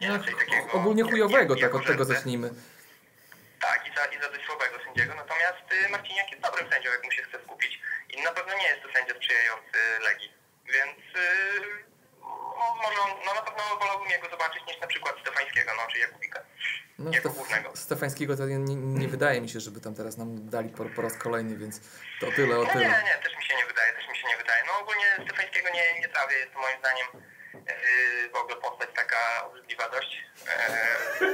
Nie 0.00 0.08
No, 0.08 0.18
takiego, 0.18 0.72
ogólnie 0.72 1.02
chujowego, 1.02 1.56
tak 1.56 1.74
od 1.74 1.86
tego 1.86 2.04
że- 2.04 2.14
zacznijmy. 2.14 2.50
Tak, 3.60 3.88
i 3.88 3.96
za, 3.96 4.04
i 4.06 4.22
za 4.22 4.28
dość 4.28 4.46
słabego 4.46 4.84
sędziego. 4.84 5.14
Natomiast 5.14 5.72
y, 5.86 5.88
Marciniak 5.88 6.30
jest 6.30 6.42
dobrym 6.42 6.70
sędzią, 6.70 6.90
jak 6.90 7.04
mu 7.04 7.10
się 7.12 7.22
chce 7.22 7.38
skupić. 7.44 7.80
I 8.10 8.22
na 8.22 8.32
pewno 8.32 8.54
nie 8.56 8.68
jest 8.68 8.82
to 8.82 8.92
sędzia 8.92 9.14
sprzyjający 9.14 9.78
Legii. 10.04 10.32
Więc 10.72 10.98
y, 11.16 11.84
może 12.82 13.00
on, 13.00 13.10
no 13.26 13.34
na 13.34 13.42
pewno 13.42 13.62
wolałbym 13.80 14.08
jego 14.10 14.30
zobaczyć 14.30 14.66
niż 14.66 14.80
na 14.80 14.86
przykład 14.86 15.14
Stefańskiego, 15.20 15.70
no 15.76 15.82
czy 15.92 15.98
Jakubika. 15.98 16.40
No, 16.98 17.10
jako 17.12 17.30
głównego. 17.30 17.76
Stefańskiego 17.76 18.36
to 18.36 18.46
nie, 18.46 18.58
nie, 18.58 18.76
nie 18.76 19.08
wydaje 19.08 19.40
mi 19.40 19.48
się, 19.48 19.60
żeby 19.60 19.80
tam 19.80 19.94
teraz 19.94 20.16
nam 20.16 20.48
dali 20.50 20.68
po, 20.68 20.84
po 20.84 21.02
raz 21.02 21.16
kolejny, 21.16 21.56
więc 21.56 21.80
to 22.20 22.32
tyle 22.32 22.58
o 22.58 22.62
No 22.62 22.64
nie, 22.64 22.72
tyle. 22.72 23.02
nie, 23.04 23.14
też 23.22 23.36
mi 23.36 23.44
się 23.44 23.56
nie 23.56 23.66
wydaje, 23.66 23.92
też 23.92 24.08
mi 24.08 24.16
się 24.16 24.28
nie 24.28 24.36
wydaje. 24.36 24.62
No 24.66 24.80
ogólnie 24.80 25.06
Stefańskiego 25.26 25.68
nie, 25.70 26.00
nie 26.00 26.08
trawię, 26.08 26.36
jest 26.36 26.52
to 26.52 26.58
moim 26.60 26.78
zdaniem 26.78 27.06
yy, 27.54 28.30
w 28.32 28.36
ogóle 28.36 28.56
postać 28.56 28.90
taka 28.96 29.44
obrzydliwa 29.44 29.88
dość. 29.88 30.24
Yy, 31.20 31.30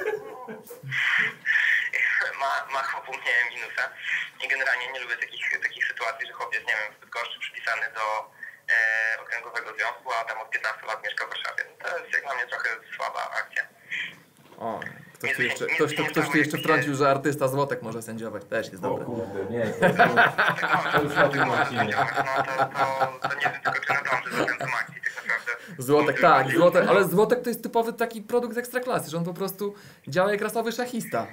ma, 2.40 2.66
ma 2.72 2.82
chłopu 2.82 3.12
mnie 3.12 3.34
minusa 3.50 3.90
i 4.44 4.48
generalnie 4.48 4.92
nie 4.92 5.00
lubię 5.00 5.16
takich, 5.16 5.60
takich 5.62 5.86
sytuacji, 5.86 6.26
że 6.26 6.32
chłopiec, 6.32 6.60
nie 6.60 6.76
wiem, 6.76 6.94
w 6.94 7.00
Bydgoszczy 7.00 7.38
przypisany 7.40 7.86
do 7.94 8.30
e, 8.68 9.18
związku, 9.76 10.12
a 10.20 10.24
tam 10.24 10.38
od 10.40 10.50
15 10.50 10.86
lat 10.86 11.04
mieszka 11.04 11.26
w 11.26 11.28
Warszawie. 11.28 11.64
No 11.82 11.88
To 11.90 11.98
jest 11.98 12.12
jak 12.12 12.22
dla 12.22 12.34
mnie 12.34 12.46
trochę 12.46 12.68
słaba 12.96 13.30
akcja. 13.40 13.62
O, 14.58 14.80
ktoś 15.14 15.36
tu 15.36 15.42
jeszcze, 15.42 15.66
ktoś, 15.66 15.96
tu, 15.96 16.06
ktoś 16.06 16.28
tu 16.30 16.38
jeszcze 16.38 16.58
wtrącił, 16.58 16.94
że 16.94 17.10
artysta 17.10 17.48
Złotek 17.48 17.82
może 17.82 18.02
sędziować. 18.02 18.44
Też 18.44 18.72
jest 18.72 18.84
O 18.84 18.88
dobre. 18.88 19.04
kurde, 19.04 19.44
nie, 19.50 19.66
to, 19.66 19.88
to, 19.90 20.92
to 20.92 21.02
już 21.02 21.14
robił 21.14 21.46
Marcinie. 21.46 21.96
No 21.96 22.42
to, 22.44 22.64
to, 22.64 23.28
to 23.28 23.34
nie 23.34 23.40
wiem 23.42 23.60
tylko, 23.62 23.80
czy 23.80 23.92
nadąży 23.92 24.30
za 24.36 24.44
tak 24.44 24.60
naprawdę. 24.60 24.92
Złotek, 25.78 26.20
tak, 26.20 26.50
Złotek, 26.50 26.88
ale 26.88 27.04
Złotek 27.04 27.42
to 27.42 27.48
jest 27.50 27.62
typowy 27.62 27.92
taki 27.92 28.22
produkt 28.22 28.58
ekstraklasy, 28.58 29.10
że 29.10 29.16
on 29.16 29.24
po 29.24 29.34
prostu 29.34 29.74
działa 30.08 30.32
jak 30.32 30.40
rasowy 30.40 30.72
szachista. 30.72 31.26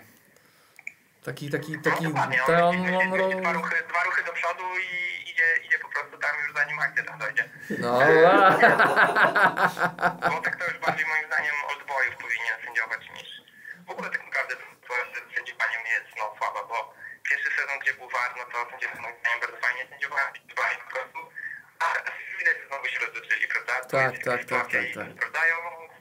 Taki, 1.23 1.49
taki, 1.49 1.71
No 1.71 1.81
taki, 1.83 2.03
dokładnie, 2.03 2.39
to 2.47 2.53
on 2.69 2.75
on, 2.75 2.95
on, 2.95 3.21
on, 3.21 3.41
dwa, 3.41 3.53
ruchy, 3.53 3.75
dwa 3.89 4.03
ruchy 4.03 4.23
do 4.25 4.31
przodu 4.33 4.63
i 4.63 5.29
idzie, 5.31 5.43
idzie 5.67 5.79
prostu 6.03 6.17
tam 6.27 6.35
już 6.43 6.53
zanim 6.53 6.79
akcja 6.79 7.03
tam 7.03 7.19
dojdzie. 7.19 7.49
no, 7.83 7.99
Bo 10.29 10.41
tak 10.41 10.55
to 10.59 10.65
już 10.65 10.77
bardziej 10.85 11.05
moim 11.07 11.25
zdaniem 11.27 11.55
oldboyów 11.71 12.15
powinien 12.15 12.55
sędziować 12.65 13.01
niż... 13.15 13.29
W 13.87 13.89
ogóle 13.91 14.09
tak 14.09 14.23
naprawdę 14.25 14.55
to 14.55 14.93
sędziowanie 15.35 15.77
jest 15.97 16.09
no 16.17 16.35
słaba, 16.37 16.63
bo 16.63 16.93
pierwszy 17.29 17.49
sezon, 17.57 17.79
gdzie 17.79 17.93
był 17.93 18.09
VAR, 18.09 18.31
no 18.37 18.43
to 18.51 18.69
sędziowie 18.71 19.01
moim 19.01 19.15
zdaniem 19.19 19.39
bardzo 19.39 19.57
fajnie 19.57 19.83
sędziowali, 19.89 20.39
dbali 20.51 20.75
po 20.83 20.89
prostu. 20.93 21.19
A 21.83 21.85
widać, 22.39 22.57
że 22.61 22.67
znowu 22.67 22.85
się 22.87 22.99
rozleczyli, 22.99 23.47
prawda? 23.47 23.73
Tak, 23.97 24.13
tak, 24.27 24.41
tak, 24.45 24.65
tak, 24.71 24.85
tak. 24.95 25.09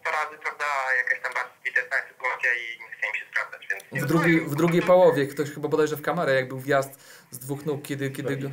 100 0.02 0.10
razy, 0.10 0.38
prawda, 0.42 0.64
jakaś 0.96 1.22
tam 1.22 1.32
bardzo 1.34 1.50
witeczna 1.64 1.96
sytuacja 2.08 2.50
i 2.54 2.64
nie 2.80 2.90
chce 2.96 3.06
im 3.08 3.14
się 3.14 3.24
sprawdzać, 3.30 3.68
więc... 3.70 4.04
w, 4.04 4.06
drugiej, 4.08 4.40
w 4.40 4.54
drugiej 4.54 4.82
połowie 4.82 5.26
ktoś 5.26 5.50
chyba 5.50 5.68
bodajże 5.68 5.96
w 5.96 6.02
kamerę, 6.02 6.34
jak 6.34 6.48
był 6.48 6.58
wjazd 6.58 6.90
z 7.30 7.38
dwóch 7.38 7.66
nóg, 7.66 7.82
kiedy, 7.82 8.10
kiedy 8.10 8.50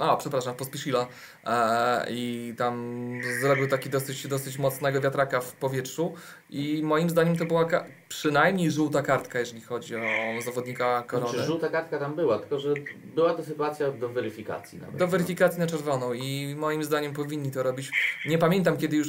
a, 0.00 0.16
przepraszam, 0.16 0.54
Pospieszila 0.54 1.06
e, 1.44 2.06
i 2.10 2.54
tam 2.58 2.74
zrobił 3.40 3.68
taki 3.68 3.90
dosyć, 3.90 4.28
dosyć 4.28 4.58
mocnego 4.58 5.00
wiatraka 5.00 5.40
w 5.40 5.52
powietrzu 5.52 6.14
i 6.50 6.82
moim 6.84 7.10
zdaniem 7.10 7.36
to 7.36 7.44
była 7.44 7.64
ka- 7.64 7.84
przynajmniej 8.08 8.70
żółta 8.70 9.02
kartka, 9.02 9.38
jeżeli 9.38 9.60
chodzi 9.60 9.96
o 9.96 10.00
zawodnika 10.44 11.04
Znaczy, 11.08 11.08
Korony. 11.08 11.42
żółta 11.44 11.68
kartka 11.68 11.98
tam 11.98 12.14
była, 12.14 12.38
tylko 12.38 12.58
że 12.58 12.74
była 13.04 13.34
to 13.34 13.44
sytuacja 13.44 13.90
do 13.90 14.08
weryfikacji 14.08 14.78
nawet. 14.78 14.96
Do 14.96 15.06
weryfikacji 15.08 15.60
na 15.60 15.66
czerwoną 15.66 16.12
i 16.12 16.54
moim 16.58 16.84
zdaniem 16.84 17.12
powinni 17.12 17.50
to 17.50 17.62
robić. 17.62 17.90
Nie 18.26 18.38
pamiętam 18.38 18.76
kiedy 18.76 18.96
już 18.96 19.08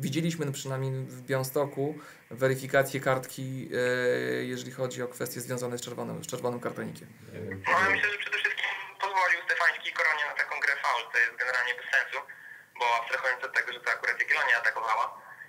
widzieliśmy 0.00 0.46
no 0.46 0.52
przynajmniej 0.52 0.92
w 0.92 1.22
Białymstoku 1.22 1.98
weryfikację 2.30 3.00
kartki, 3.00 3.68
e, 3.74 4.44
jeżeli 4.54 4.72
chodzi 4.72 5.02
o 5.02 5.08
kwestie 5.08 5.40
związane 5.40 5.78
z 5.78 5.82
czerwonym, 5.86 6.24
z 6.24 6.26
czerwonym 6.26 6.60
kartonikiem. 6.60 7.08
No 7.66 7.80
ja 7.80 7.90
myślę, 7.90 8.08
że 8.12 8.18
przede 8.18 8.38
wszystkim 8.38 8.70
pozwolił 9.00 9.38
Stefański 9.46 9.92
Koronie 9.92 10.24
na 10.30 10.36
taką 10.42 10.60
grę 10.60 10.74
faul, 10.82 11.02
co 11.12 11.18
jest 11.18 11.36
generalnie 11.42 11.74
bez 11.78 11.86
sensu, 11.96 12.18
bo 12.78 12.84
abstrahując 12.98 13.44
od 13.44 13.52
tego, 13.54 13.72
że 13.72 13.80
to 13.80 13.90
akurat 13.90 14.20
Jagiellonia 14.20 14.56
atakowała, 14.58 15.06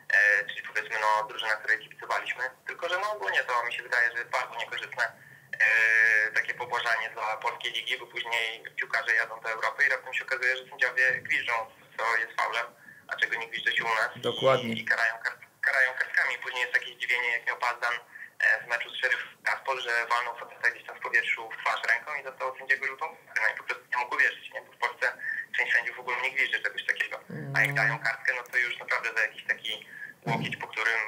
e, 0.10 0.46
czyli 0.50 0.62
powiedzmy 0.68 0.96
no 1.06 1.28
drużyna, 1.30 1.56
której 1.56 1.80
kibicowaliśmy, 1.80 2.44
tylko 2.68 2.90
że 2.90 2.96
no 3.02 3.12
ogólnie 3.16 3.44
to 3.44 3.66
mi 3.66 3.74
się 3.74 3.84
wydaje, 3.84 4.12
że 4.12 4.18
jest 4.18 4.32
bardzo 4.38 4.56
niekorzystne 4.60 5.06
e, 5.06 6.32
takie 6.32 6.54
pobłażanie 6.54 7.10
dla 7.10 7.38
polskiej 7.38 7.72
ligi, 7.72 7.98
bo 8.00 8.06
później 8.08 8.64
piłkarze 8.80 9.16
jadą 9.16 9.42
do 9.42 9.50
Europy 9.50 9.80
i 9.86 9.90
raptem 9.90 10.14
się 10.14 10.24
okazuje, 10.26 10.58
że 10.58 10.70
sędziowie 10.70 11.06
gwiżdżą, 11.28 11.54
co 11.98 12.04
jest 12.22 12.34
faulem, 12.42 12.68
a 13.12 13.16
czego 13.16 13.36
nie 13.36 13.48
gwiżdżą 13.48 13.72
się 13.72 13.84
u 13.84 13.88
nas 14.02 14.10
Dokładnie. 14.16 14.74
i, 14.74 14.80
i 14.82 14.86
karają, 14.86 15.14
kar, 15.24 15.34
karają 15.62 15.94
kartkami. 15.94 16.38
Później 16.44 16.62
jest 16.62 16.74
takie 16.74 16.94
zdziwienie, 16.94 17.30
jak 17.32 17.48
miał 17.48 17.58
Pazdan 17.58 17.94
e, 18.40 18.64
w 18.64 18.68
meczu 18.68 18.90
z 18.90 18.96
Sheriff 19.00 19.24
Gaspol, 19.44 19.82
że 19.82 20.06
walnął 20.10 20.36
faceta 20.40 20.70
gdzieś 20.72 20.84
tam 20.88 20.96
w 20.98 21.02
powietrzu 21.02 21.50
w 21.50 21.58
twarz 21.62 21.82
ręką 21.92 22.16
i 22.16 22.24
dostał 22.24 22.58
sędziego 22.58 22.88
żółtą 22.88 23.06
kartkę. 23.08 23.42
No 23.42 23.50
i 23.54 23.58
po 23.58 23.64
prostu 23.64 23.84
nie 23.92 23.98
mógł 23.98 24.16
uwierzyć, 24.16 24.52
nie? 24.54 24.62
bo 24.62 24.72
w 24.74 24.78
Polsce 24.78 25.18
część 25.58 25.74
sędziów 25.74 25.96
w 25.96 26.00
ogóle 26.00 26.22
nie 26.22 26.32
gwizdży 26.32 26.64
czegoś 26.64 26.86
takiego. 26.86 27.20
A 27.56 27.62
jak 27.62 27.74
dają 27.74 28.00
kartkę, 28.00 28.34
no 28.38 28.44
to 28.44 28.58
już 28.58 28.78
naprawdę 28.78 29.10
za 29.16 29.22
jakiś 29.22 29.44
taki 29.48 29.88
łokieć, 30.28 30.58
po 30.58 30.68
którym 30.68 31.02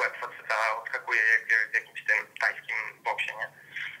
łeb 0.00 0.14
faceta 0.20 0.76
odskakuje 0.82 1.20
jak, 1.32 1.70
w 1.70 1.74
jakimś 1.74 2.04
tym 2.04 2.18
tajskim 2.40 2.76
boksie, 3.04 3.32
nie? 3.36 3.48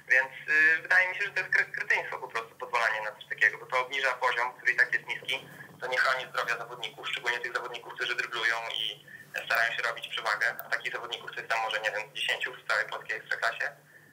Więc 0.08 0.32
y, 0.48 0.82
wydaje 0.82 1.08
mi 1.08 1.16
się, 1.16 1.22
że 1.24 1.30
to 1.30 1.40
jest 1.40 1.52
kre- 1.52 1.70
kretyństwo 1.72 2.18
po 2.18 2.28
prostu 2.28 2.54
pozwalanie 2.56 3.00
na 3.02 3.12
coś 3.12 3.24
takiego, 3.28 3.58
bo 3.58 3.66
to 3.66 3.80
obniża 3.80 4.12
poziom, 4.14 4.52
który 4.56 4.72
i 4.72 4.76
tak 4.76 4.92
jest 4.94 5.06
niski, 5.06 5.48
to 5.80 5.86
nie 5.86 5.98
chroni 5.98 6.26
zdrowia 6.30 6.58
zawodników, 6.58 7.08
szczególnie 7.08 7.38
tych 7.40 7.52
zawodników, 7.52 7.94
którzy 7.94 8.14
dryblują 8.16 8.56
i 8.80 9.04
starają 9.46 9.72
się 9.76 9.82
robić 9.82 10.08
przewagę, 10.08 10.46
a 10.64 10.68
takich 10.68 10.92
zawodników 10.92 11.30
to 11.30 11.36
jest 11.40 11.50
tam 11.52 11.60
może, 11.64 11.80
nie 11.80 11.90
wiem, 11.90 12.14
10 12.14 12.48
w 12.64 12.68
całej 12.68 12.86
polskiej 12.86 13.16
ekstraklasie. 13.16 13.66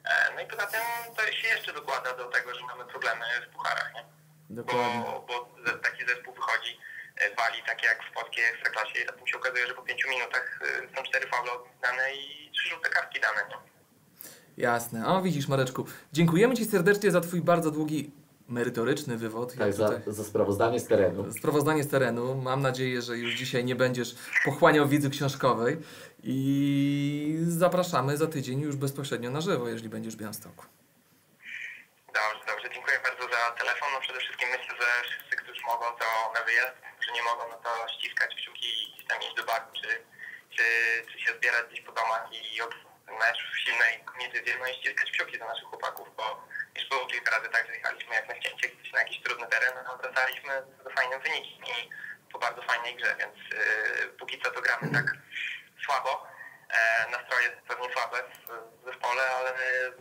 E, 0.04 0.34
No 0.34 0.40
i 0.40 0.46
poza 0.46 0.66
tym 0.66 0.80
to 1.16 1.32
się 1.32 1.48
jeszcze 1.48 1.72
dokłada 1.72 2.16
do 2.16 2.24
tego, 2.24 2.54
że 2.54 2.60
mamy 2.66 2.84
problemy 2.84 3.24
w 3.46 3.54
pucharach, 3.54 3.94
nie? 3.94 4.04
Dokładnie. 4.50 5.02
bo, 5.04 5.24
bo 5.28 5.48
taki 5.82 6.06
zespół 6.06 6.34
wychodzi, 6.34 6.78
e, 7.16 7.34
wali 7.34 7.62
takie 7.66 7.86
jak 7.86 7.98
w 8.10 8.14
polskiej 8.14 8.44
ekstraklasie 8.44 8.98
i 9.02 9.06
potem 9.06 9.26
się 9.26 9.36
okazuje, 9.36 9.66
że 9.66 9.74
po 9.74 9.82
pięciu 9.82 10.08
minutach 10.08 10.60
e, 10.62 10.96
są 10.96 11.02
cztery 11.02 11.26
faule 11.26 11.52
oddane 11.52 12.14
i 12.14 12.50
trzy 12.54 12.68
żółte 12.68 12.88
kartki 12.90 13.20
dane. 13.20 13.40
No. 13.50 13.62
Jasne. 14.56 15.06
O, 15.06 15.22
widzisz, 15.22 15.48
Mareczku. 15.48 15.86
Dziękujemy 16.12 16.54
Ci 16.56 16.64
serdecznie 16.64 17.10
za 17.10 17.20
Twój 17.20 17.40
bardzo 17.40 17.70
długi, 17.70 18.10
merytoryczny 18.48 19.16
wywód. 19.16 19.54
Tak, 19.58 19.72
za, 19.72 19.88
tutaj- 19.88 20.02
za 20.06 20.24
sprawozdanie 20.24 20.80
z 20.80 20.86
terenu. 20.86 21.32
Sprawozdanie 21.32 21.82
z 21.84 21.88
terenu. 21.88 22.34
Mam 22.34 22.62
nadzieję, 22.62 23.02
że 23.02 23.16
już 23.18 23.34
dzisiaj 23.34 23.64
nie 23.64 23.76
będziesz 23.76 24.14
pochłaniał 24.44 24.88
wiedzy 24.88 25.10
książkowej 25.10 25.76
i 26.22 27.36
zapraszamy 27.42 28.16
za 28.16 28.26
tydzień 28.26 28.60
już 28.60 28.76
bezpośrednio 28.76 29.30
na 29.30 29.40
żywo, 29.40 29.68
jeżeli 29.68 29.88
będziesz 29.88 30.14
w 30.16 30.18
Białymstoku. 30.18 30.64
Dobrze, 32.14 32.44
dobrze, 32.52 32.68
dziękuję 32.74 32.98
bardzo 33.04 33.22
za 33.34 33.50
telefon. 33.60 33.88
No 33.94 34.00
przede 34.00 34.18
wszystkim 34.20 34.48
myślę, 34.48 34.74
że 34.80 34.88
wszyscy, 35.08 35.36
którzy 35.36 35.60
mogą, 35.66 35.84
to 36.00 36.06
na 36.38 36.40
wyjazd, 36.48 36.74
którzy 36.96 37.12
nie 37.12 37.22
mogą, 37.22 37.42
no 37.52 37.56
to 37.64 37.70
ściskać 37.94 38.30
kciuki 38.38 38.68
i 38.82 38.92
gdzieś 38.92 39.06
tam 39.10 39.18
iść 39.20 39.34
do 39.36 39.44
baru, 39.44 39.66
czy, 39.80 39.88
czy, 40.56 40.64
czy 41.12 41.16
się 41.24 41.30
zbierać 41.38 41.64
gdzieś 41.68 41.80
po 41.88 41.92
domach 41.92 42.24
i 42.32 42.40
ten 43.06 43.14
mecz 43.24 43.38
w 43.52 43.56
silnej 43.64 43.92
komitywie, 44.10 44.52
no 44.60 44.66
i 44.70 44.74
ściskać 44.74 45.08
kciuki 45.10 45.38
za 45.38 45.46
naszych 45.52 45.68
chłopaków, 45.70 46.06
bo 46.18 46.24
już 46.76 46.88
było 46.88 47.06
kilka 47.06 47.30
razy 47.36 47.48
tak, 47.48 47.66
że 47.66 47.72
jechaliśmy 47.74 48.14
jak 48.14 48.28
na 48.28 48.34
ścięcie 48.36 48.68
gdzieś 48.68 48.92
na 48.92 48.98
jakiś 48.98 49.22
trudny 49.22 49.46
teren, 49.46 49.72
a 49.86 49.96
wracaliśmy 49.96 50.62
bardzo 50.76 50.90
fajnym 50.90 51.20
wynikiem 51.20 51.64
i 51.64 51.88
po 52.32 52.38
bardzo 52.38 52.62
fajnej 52.62 52.96
grze, 52.96 53.16
więc 53.18 53.34
yy, 53.36 54.08
póki 54.18 54.40
co 54.42 54.50
to 54.50 54.60
gramy 54.60 54.92
tak 54.92 55.12
słabo. 55.84 56.26
E, 56.70 57.10
nastroje 57.10 57.48
pewnie 57.68 57.88
słabe 57.92 58.16
w, 58.22 58.48
w 58.82 58.84
zespole, 58.84 59.22
ale 59.30 59.52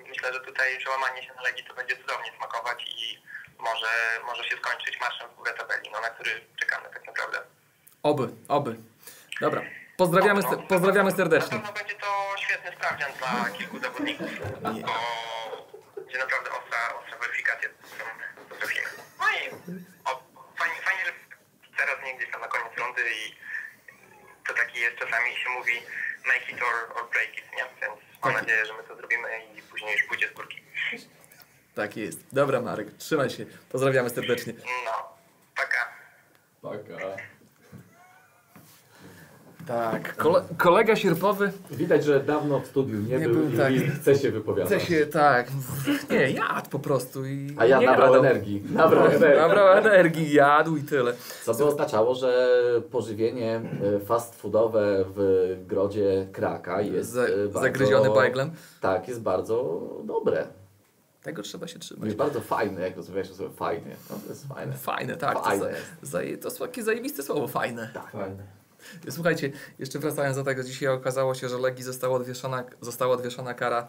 myślę, 0.08 0.34
że 0.34 0.40
tutaj 0.40 0.78
przełamanie 0.78 1.24
się 1.24 1.34
na 1.34 1.42
Legii 1.42 1.64
to 1.66 1.74
będzie 1.74 1.98
cudownie 1.98 2.32
smakować 2.38 2.84
i 2.88 3.24
może, 3.60 3.88
może 4.26 4.44
się 4.44 4.58
skończyć 4.58 5.00
marszem 5.00 5.30
w 5.30 5.36
górę 5.36 5.54
tabeli, 5.54 5.90
no, 5.92 6.02
na 6.02 6.10
który 6.10 6.46
czekamy 6.60 6.90
tak 6.94 7.06
naprawdę. 7.08 7.42
Oby, 8.04 8.28
oby. 8.48 8.76
Dobra. 9.42 9.62
Pozdrawiamy, 9.98 10.42
No, 10.42 10.52
no, 10.52 10.58
pozdrawiamy 10.58 11.12
Na 11.12 11.18
serdecznie. 11.18 11.50
pewno 11.60 11.74
będzie 11.74 11.96
to 11.96 12.36
świetny 12.38 12.72
sprawdzian 12.76 13.12
dla 13.14 13.50
kilku 13.58 13.80
zawodników, 13.80 14.28
bo 14.62 14.70
będzie 16.04 16.18
naprawdę 16.18 16.50
ostra, 16.52 16.80
ostra 17.00 17.18
weryfikacja, 17.18 17.70
którą 17.70 18.10
potrafimy. 18.50 18.88
No 19.20 19.26
i 19.30 19.50
o, 20.06 20.24
fajnie, 20.58 20.76
fajnie, 20.82 21.06
że 21.06 21.12
teraz 21.78 21.96
nie 22.06 22.18
gdzieś 22.18 22.32
tam 22.32 22.42
na 22.42 22.48
koniec 22.48 22.78
rundy 22.78 23.02
i 23.02 23.36
to 24.48 24.54
taki 24.54 24.80
jest, 24.80 24.98
czasami 24.98 25.36
się 25.36 25.50
mówi 25.50 25.74
make 26.28 26.50
it 26.50 26.62
or, 26.64 26.98
or 26.98 27.10
break 27.10 27.38
it, 27.38 27.46
nie? 27.58 27.64
Więc 27.82 28.02
mam 28.24 28.34
Tak. 28.34 28.42
nadzieję, 28.42 28.66
że 28.66 28.74
my 28.74 28.84
to 28.84 28.96
zrobimy 28.96 29.28
i 29.56 29.62
później 29.62 29.94
już 29.94 30.04
pójdzie 30.04 30.30
z 30.30 30.34
górki. 30.34 30.64
Tak 31.76 31.98
jest. 31.98 32.20
Dobra, 32.36 32.62
Marek, 32.62 32.88
trzymaj 32.98 33.30
się. 33.30 33.46
Pozdrawiamy 33.70 34.10
serdecznie. 34.10 34.54
No, 34.86 35.18
taka. 35.56 35.94
Paka. 36.62 37.18
Tak, 39.68 40.16
kole, 40.16 40.42
kolega 40.58 40.96
sierpowy 40.96 41.52
Widać, 41.72 42.04
że 42.06 42.20
dawno 42.20 42.60
w 42.60 42.66
studiu 42.68 43.00
nie, 43.02 43.18
Nie 43.18 43.30
był 43.30 43.36
był, 43.46 43.54
i 43.54 43.58
tak. 43.58 43.74
chce 44.02 44.16
się 44.16 44.32
wypowiadać. 44.32 44.74
chce 44.74 44.80
się, 44.88 45.06
tak, 45.06 45.48
nie, 46.10 46.32
jadł 46.32 46.70
po 46.70 46.80
prostu 46.80 47.26
i 47.26 47.56
A 47.58 47.66
ja 47.66 47.80
nie 47.80 47.86
nabrał 47.86 48.08
gadał. 48.14 48.26
energii. 48.26 48.64
Nabrał 48.74 49.06
energii. 49.06 49.38
Nabrał 49.40 49.78
energii, 49.78 50.34
jadł 50.34 50.78
i 50.78 50.84
tyle. 50.84 51.14
Co 51.44 51.54
by 51.54 51.64
oznaczało, 51.66 52.16
że 52.16 52.58
pożywienie 52.92 53.62
e, 53.96 54.00
fast 54.00 54.36
foodowe 54.36 55.06
w 55.16 55.56
grodzie 55.68 56.28
Kraka 56.32 56.82
jest 56.82 57.10
Za, 57.10 57.24
e, 57.26 57.28
bardzo, 57.38 57.60
zagryziony 57.60 58.10
bajglem. 58.10 58.52
Tak, 58.82 59.08
jest 59.08 59.22
bardzo 59.22 59.82
dobre. 60.04 60.48
Tego 61.24 61.42
trzeba 61.42 61.68
się 61.68 61.80
trzymać. 61.80 62.06
Jest 62.06 62.18
bardzo 62.18 62.42
fajne, 62.42 62.82
jak 62.82 62.98
rozumiesz, 62.98 63.30
to 63.30 63.36
sobie 63.36 63.50
fajnie. 63.50 63.96
No, 64.10 64.16
to 64.24 64.30
jest 64.30 64.48
fajne. 64.48 64.74
Fajne, 64.74 65.18
tak. 65.18 65.34
To, 65.34 65.44
Fajne 65.44 65.64
za, 65.64 65.70
jest. 65.70 65.82
zaje- 66.04 66.38
to 66.38 66.48
jest 66.48 66.60
takie 66.60 66.84
zajebiste 66.84 67.24
słowo, 67.24 67.48
fajne. 67.48 67.90
Fajne. 68.12 68.44
Słuchajcie, 69.10 69.52
jeszcze 69.80 70.00
wracając 70.00 70.38
do 70.38 70.44
tego, 70.44 70.64
dzisiaj 70.64 70.90
okazało 70.90 71.36
się, 71.36 71.50
że 71.50 71.58
Legii 71.58 71.84
została 71.84 72.16
odwieszona, 72.16 72.64
została 72.82 73.14
odwieszona 73.14 73.54
kara 73.54 73.88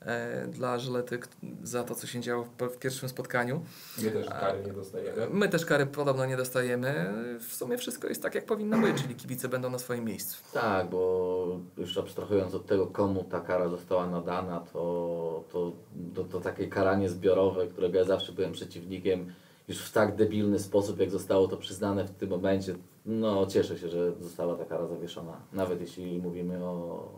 e, 0.00 0.46
dla 0.46 0.78
Żylety 0.78 1.18
za 1.62 1.84
to, 1.84 1.94
co 1.94 2.06
się 2.06 2.20
działo 2.20 2.44
w, 2.44 2.74
w 2.74 2.78
pierwszym 2.78 3.08
spotkaniu. 3.08 3.64
My 4.02 4.10
też 4.10 4.28
kary 4.28 4.62
nie 4.66 4.72
dostajemy. 4.72 5.26
My 5.30 5.48
też 5.48 5.64
kary 5.64 5.86
podobno 5.86 6.26
nie 6.26 6.36
dostajemy. 6.36 7.14
W 7.48 7.54
sumie 7.54 7.78
wszystko 7.78 8.08
jest 8.08 8.22
tak, 8.22 8.34
jak 8.34 8.46
powinno 8.46 8.78
być, 8.78 9.02
czyli 9.02 9.14
kibice 9.14 9.48
będą 9.48 9.70
na 9.70 9.78
swoim 9.78 10.04
miejscu. 10.04 10.36
Tak, 10.52 10.90
bo 10.90 11.60
już 11.76 11.98
abstrahując 11.98 12.54
od 12.54 12.66
tego, 12.66 12.86
komu 12.86 13.24
ta 13.24 13.40
kara 13.40 13.68
została 13.68 14.06
nadana, 14.06 14.60
to, 14.72 15.44
to, 15.52 15.72
to, 16.14 16.24
to 16.24 16.40
takie 16.40 16.68
karanie 16.68 17.08
zbiorowe, 17.08 17.66
którego 17.66 17.98
ja 17.98 18.04
zawsze 18.04 18.32
byłem 18.32 18.52
przeciwnikiem, 18.52 19.32
już 19.68 19.78
w 19.78 19.92
tak 19.92 20.16
debilny 20.16 20.58
sposób, 20.58 21.00
jak 21.00 21.10
zostało 21.10 21.48
to 21.48 21.56
przyznane 21.56 22.04
w 22.04 22.10
tym 22.10 22.30
momencie, 22.30 22.74
no 23.06 23.46
cieszę 23.46 23.78
się, 23.78 23.88
że 23.88 24.12
została 24.20 24.54
ta 24.54 24.64
kara 24.64 24.86
zawieszona. 24.86 25.32
Nawet 25.52 25.80
jeśli 25.80 26.18
mówimy 26.18 26.64
o, 26.64 27.08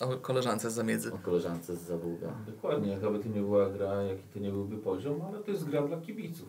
O 0.00 0.06
koleżance 0.22 0.70
z 0.70 0.74
zamiedzy. 0.74 1.12
o 1.12 1.18
koleżance 1.18 1.76
z 1.76 1.80
Zabuga. 1.82 2.32
Dokładnie, 2.46 2.92
jakaby 2.92 3.18
to 3.18 3.28
nie 3.28 3.40
była 3.40 3.70
gra, 3.70 4.02
jaki 4.02 4.22
to 4.34 4.38
nie 4.40 4.50
byłby 4.50 4.76
poziom, 4.76 5.22
ale 5.22 5.38
to 5.38 5.50
jest 5.50 5.64
gra 5.64 5.82
dla 5.82 5.96
kibiców. 6.00 6.48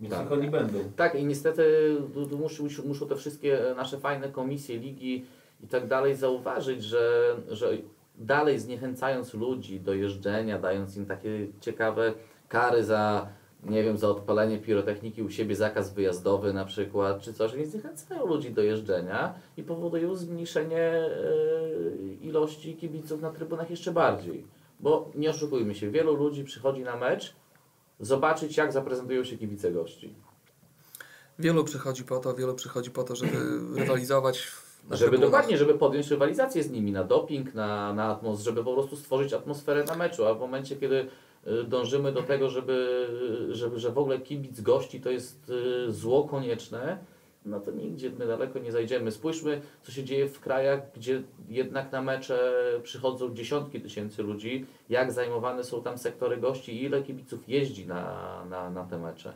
Więc 0.00 0.14
Tak. 0.14 0.32
oni 0.32 0.50
będą. 0.50 0.78
Tak, 0.96 1.14
i 1.14 1.24
niestety 1.24 1.62
tu- 2.14 2.26
tu 2.26 2.38
muszą, 2.38 2.64
muszą 2.86 3.08
te 3.08 3.16
wszystkie 3.16 3.58
nasze 3.76 3.98
fajne 3.98 4.28
komisje, 4.28 4.78
ligi 4.78 5.24
i 5.64 5.66
tak 5.66 5.88
dalej 5.88 6.16
zauważyć, 6.16 6.84
że, 6.84 7.36
że 7.48 7.70
dalej 8.18 8.58
zniechęcając 8.58 9.34
ludzi 9.34 9.80
do 9.80 9.94
jeżdżenia, 9.94 10.58
dając 10.58 10.96
im 10.96 11.06
takie 11.06 11.46
ciekawe 11.60 12.14
kary 12.48 12.84
za, 12.84 13.28
nie 13.66 13.82
wiem, 13.82 13.98
za 13.98 14.08
odpalenie 14.08 14.58
pirotechniki 14.58 15.22
u 15.22 15.30
siebie, 15.30 15.56
zakaz 15.56 15.94
wyjazdowy 15.94 16.52
na 16.52 16.64
przykład, 16.64 17.20
czy 17.20 17.34
coś, 17.34 17.54
nie 17.54 17.66
zniechęcają 17.66 18.26
ludzi 18.26 18.50
do 18.50 18.62
jeżdżenia 18.62 19.34
i 19.56 19.62
powodują 19.62 20.14
zmniejszenie 20.14 20.80
e, 20.80 21.10
ilości 22.20 22.76
kibiców 22.76 23.20
na 23.20 23.30
trybunach 23.30 23.70
jeszcze 23.70 23.92
bardziej. 23.92 24.46
Bo 24.80 25.10
nie 25.14 25.30
oszukujmy 25.30 25.74
się, 25.74 25.90
wielu 25.90 26.16
ludzi 26.16 26.44
przychodzi 26.44 26.82
na 26.82 26.96
mecz 26.96 27.34
zobaczyć, 28.00 28.56
jak 28.56 28.72
zaprezentują 28.72 29.24
się 29.24 29.38
kibice 29.38 29.72
gości. 29.72 30.14
Wielu 31.38 31.64
przychodzi 31.64 32.04
po 32.04 32.18
to, 32.18 32.34
wielu 32.34 32.54
przychodzi 32.54 32.90
po 32.90 33.04
to, 33.04 33.16
żeby 33.16 33.32
rywalizować 33.80 34.48
Żeby 34.90 34.98
trybunach. 34.98 35.20
dokładnie, 35.20 35.58
żeby 35.58 35.74
podjąć 35.74 36.10
rywalizację 36.10 36.62
z 36.62 36.70
nimi 36.70 36.92
na 36.92 37.04
doping, 37.04 37.54
na, 37.54 37.92
na 37.92 38.04
atmos, 38.04 38.40
żeby 38.40 38.64
po 38.64 38.74
prostu 38.74 38.96
stworzyć 38.96 39.32
atmosferę 39.32 39.84
na 39.84 39.96
meczu, 39.96 40.26
a 40.26 40.34
w 40.34 40.40
momencie, 40.40 40.76
kiedy 40.76 41.08
dążymy 41.68 42.12
do 42.12 42.22
tego, 42.22 42.50
żeby, 42.50 43.06
żeby 43.50 43.78
że 43.80 43.90
w 43.92 43.98
ogóle 43.98 44.18
kibic 44.18 44.60
gości 44.60 45.00
to 45.00 45.10
jest 45.10 45.50
y, 45.88 45.92
zło 45.92 46.24
konieczne, 46.24 46.98
no 47.44 47.60
to 47.60 47.70
nigdzie 47.70 48.10
my 48.10 48.26
daleko 48.26 48.58
nie 48.58 48.72
zajdziemy. 48.72 49.10
Spójrzmy, 49.12 49.60
co 49.82 49.92
się 49.92 50.04
dzieje 50.04 50.28
w 50.28 50.40
krajach, 50.40 50.80
gdzie 50.96 51.22
jednak 51.48 51.92
na 51.92 52.02
mecze 52.02 52.52
przychodzą 52.82 53.34
dziesiątki 53.34 53.80
tysięcy 53.80 54.22
ludzi, 54.22 54.66
jak 54.88 55.12
zajmowane 55.12 55.64
są 55.64 55.82
tam 55.82 55.98
sektory 55.98 56.36
gości 56.36 56.72
i 56.72 56.84
ile 56.84 57.02
kibiców 57.02 57.48
jeździ 57.48 57.86
na, 57.86 58.44
na, 58.50 58.70
na 58.70 58.84
te 58.84 58.98
mecze. 58.98 59.32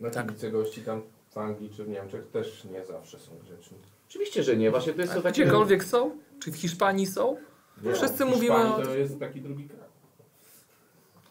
Na 0.00 0.10
Tak. 0.10 0.26
kibice 0.26 0.50
gości 0.50 0.80
tam 0.82 1.02
w 1.30 1.38
Anglii 1.38 1.70
czy 1.76 1.84
w 1.84 1.88
Niemczech 1.88 2.26
też 2.26 2.64
nie 2.64 2.84
zawsze 2.86 3.18
są 3.18 3.32
grzeczni. 3.44 3.78
Oczywiście, 4.08 4.42
że 4.42 4.56
nie. 4.56 4.70
Właśnie 4.70 4.92
to 4.92 5.00
jest 5.00 5.12
A 5.12 5.16
to 5.16 5.22
takie... 5.22 5.42
Gdziekolwiek 5.42 5.84
są? 5.84 6.10
Czy 6.40 6.52
w 6.52 6.56
Hiszpanii 6.56 7.06
są? 7.06 7.36
Nie, 7.82 7.92
Wszyscy 7.94 8.24
w 8.24 8.28
mówimy 8.28 8.74
o- 8.74 8.82
to 8.82 8.94
jest 8.94 9.18
taki 9.20 9.40
drugi 9.40 9.68
kraj. 9.68 9.89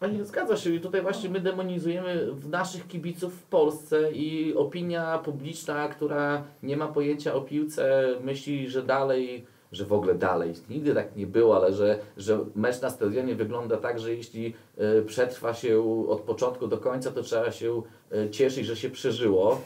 No 0.00 0.08
nie 0.08 0.24
zgadza 0.24 0.56
się 0.56 0.74
i 0.74 0.80
tutaj 0.80 1.02
właśnie 1.02 1.30
my 1.30 1.40
demonizujemy 1.40 2.28
naszych 2.50 2.88
kibiców 2.88 3.34
w 3.34 3.42
Polsce 3.42 4.12
i 4.12 4.54
opinia 4.54 5.18
publiczna, 5.18 5.88
która 5.88 6.44
nie 6.62 6.76
ma 6.76 6.88
pojęcia 6.88 7.34
o 7.34 7.40
piłce, 7.40 8.14
myśli, 8.24 8.70
że 8.70 8.82
dalej, 8.82 9.44
że 9.72 9.84
w 9.84 9.92
ogóle 9.92 10.14
dalej, 10.14 10.52
nigdy 10.70 10.94
tak 10.94 11.16
nie 11.16 11.26
było, 11.26 11.56
ale 11.56 11.72
że, 11.72 11.98
że 12.16 12.38
mecz 12.54 12.80
na 12.80 12.90
stadionie 12.90 13.34
wygląda 13.34 13.76
tak, 13.76 13.98
że 14.00 14.14
jeśli 14.14 14.54
e, 14.78 15.02
przetrwa 15.02 15.54
się 15.54 16.06
od 16.08 16.20
początku 16.20 16.66
do 16.66 16.78
końca, 16.78 17.10
to 17.10 17.22
trzeba 17.22 17.50
się 17.50 17.82
e, 18.12 18.30
cieszyć, 18.30 18.66
że 18.66 18.76
się 18.76 18.90
przeżyło. 18.90 19.60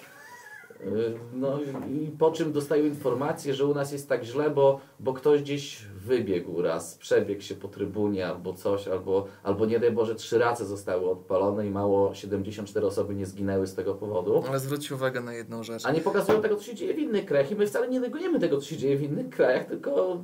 E, 0.80 0.84
No 1.32 1.58
i 1.90 2.10
po 2.18 2.30
czym 2.30 2.52
dostają 2.52 2.84
informację, 2.84 3.54
że 3.54 3.66
u 3.66 3.74
nas 3.74 3.92
jest 3.92 4.08
tak 4.08 4.24
źle, 4.24 4.50
bo, 4.50 4.80
bo 5.00 5.12
ktoś 5.12 5.42
gdzieś 5.42 5.84
wybiegł 6.04 6.62
raz, 6.62 6.98
przebiegł 6.98 7.42
się 7.42 7.54
po 7.54 7.68
trybunie 7.68 8.26
albo 8.26 8.52
coś, 8.52 8.88
albo, 8.88 9.26
albo 9.42 9.66
nie 9.66 9.80
daj 9.80 9.92
Boże 9.92 10.14
trzy 10.14 10.38
razy 10.38 10.64
zostały 10.64 11.10
odpalone 11.10 11.66
i 11.66 11.70
mało 11.70 12.14
74 12.14 12.86
osoby 12.86 13.14
nie 13.14 13.26
zginęły 13.26 13.66
z 13.66 13.74
tego 13.74 13.94
powodu. 13.94 14.44
Ale 14.48 14.60
zwróć 14.60 14.92
uwagę 14.92 15.20
na 15.20 15.34
jedną 15.34 15.62
rzecz. 15.62 15.86
A 15.86 15.92
nie 15.92 16.00
pokazują 16.00 16.42
tego, 16.42 16.56
co 16.56 16.62
się 16.62 16.74
dzieje 16.74 16.94
w 16.94 16.98
innych 16.98 17.26
krajach 17.26 17.50
i 17.50 17.56
my 17.56 17.66
wcale 17.66 17.88
nie 17.88 18.00
negujemy 18.00 18.40
tego, 18.40 18.60
co 18.60 18.66
się 18.66 18.76
dzieje 18.76 18.96
w 18.96 19.02
innych 19.02 19.30
krajach, 19.30 19.66
tylko, 19.66 20.22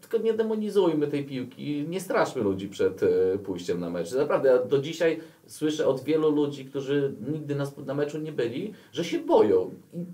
tylko 0.00 0.18
nie 0.18 0.34
demonizujmy 0.34 1.06
tej 1.06 1.24
piłki, 1.24 1.84
nie 1.88 2.00
straszmy 2.00 2.42
ludzi 2.42 2.68
przed 2.68 3.02
e, 3.02 3.38
pójściem 3.38 3.80
na 3.80 3.90
mecz. 3.90 4.12
Naprawdę, 4.12 4.48
ja 4.48 4.58
do 4.58 4.78
dzisiaj 4.78 5.20
słyszę 5.46 5.86
od 5.86 6.04
wielu 6.04 6.30
ludzi, 6.30 6.64
którzy 6.64 7.14
nigdy 7.32 7.54
na, 7.86 7.94
meczu 7.94 8.18
nie 8.18 8.32
byli, 8.32 8.72
że 8.92 9.04
się 9.04 9.18
boją. 9.18 9.70
I 9.94 10.04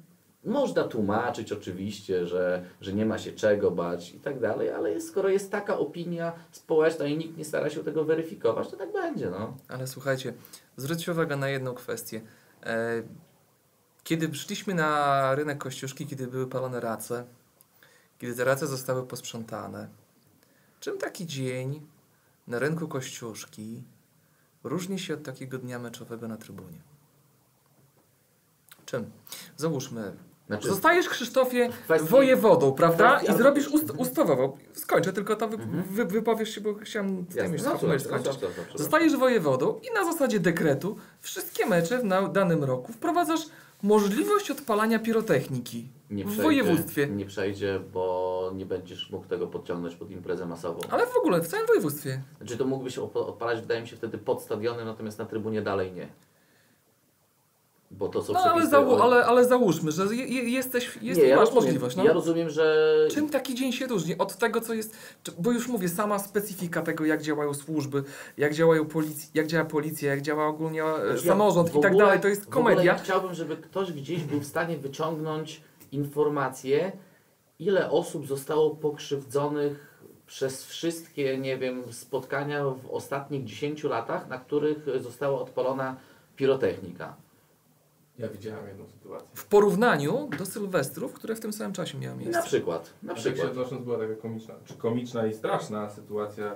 można 0.46 0.84
tłumaczyć 0.84 1.52
oczywiście, 1.52 2.26
że, 2.26 2.64
że 2.80 2.92
nie 2.92 3.06
ma 3.06 3.18
się 3.18 3.32
czego 3.32 3.70
bać 3.70 4.14
i 4.14 4.20
tak 4.20 4.40
dalej, 4.40 4.70
ale 4.70 4.90
jest, 4.90 5.08
skoro 5.08 5.28
jest 5.28 5.50
taka 5.52 5.78
opinia 5.78 6.32
społeczna 6.52 7.06
i 7.06 7.16
nikt 7.18 7.36
nie 7.36 7.44
stara 7.44 7.70
się 7.70 7.84
tego 7.84 8.04
weryfikować, 8.04 8.68
to 8.68 8.76
tak 8.76 8.92
będzie, 8.92 9.30
no. 9.30 9.56
Ale 9.68 9.86
słuchajcie, 9.86 10.34
zwróćcie 10.76 11.12
uwagę 11.12 11.36
na 11.36 11.48
jedną 11.48 11.74
kwestię. 11.74 12.20
E, 12.66 13.02
Kiedy 14.04 14.28
przyszliśmy 14.28 14.74
na 14.74 15.34
rynek 15.34 15.58
Kościuszki, 15.58 16.06
kiedy 16.06 16.26
były 16.26 16.46
palone 16.46 16.80
race, 16.80 17.24
kiedy 18.18 18.34
te 18.34 18.44
race 18.44 18.66
zostały 18.66 19.06
posprzątane, 19.06 19.88
czym 20.80 20.98
taki 20.98 21.26
dzień 21.26 21.86
na 22.46 22.58
rynku 22.58 22.88
Kościuszki 22.88 23.82
różni 24.64 24.98
się 24.98 25.14
od 25.14 25.22
takiego 25.22 25.58
dnia 25.58 25.78
meczowego 25.78 26.28
na 26.28 26.36
trybunie? 26.36 26.78
Czym? 28.86 29.10
Załóżmy, 29.56 30.16
Znaczy, 30.46 30.68
Zostajesz, 30.68 31.08
Krzysztofie, 31.08 31.68
kwestii- 31.88 32.08
wojewodą, 32.08 32.72
prawda? 32.72 33.16
kwestia- 33.18 33.34
I 33.34 33.36
zrobisz 33.38 33.68
ust 33.68 33.90
ustawowo. 33.98 34.56
Skończę, 34.72 35.12
tylko 35.12 35.36
to 35.36 35.48
wy 35.48 35.54
Mhm. 35.56 35.82
wy 35.82 36.04
wypowiesz 36.04 36.54
się, 36.54 36.60
bo 36.60 36.74
chciałem 36.74 37.16
No, 37.16 37.72
dobrze, 37.72 38.40
dobrze. 38.40 38.78
Zostajesz 38.78 39.16
wojewodą 39.16 39.80
i 39.90 39.94
na 39.94 40.12
zasadzie 40.12 40.40
dekretu 40.40 40.96
wszystkie 41.20 41.66
mecze 41.66 42.02
na 42.02 42.28
danym 42.28 42.64
roku 42.64 42.92
wprowadzasz 42.92 43.40
możliwość 43.82 44.50
odpalania 44.50 44.98
pirotechniki 44.98 45.88
nie 46.10 46.24
w 46.24 46.26
przejdzie, 46.26 46.42
województwie. 46.42 47.06
Nie 47.06 47.26
przejdzie, 47.26 47.80
bo 47.92 48.50
nie 48.54 48.66
będziesz 48.66 49.10
mógł 49.10 49.26
tego 49.26 49.46
podciągnąć 49.46 49.94
pod 49.96 50.10
imprezę 50.10 50.46
masową. 50.46 50.80
Ale 50.90 51.06
w 51.06 51.16
ogóle 51.16 51.40
w 51.40 51.48
całym 51.48 51.66
województwie. 51.66 52.22
Znaczy 52.38 52.56
to 52.58 52.64
mógłby 52.64 52.90
się 52.90 53.00
op- 53.00 53.16
odpalać, 53.16 53.60
wydaje 53.60 53.80
mi 53.80 53.88
się, 53.88 53.96
wtedy 53.96 54.18
pod 54.18 54.42
stadionem, 54.42 54.86
natomiast 54.86 55.18
na 55.18 55.24
trybunie 55.24 55.62
dalej 55.62 55.92
nie. 55.92 56.08
Bo 57.98 58.08
to 58.08 58.24
No 58.32 58.40
ale, 58.40 58.66
załó 58.66 59.02
ale, 59.02 59.26
ale 59.26 59.44
załóżmy, 59.44 59.92
że 59.92 60.14
je, 60.14 60.26
je, 60.26 60.42
jesteś, 60.50 60.98
jest, 61.02 61.20
nie, 61.20 61.26
ja 61.26 61.36
masz 61.36 61.44
rozumiem, 61.44 61.64
możliwość. 61.64 61.96
No. 61.96 62.04
Ja 62.04 62.12
rozumiem, 62.12 62.50
że... 62.50 63.08
Czym 63.10 63.30
taki 63.30 63.54
dzień 63.54 63.72
się 63.72 63.86
różni 63.86 64.18
od 64.18 64.36
tego, 64.36 64.60
co 64.60 64.74
jest. 64.74 64.96
Bo 65.38 65.52
już 65.52 65.68
mówię, 65.68 65.88
sama 65.88 66.18
specyfika 66.18 66.82
tego, 66.82 67.04
jak 67.04 67.22
działają 67.22 67.54
służby, 67.54 68.04
jak 68.38 68.54
działają 68.54 68.86
polic 68.86 69.30
jak 69.34 69.46
działa 69.46 69.64
policja, 69.64 70.10
jak 70.10 70.22
działa 70.22 70.46
ogólnie 70.46 70.84
e, 70.84 70.94
Znaczy, 70.94 71.26
ja 71.26 71.32
samorząd 71.32 71.70
w 71.70 71.76
i 71.76 71.80
tak 71.80 71.90
ogóle- 71.92 72.04
dalej, 72.06 72.20
to 72.20 72.28
jest 72.28 72.46
ogóle 72.46 72.64
ja 72.64 72.64
komedia. 72.74 72.94
chciałbym, 72.94 73.34
żeby 73.34 73.56
ktoś 73.56 73.92
gdzieś 73.92 74.22
był 74.22 74.40
w 74.40 74.46
stanie 74.46 74.76
wyciągnąć 74.76 75.60
informację, 75.92 76.92
ile 77.58 77.90
osób 77.90 78.26
zostało 78.26 78.70
pokrzywdzonych 78.70 80.00
przez 80.26 80.64
wszystkie, 80.66 81.38
nie 81.38 81.58
wiem, 81.58 81.82
spotkania 81.92 82.64
w 82.64 82.90
ostatnich 82.90 83.44
10 83.44 83.84
latach, 83.84 84.28
na 84.28 84.38
których 84.38 84.78
została 85.00 85.40
odpalona 85.40 85.96
pirotechnika. 86.36 87.16
Ja 88.18 88.28
widziałem 88.28 88.68
jedną 88.68 88.84
sytuację. 88.88 89.28
W 89.34 89.46
porównaniu 89.46 90.28
do 90.38 90.46
Sylwestrów, 90.46 91.12
które 91.12 91.34
w 91.36 91.40
tym 91.40 91.52
samym 91.52 91.72
czasie 91.72 91.98
miały 91.98 92.16
Na 92.16 92.22
miejsce. 92.22 92.42
przykład, 92.42 92.90
na 93.02 93.12
A 93.12 93.14
tak 93.14 93.24
się 93.24 93.30
przykład. 93.30 93.50
odnosząc 93.52 93.84
była 93.84 93.98
taka 93.98 94.14
komiczna, 94.14 94.54
czy 94.64 94.74
komiczna 94.74 95.26
i 95.26 95.34
straszna 95.34 95.90
sytuacja, 95.90 96.52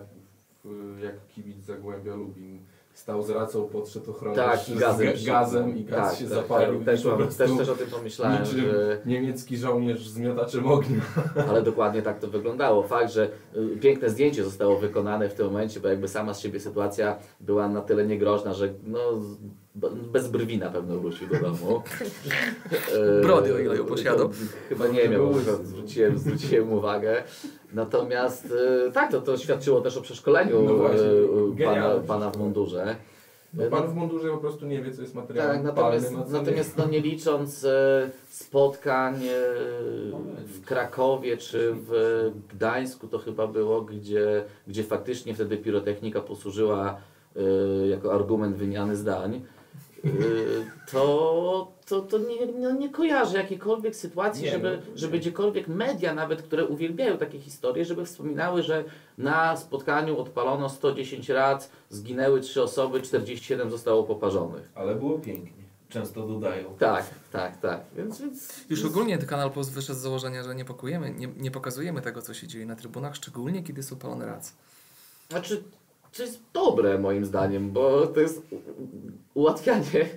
jak 1.02 1.26
kibic 1.28 1.64
Zagłębia 1.64 2.14
Lubin 2.14 2.60
stał 2.94 3.22
z 3.22 3.30
racą, 3.30 3.68
podszedł 3.68 4.10
ochroniarz 4.10 4.46
Tak, 4.50 4.60
z 4.60 4.68
i 4.68 4.74
gazem, 4.78 5.08
ga- 5.08 5.26
gazem 5.26 5.76
i 5.78 5.84
gaz 5.84 6.10
tak, 6.10 6.18
się 6.18 6.24
tak, 6.24 6.34
zapalił. 6.34 6.74
Tak, 6.76 6.84
też, 6.84 7.04
mam, 7.04 7.18
też, 7.28 7.36
też 7.36 7.68
o 7.68 7.74
tym 7.74 7.86
pomyślałem, 7.90 8.44
że, 8.44 9.00
niemiecki 9.06 9.56
żołnierz 9.56 10.08
z 10.08 10.18
miotaczem 10.18 10.66
ognia. 10.68 11.00
ale 11.48 11.62
dokładnie 11.62 12.02
tak 12.02 12.18
to 12.18 12.28
wyglądało. 12.28 12.82
Fakt, 12.82 13.12
że 13.12 13.28
y, 13.56 13.76
piękne 13.80 14.10
zdjęcie 14.10 14.44
zostało 14.44 14.78
wykonane 14.78 15.28
w 15.28 15.34
tym 15.34 15.46
momencie, 15.46 15.80
bo 15.80 15.88
jakby 15.88 16.08
sama 16.08 16.34
z 16.34 16.40
siebie 16.40 16.60
sytuacja 16.60 17.18
była 17.40 17.68
na 17.68 17.80
tyle 17.80 18.06
niegroźna, 18.06 18.54
że 18.54 18.74
no, 18.82 19.20
z- 19.20 19.36
bez 20.12 20.28
brwi 20.28 20.58
na 20.58 20.70
pewno 20.70 20.98
wrócił 20.98 21.28
do 21.28 21.36
domu. 21.40 21.82
E, 23.18 23.22
Brody, 23.22 23.54
o 23.54 23.58
ile 23.58 23.76
ją 23.76 23.84
posiadał. 23.84 24.28
to 24.28 24.34
Chyba 24.68 24.88
nie 24.88 25.08
bo 25.08 25.32
zwróciłem, 25.64 26.18
zwróciłem 26.18 26.72
uwagę. 26.72 27.22
Natomiast 27.72 28.54
e, 28.86 28.92
tak, 28.92 29.10
to, 29.10 29.20
to 29.20 29.36
świadczyło 29.36 29.80
też 29.80 29.96
o 29.96 30.00
przeszkoleniu 30.00 30.62
No 30.62 30.94
e, 31.64 31.64
pana, 31.64 31.90
pana 32.06 32.30
w 32.30 32.36
mundurze. 32.36 32.96
No, 33.54 33.64
pan 33.70 33.88
w 33.88 33.94
mundurze 33.94 34.28
po 34.28 34.38
prostu 34.38 34.66
nie 34.66 34.82
wie, 34.82 34.92
co 34.92 35.02
jest 35.02 35.14
materiałem 35.14 35.56
Tak, 35.56 35.64
natomiast, 35.64 36.12
palnym, 36.12 36.32
natomiast 36.32 36.76
no 36.76 36.88
nie 36.88 37.00
licząc 37.00 37.64
e, 37.64 38.10
spotkań 38.28 39.14
e, 39.14 39.18
w 40.44 40.64
Krakowie 40.64 41.36
czy 41.36 41.74
w 41.74 41.92
Gdańsku 42.48 43.08
to 43.08 43.18
chyba 43.18 43.46
było, 43.46 43.82
gdzie, 43.82 44.44
gdzie 44.68 44.84
faktycznie 44.84 45.34
wtedy 45.34 45.56
pirotechnika 45.56 46.20
posłużyła 46.20 46.96
e, 47.36 47.40
jako 47.88 48.14
argument 48.14 48.56
wymiany 48.56 48.96
zdań, 48.96 49.34
e, 49.34 49.59
to, 50.92 51.72
to, 51.86 52.00
to 52.00 52.18
nie, 52.18 52.46
no 52.46 52.72
nie 52.72 52.88
kojarzę 52.88 53.38
jakiejkolwiek 53.38 53.96
sytuacji, 53.96 54.44
Nie, 54.44 54.50
żeby, 54.50 54.82
no, 54.86 54.98
żeby 54.98 55.18
gdziekolwiek 55.18 55.68
media 55.68 56.14
nawet, 56.14 56.42
które 56.42 56.66
uwielbiają 56.66 57.18
takie 57.18 57.38
historie, 57.38 57.84
żeby 57.84 58.04
wspominały, 58.06 58.62
że 58.62 58.84
na 59.18 59.56
spotkaniu 59.56 60.18
odpalono 60.18 60.68
110 60.68 61.28
rac, 61.28 61.70
zginęły 61.90 62.40
3 62.40 62.62
osoby, 62.62 63.02
47 63.02 63.70
zostało 63.70 64.04
poparzonych. 64.04 64.70
Ale 64.74 64.94
było 64.94 65.18
pięknie. 65.18 65.60
Często 65.88 66.26
dodają. 66.26 66.76
Tak, 66.78 67.04
tak, 67.32 67.60
tak. 67.60 67.80
Więc, 67.96 68.20
więc 68.20 68.64
Już 68.70 68.84
ogólnie 68.84 69.18
Kanal 69.18 69.50
Plus 69.50 69.68
wyszedł 69.68 69.98
z 69.98 70.02
założenia, 70.02 70.42
że 70.42 70.54
nie, 70.54 70.64
pokujemy, 70.64 71.10
nie, 71.10 71.28
nie 71.36 71.50
pokazujemy 71.50 72.02
tego, 72.02 72.22
co 72.22 72.34
się 72.34 72.46
dzieje 72.46 72.66
na 72.66 72.76
trybunach, 72.76 73.16
szczególnie 73.16 73.62
kiedy 73.62 73.82
są 73.82 73.96
palone 73.96 74.26
racje. 74.26 74.56
Znaczy, 75.30 75.62
to 76.16 76.22
jest 76.22 76.40
dobre 76.52 76.98
moim 76.98 77.24
zdaniem, 77.24 77.70
bo 77.70 78.06
to 78.06 78.20
jest 78.20 78.42
ułatwianie 79.34 80.08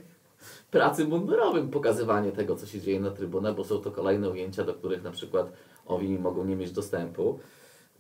pracy 0.72 1.05
mundurowym, 1.05 1.70
pokazywanie 1.70 2.32
tego, 2.32 2.55
co 2.55 2.66
się 2.66 2.82
dzieje 2.82 2.99
na 2.99 3.11
trybunach, 3.11 3.55
bo 3.55 3.64
są 3.64 3.78
to 3.80 3.91
kolejne 3.91 4.30
ujęcia, 4.30 4.64
do 4.64 4.74
których 4.74 5.03
na 5.03 5.11
przykład 5.11 5.51
owi 5.86 6.20
mogą 6.20 6.45
nie 6.45 6.55
mieć 6.55 6.72
dostępu. 6.72 7.39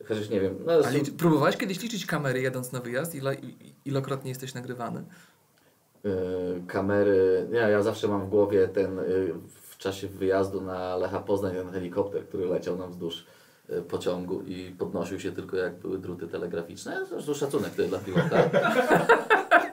Chociaż 0.07 0.29
nie 0.29 0.39
wiem, 0.41 0.55
no, 0.65 0.73
A 0.73 0.83
są, 0.83 0.99
próbowałeś 1.17 1.57
kiedyś 1.57 1.81
liczyć 1.81 2.05
kamery 2.05 2.41
jadąc 2.41 2.71
na 2.71 2.79
wyjazd? 2.79 3.15
Ile, 3.15 3.35
i- 3.35 3.73
ilokrotnie 3.85 4.29
jesteś 4.29 4.53
nagrywany? 4.53 5.03
y, 6.05 6.09
kamery. 6.67 7.47
Nie, 7.51 7.57
ja 7.57 7.81
zawsze 7.83 8.07
mam 8.07 8.25
w 8.25 8.29
głowie 8.29 8.67
ten 8.67 8.99
y, 8.99 9.33
w 9.69 9.77
czasie 9.77 10.07
wyjazdu 10.07 10.61
na 10.61 10.95
Lecha 10.95 11.19
Poznań 11.19 11.55
ten 11.55 11.71
helikopter, 11.71 12.25
który 12.27 12.45
leciał 12.45 12.77
nam 12.77 12.91
wzdłuż 12.91 13.25
y, 13.69 13.81
pociągu 13.81 14.41
i 14.41 14.75
podnosił 14.77 15.19
się 15.19 15.31
tylko 15.31 15.57
jak 15.57 15.75
były 15.79 15.97
druty 15.99 16.27
telegraficzne. 16.27 17.05
Zresztą 17.09 17.33
szacunek 17.33 17.71
wtedy 17.73 17.89
dla 17.89 17.99
pilota. 17.99 18.37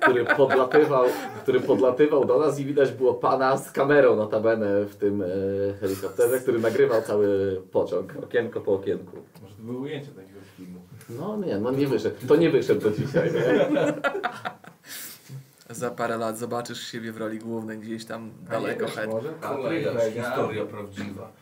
który 0.01 0.25
podlatywał, 0.25 1.05
który 1.43 1.61
podlatywał 1.61 2.25
do 2.25 2.39
nas 2.39 2.61
i 2.61 2.65
widać 2.65 2.93
było 2.93 3.15
pana 3.15 3.57
z 3.57 3.73
kamerą 3.73 4.17
notabene 4.17 4.85
w 4.85 4.97
tym 4.97 5.23
e, 5.23 5.27
helikopterze, 5.81 6.39
który 6.39 6.59
nagrywał 6.59 7.03
cały 7.03 7.61
pociąg, 7.73 8.15
okienko 8.25 8.61
po 8.61 8.75
okienku. 8.75 9.17
Może 9.43 9.55
to 9.55 9.63
były 9.63 9.79
ujęcia 9.79 10.11
takiego 10.11 10.41
filmu. 10.57 10.81
No 11.11 11.37
nie, 11.37 11.59
no 11.59 11.71
nie 11.71 11.87
wyszedł. 11.87 12.17
To 12.29 12.37
nie 12.37 12.51
wyszedł 12.51 12.81
do 12.81 12.91
dzisiaj, 12.91 13.31
nie? 13.35 13.71
Za 15.71 15.91
parę 15.91 16.17
lat 16.17 16.39
zobaczysz 16.39 16.81
siebie 16.81 17.13
w 17.13 17.17
roli 17.17 17.39
głównej 17.39 17.79
gdzieś 17.79 18.05
tam 18.05 18.31
daleko. 18.51 18.87
nie 19.01 19.07
może? 19.07 19.35
A 19.41 19.49
to 19.49 19.57
Kolega. 19.57 20.05
jest 20.05 20.17
historia 20.17 20.65
prawdziwa. 20.65 21.33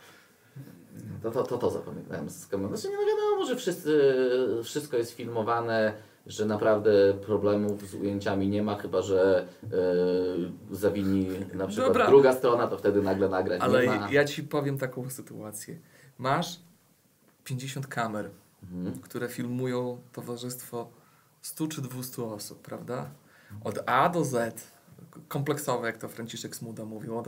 To, 1.23 1.31
to, 1.31 1.43
to, 1.43 1.57
to 1.57 1.69
zapamiętałem 1.69 2.29
z 2.29 2.47
kamerą. 2.47 2.77
Znaczy 2.77 2.89
nie 2.89 2.95
no 2.95 3.15
wiadomo, 3.15 3.45
że 3.45 3.55
wszyscy, 3.55 4.13
wszystko 4.63 4.97
jest 4.97 5.11
filmowane, 5.11 5.93
że 6.29 6.45
naprawdę 6.45 6.91
problemów 7.13 7.89
z 7.89 7.93
ujęciami 7.95 8.47
nie 8.47 8.63
ma, 8.63 8.75
chyba 8.75 9.01
że 9.01 9.47
e, 10.71 10.75
zawini 10.75 11.27
na 11.53 11.67
przykład 11.67 11.87
Dobra. 11.89 12.07
druga 12.07 12.33
strona, 12.33 12.67
to 12.67 12.77
wtedy 12.77 13.01
nagle 13.01 13.29
nagrać 13.29 13.61
Ale 13.61 13.87
nie 13.87 13.99
ma. 13.99 14.11
ja 14.11 14.25
ci 14.25 14.43
powiem 14.43 14.77
taką 14.77 15.09
sytuację. 15.09 15.79
Masz 16.17 16.59
50 17.43 17.87
kamer, 17.87 18.29
Mhm. 18.63 18.99
które 18.99 19.29
filmują 19.29 19.97
towarzystwo 20.13 20.89
100 21.41 21.67
czy 21.67 21.81
200 21.81 22.23
osób, 22.23 22.61
prawda? 22.61 23.09
Od 23.63 23.79
A 23.85 24.09
do 24.09 24.25
Z, 24.25 24.67
kompleksowe, 25.27 25.87
jak 25.87 25.97
to 25.97 26.09
Franciszek 26.09 26.55
Smuda 26.55 26.85
mówił, 26.85 27.17
od, 27.17 27.27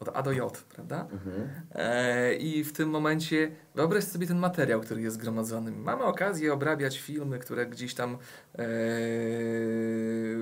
od 0.00 0.08
A 0.16 0.22
do 0.22 0.32
J, 0.32 0.64
prawda? 0.74 1.08
Mhm. 1.12 1.48
E, 1.74 2.34
I 2.34 2.64
w 2.64 2.72
tym 2.72 2.90
momencie 2.90 3.50
wyobraź 3.74 4.04
sobie 4.04 4.26
ten 4.26 4.38
materiał, 4.38 4.80
który 4.80 5.02
jest 5.02 5.16
zgromadzony. 5.16 5.72
Mamy 5.72 6.04
okazję 6.04 6.52
obrabiać 6.52 7.00
filmy, 7.00 7.38
które 7.38 7.66
gdzieś 7.66 7.94
tam 7.94 8.18
e, 8.54 8.66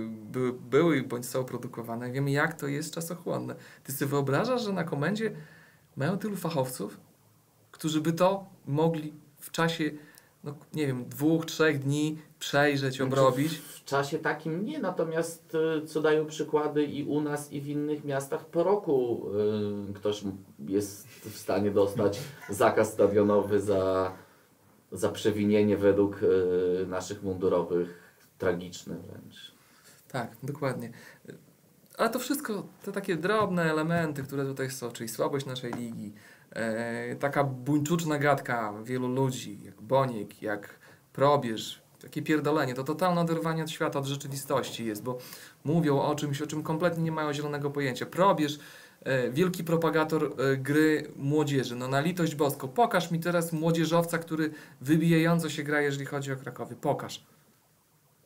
były, 0.06 0.52
były 0.52 1.02
bądź 1.02 1.26
są 1.26 1.44
produkowane. 1.44 2.12
Wiemy, 2.12 2.30
jak 2.30 2.54
to 2.54 2.66
jest 2.66 2.94
czasochłonne. 2.94 3.54
Ty 3.84 3.92
sobie 3.92 4.08
wyobrażasz, 4.08 4.62
że 4.62 4.72
na 4.72 4.84
komendzie 4.84 5.30
mają 5.96 6.18
tylu 6.18 6.36
fachowców, 6.36 7.00
którzy 7.70 8.00
by 8.00 8.12
to 8.12 8.46
mogli 8.66 9.12
w 9.38 9.50
czasie, 9.50 9.90
no 10.44 10.54
nie 10.74 10.86
wiem, 10.86 11.04
dwóch, 11.08 11.46
trzech 11.46 11.78
dni 11.78 12.18
przejrzeć, 12.38 12.96
Znaczy, 12.96 13.04
obrobić. 13.04 13.54
W 13.58 13.84
czasie 13.84 14.18
takim 14.18 14.64
nie, 14.64 14.78
natomiast 14.78 15.56
y, 15.82 15.86
co 15.86 16.00
dają 16.00 16.26
przykłady 16.26 16.84
i 16.84 17.04
u 17.04 17.20
nas, 17.20 17.52
i 17.52 17.60
w 17.60 17.68
innych 17.68 18.04
miastach 18.04 18.46
po 18.46 18.64
roku 18.64 19.26
y, 19.90 19.92
ktoś 19.94 20.24
jest 20.68 21.06
w 21.08 21.38
stanie 21.38 21.70
dostać 21.70 22.20
zakaz 22.50 22.92
stadionowy 22.92 23.60
za, 23.60 24.12
za 24.92 25.08
przewinienie 25.08 25.76
według 25.76 26.22
y, 26.22 26.86
naszych 26.86 27.22
mundurowych 27.22 28.02
tragiczne 28.38 28.94
wręcz. 28.94 29.52
Tak, 30.08 30.36
dokładnie. 30.42 30.92
Ale 31.98 32.10
to 32.10 32.18
wszystko, 32.18 32.66
te 32.84 32.92
takie 32.92 33.16
drobne 33.16 33.70
elementy, 33.70 34.22
które 34.22 34.44
tutaj 34.44 34.70
są, 34.70 34.90
czyli 34.90 35.08
słabość 35.08 35.46
naszej 35.46 35.72
ligi, 35.72 36.06
e, 36.06 36.12
taka 37.20 37.44
buńczuczna 37.44 38.18
gadka 38.18 38.74
wielu 38.84 39.08
ludzi, 39.08 39.58
jak 39.64 39.82
Boniek, 39.82 40.42
jak 40.42 40.78
Probierz, 41.12 41.82
Takie 42.02 42.22
pierdolenie, 42.22 42.74
to 42.74 42.84
totalne 42.84 43.20
oderwanie 43.20 43.62
od 43.62 43.70
świata, 43.70 43.98
od 43.98 44.06
rzeczywistości 44.06 44.86
jest, 44.86 45.02
bo 45.02 45.18
mówią 45.64 46.00
o 46.00 46.14
czymś, 46.14 46.42
o 46.42 46.46
czym 46.46 46.62
kompletnie 46.62 47.02
nie 47.04 47.12
mają 47.12 47.32
zielonego 47.32 47.70
pojęcia. 47.70 48.06
Probierz, 48.06 48.58
e, 49.02 49.30
wielki 49.30 49.64
propagator 49.64 50.24
e, 50.24 50.56
gry 50.56 51.12
młodzieży, 51.16 51.76
no 51.76 51.88
na 51.88 52.00
litość 52.00 52.34
boską, 52.34 52.68
pokaż 52.68 53.10
mi 53.10 53.20
teraz 53.20 53.52
młodzieżowca, 53.52 54.18
który 54.18 54.50
wybijająco 54.80 55.50
się 55.50 55.62
gra, 55.62 55.80
jeżeli 55.80 56.06
chodzi 56.06 56.32
o 56.32 56.36
Krakowie, 56.36 56.76
pokaż. 56.80 57.24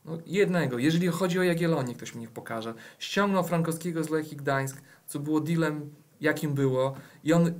No, 0.05 0.19
jednego, 0.27 0.79
jeżeli 0.79 1.09
chodzi 1.09 1.39
o 1.39 1.43
Jagiellonię, 1.43 1.95
ktoś 1.95 2.15
mi 2.15 2.21
niech 2.21 2.31
pokaże. 2.31 2.75
Ściągnął 2.99 3.45
Frankowskiego 3.45 4.05
z 4.05 4.11
Lechii 4.11 4.37
Gdańsk, 4.37 4.83
co 5.07 5.19
było 5.19 5.41
dealem, 5.41 5.91
jakim 6.21 6.55
było 6.55 6.95
i 7.25 7.33
on 7.33 7.47
e, 7.47 7.53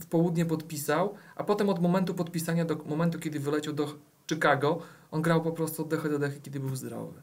w 0.00 0.06
południe 0.06 0.46
podpisał, 0.46 1.14
a 1.36 1.44
potem 1.44 1.68
od 1.68 1.82
momentu 1.82 2.14
podpisania 2.14 2.64
do 2.64 2.76
momentu, 2.76 3.18
kiedy 3.18 3.40
wyleciał 3.40 3.74
do 3.74 3.94
Chicago, 4.30 4.78
on 5.10 5.22
grał 5.22 5.42
po 5.42 5.52
prostu 5.52 5.82
od 5.82 5.88
dechy 5.88 6.08
do 6.08 6.18
dechy, 6.18 6.40
kiedy 6.40 6.60
był 6.60 6.76
zdrowy. 6.76 7.20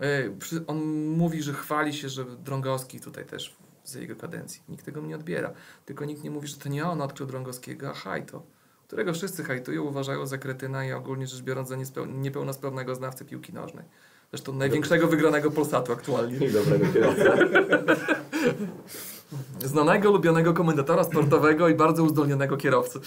E, 0.00 0.30
On 0.66 1.06
mówi, 1.06 1.42
że 1.42 1.52
chwali 1.52 1.94
się, 1.94 2.08
że 2.08 2.24
Drągowski 2.24 3.00
tutaj 3.00 3.24
też 3.24 3.56
z 3.84 3.94
jego 3.94 4.16
kadencji. 4.16 4.62
Nikt 4.68 4.84
tego 4.84 5.00
nie 5.00 5.14
odbiera. 5.14 5.52
Tylko 5.86 6.04
nikt 6.04 6.24
nie 6.24 6.30
mówi, 6.30 6.48
że 6.48 6.56
to 6.56 6.68
nie 6.68 6.86
on 6.86 7.02
odkrył 7.02 7.26
Drągowskiego, 7.26 7.90
a 7.90 7.94
hajto. 7.94 8.42
Którego 8.86 9.12
wszyscy 9.12 9.44
hajtują, 9.44 9.82
uważają 9.82 10.26
za 10.26 10.38
kretyna 10.38 10.84
i 10.84 10.92
ogólnie 10.92 11.26
rzecz 11.26 11.42
biorąc 11.42 11.68
za 11.68 11.76
niepełnosprawnego 12.06 12.94
znawcę 12.94 13.24
piłki 13.24 13.52
nożnej. 13.52 13.84
Zresztą 14.30 14.52
największego 14.52 15.08
wygranego 15.08 15.50
Polsatu 15.50 15.92
aktualnie. 15.92 16.46
I 16.46 16.52
dobrego 16.58 16.92
kierowcę. 16.92 17.36
Znanego, 19.64 20.10
lubionego 20.10 20.54
komentatora 20.54 21.04
sportowego 21.04 21.68
i 21.68 21.74
bardzo 21.74 22.02
uzdolnionego 22.04 22.56
kierowcy. 22.56 23.00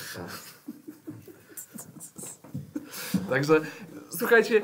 Także 3.30 3.62
słuchajcie, 4.10 4.62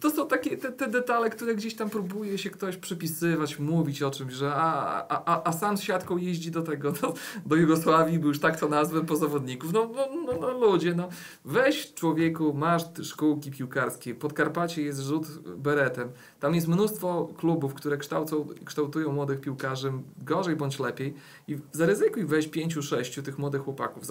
to 0.00 0.10
są 0.10 0.28
takie 0.28 0.56
te, 0.56 0.72
te 0.72 0.88
detale, 0.88 1.30
które 1.30 1.54
gdzieś 1.54 1.74
tam 1.74 1.90
próbuje 1.90 2.38
się 2.38 2.50
ktoś 2.50 2.76
przypisywać, 2.76 3.58
mówić 3.58 4.02
o 4.02 4.10
czymś, 4.10 4.32
że 4.32 4.54
a, 4.54 5.06
a, 5.08 5.24
a, 5.24 5.48
a 5.48 5.52
sam 5.52 5.78
z 5.78 5.82
siatką 5.82 6.16
jeździ 6.16 6.50
do 6.50 6.62
tego, 6.62 6.92
do, 6.92 7.14
do 7.46 7.56
Jugosławii, 7.56 8.18
bo 8.18 8.28
już 8.28 8.40
tak 8.40 8.60
to 8.60 8.68
nazwę 8.68 9.04
po 9.04 9.16
zawodników. 9.16 9.72
No, 9.72 9.90
no, 9.94 10.08
no, 10.26 10.38
no 10.40 10.50
ludzie, 10.50 10.94
no 10.94 11.08
weź 11.44 11.94
człowieku, 11.94 12.54
masz 12.54 12.82
szkółki 13.02 13.50
piłkarskie, 13.50 14.14
Podkarpacie 14.14 14.82
jest 14.82 15.00
rzut 15.00 15.26
beretem, 15.56 16.08
tam 16.40 16.54
jest 16.54 16.68
mnóstwo 16.68 17.28
klubów, 17.38 17.74
które 17.74 17.96
kształcą, 17.96 18.46
kształtują 18.64 19.12
młodych 19.12 19.40
piłkarzy 19.40 19.92
gorzej 20.18 20.56
bądź 20.56 20.78
lepiej 20.78 21.14
i 21.48 21.58
zaryzykuj 21.72 22.24
weź 22.24 22.48
pięciu, 22.48 22.82
sześciu 22.82 23.22
tych 23.22 23.38
młodych 23.38 23.62
chłopaków. 23.62 24.04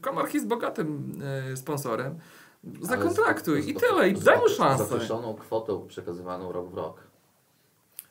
Komarch 0.00 0.34
jest 0.34 0.46
bogatym 0.46 1.12
e, 1.52 1.56
sponsorem. 1.56 2.18
Zakontraktuj 2.82 3.70
i 3.70 3.74
tyle, 3.74 4.08
i 4.08 4.14
daj 4.14 4.38
mu 4.38 4.48
Za 4.48 4.54
szansę. 4.54 4.84
określoną 4.84 5.34
kwotę 5.34 5.86
przekazywaną 5.88 6.52
rok 6.52 6.70
w 6.70 6.74
rok. 6.74 7.00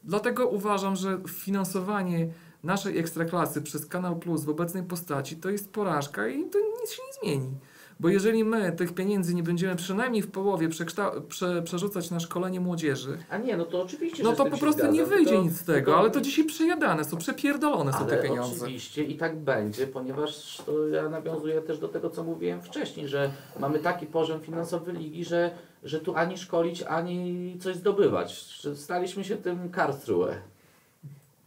Dlatego 0.04 0.48
uważam, 0.48 0.96
że 0.96 1.20
finansowanie 1.28 2.28
naszej 2.64 2.98
ekstraklasy 2.98 3.62
przez 3.62 3.86
Kanał 3.86 4.16
Plus 4.16 4.44
w 4.44 4.50
obecnej 4.50 4.84
postaci 4.84 5.38
to 5.38 5.50
jest 5.50 5.72
porażka 5.72 6.28
i 6.28 6.50
to 6.50 6.60
nic 6.82 6.92
się 6.92 7.02
nie 7.08 7.14
zmieni. 7.22 7.56
Bo 8.00 8.10
jeżeli 8.10 8.44
my 8.44 8.72
tych 8.72 8.94
pieniędzy 8.94 9.36
nie 9.36 9.44
będziemy 9.44 9.76
przynajmniej 9.76 10.22
w 10.22 10.32
połowie 10.32 10.70
prze, 10.70 11.62
przerzucać 11.64 12.12
na 12.12 12.20
szkolenie 12.20 12.60
młodzieży, 12.60 13.18
A 13.30 13.38
nie, 13.38 13.58
no 13.58 13.66
to 13.66 13.82
oczywiście, 13.82 14.24
no 14.24 14.32
to 14.34 14.44
po 14.46 14.58
prostu 14.58 14.72
zgadzam, 14.80 14.94
nie 14.94 15.06
wyjdzie 15.06 15.30
tylko- 15.30 15.44
nic 15.44 15.54
z 15.54 15.64
tego, 15.64 15.76
tylko- 15.76 15.98
ale 15.98 16.12
to 16.12 16.22
dzisiaj 16.22 16.46
przejadane 16.46 17.06
są, 17.06 17.18
przepierdolone 17.18 17.94
są 17.94 18.06
te 18.06 18.14
Ale 18.14 18.24
pieniądze. 18.24 18.66
oczywiście 18.66 19.04
i 19.04 19.18
tak 19.18 19.38
będzie, 19.38 19.88
ponieważ 19.88 20.62
to 20.66 20.88
ja 20.88 21.10
nawiązuję 21.10 21.62
też 21.62 21.80
do 21.80 21.88
tego, 21.88 22.10
co 22.10 22.24
mówiłem 22.24 22.62
wcześniej, 22.62 23.08
że 23.08 23.32
mamy 23.60 23.80
taki 23.80 24.06
poziom 24.06 24.42
finansowy 24.42 24.92
ligi, 24.94 25.26
że, 25.26 25.52
że 25.84 26.00
tu 26.00 26.16
ani 26.16 26.38
szkolić, 26.38 26.84
ani 26.84 27.58
coś 27.60 27.76
zdobywać. 27.76 28.34
Staliśmy 28.76 29.24
się 29.24 29.38
tym 29.38 29.70
Karlsruhe. 29.70 30.38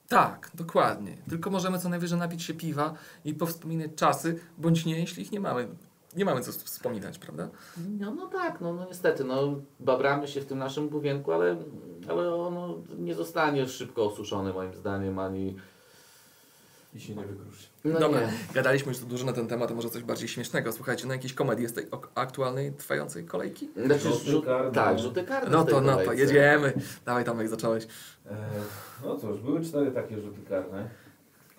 Tak, 0.08 0.50
dokładnie. 0.54 1.16
Tylko 1.30 1.50
możemy 1.50 1.78
co 1.78 1.88
najwyżej 1.88 2.18
napić 2.18 2.42
się 2.42 2.54
piwa 2.54 2.94
i 3.24 3.34
powspominać 3.34 3.90
czasy, 3.96 4.40
bądź 4.58 4.84
nie, 4.84 5.00
jeśli 5.00 5.22
ich 5.22 5.32
nie 5.32 5.40
mamy. 5.40 5.68
Nie 6.16 6.24
mamy 6.24 6.40
co 6.40 6.52
wspominać, 6.52 7.18
prawda? 7.18 7.48
No, 8.00 8.14
no 8.14 8.26
tak, 8.26 8.60
no, 8.60 8.72
no 8.72 8.86
niestety, 8.86 9.24
no 9.24 9.60
babramy 9.80 10.28
się 10.28 10.40
w 10.40 10.46
tym 10.46 10.58
naszym 10.58 10.88
buwienku, 10.88 11.32
ale, 11.32 11.56
ale 12.08 12.34
ono 12.34 12.74
nie 12.98 13.14
zostanie 13.14 13.68
szybko 13.68 14.06
osuszone 14.06 14.52
moim 14.52 14.74
zdaniem, 14.74 15.18
ani... 15.18 15.56
I 16.94 17.00
się 17.00 17.14
nie 17.14 17.26
wykruszy. 17.26 17.66
No 17.84 18.00
Dobra, 18.00 18.20
nie. 18.20 18.32
gadaliśmy 18.54 18.92
już 18.92 19.00
dużo 19.00 19.26
na 19.26 19.32
ten 19.32 19.46
temat, 19.48 19.68
to 19.68 19.74
może 19.74 19.90
coś 19.90 20.02
bardziej 20.02 20.28
śmiesznego. 20.28 20.72
Słuchajcie, 20.72 21.06
na 21.06 21.14
jakiejś 21.14 21.34
komedii 21.34 21.66
z 21.68 21.72
tej 21.72 21.86
aktualnej, 22.14 22.72
trwającej 22.72 23.24
kolejki? 23.24 23.68
Znaczy, 23.86 24.00
Rzuty 24.08 24.30
rzut, 24.30 24.44
karne. 24.44 24.72
tak, 24.72 24.98
rzuty 24.98 25.24
karne 25.24 25.50
No 25.50 25.64
to, 25.64 25.80
no 25.80 25.96
to, 25.96 26.12
jedziemy. 26.12 26.72
Dawaj 27.06 27.24
Tomek, 27.24 27.48
zacząłeś. 27.48 27.84
E, 28.26 28.36
No 29.04 29.16
cóż, 29.16 29.40
były 29.40 29.60
cztery 29.64 29.90
takie 29.92 30.20
rzuty 30.20 30.40
karne, 30.48 30.90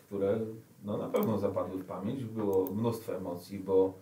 które 0.07 0.39
no, 0.83 0.97
na 0.97 1.07
pewno 1.09 1.37
zapadły 1.37 1.77
w 1.83 1.85
pamięć. 1.85 2.23
Było 2.23 2.71
mnóstwo 2.71 3.15
emocji, 3.15 3.59
bo 3.59 3.93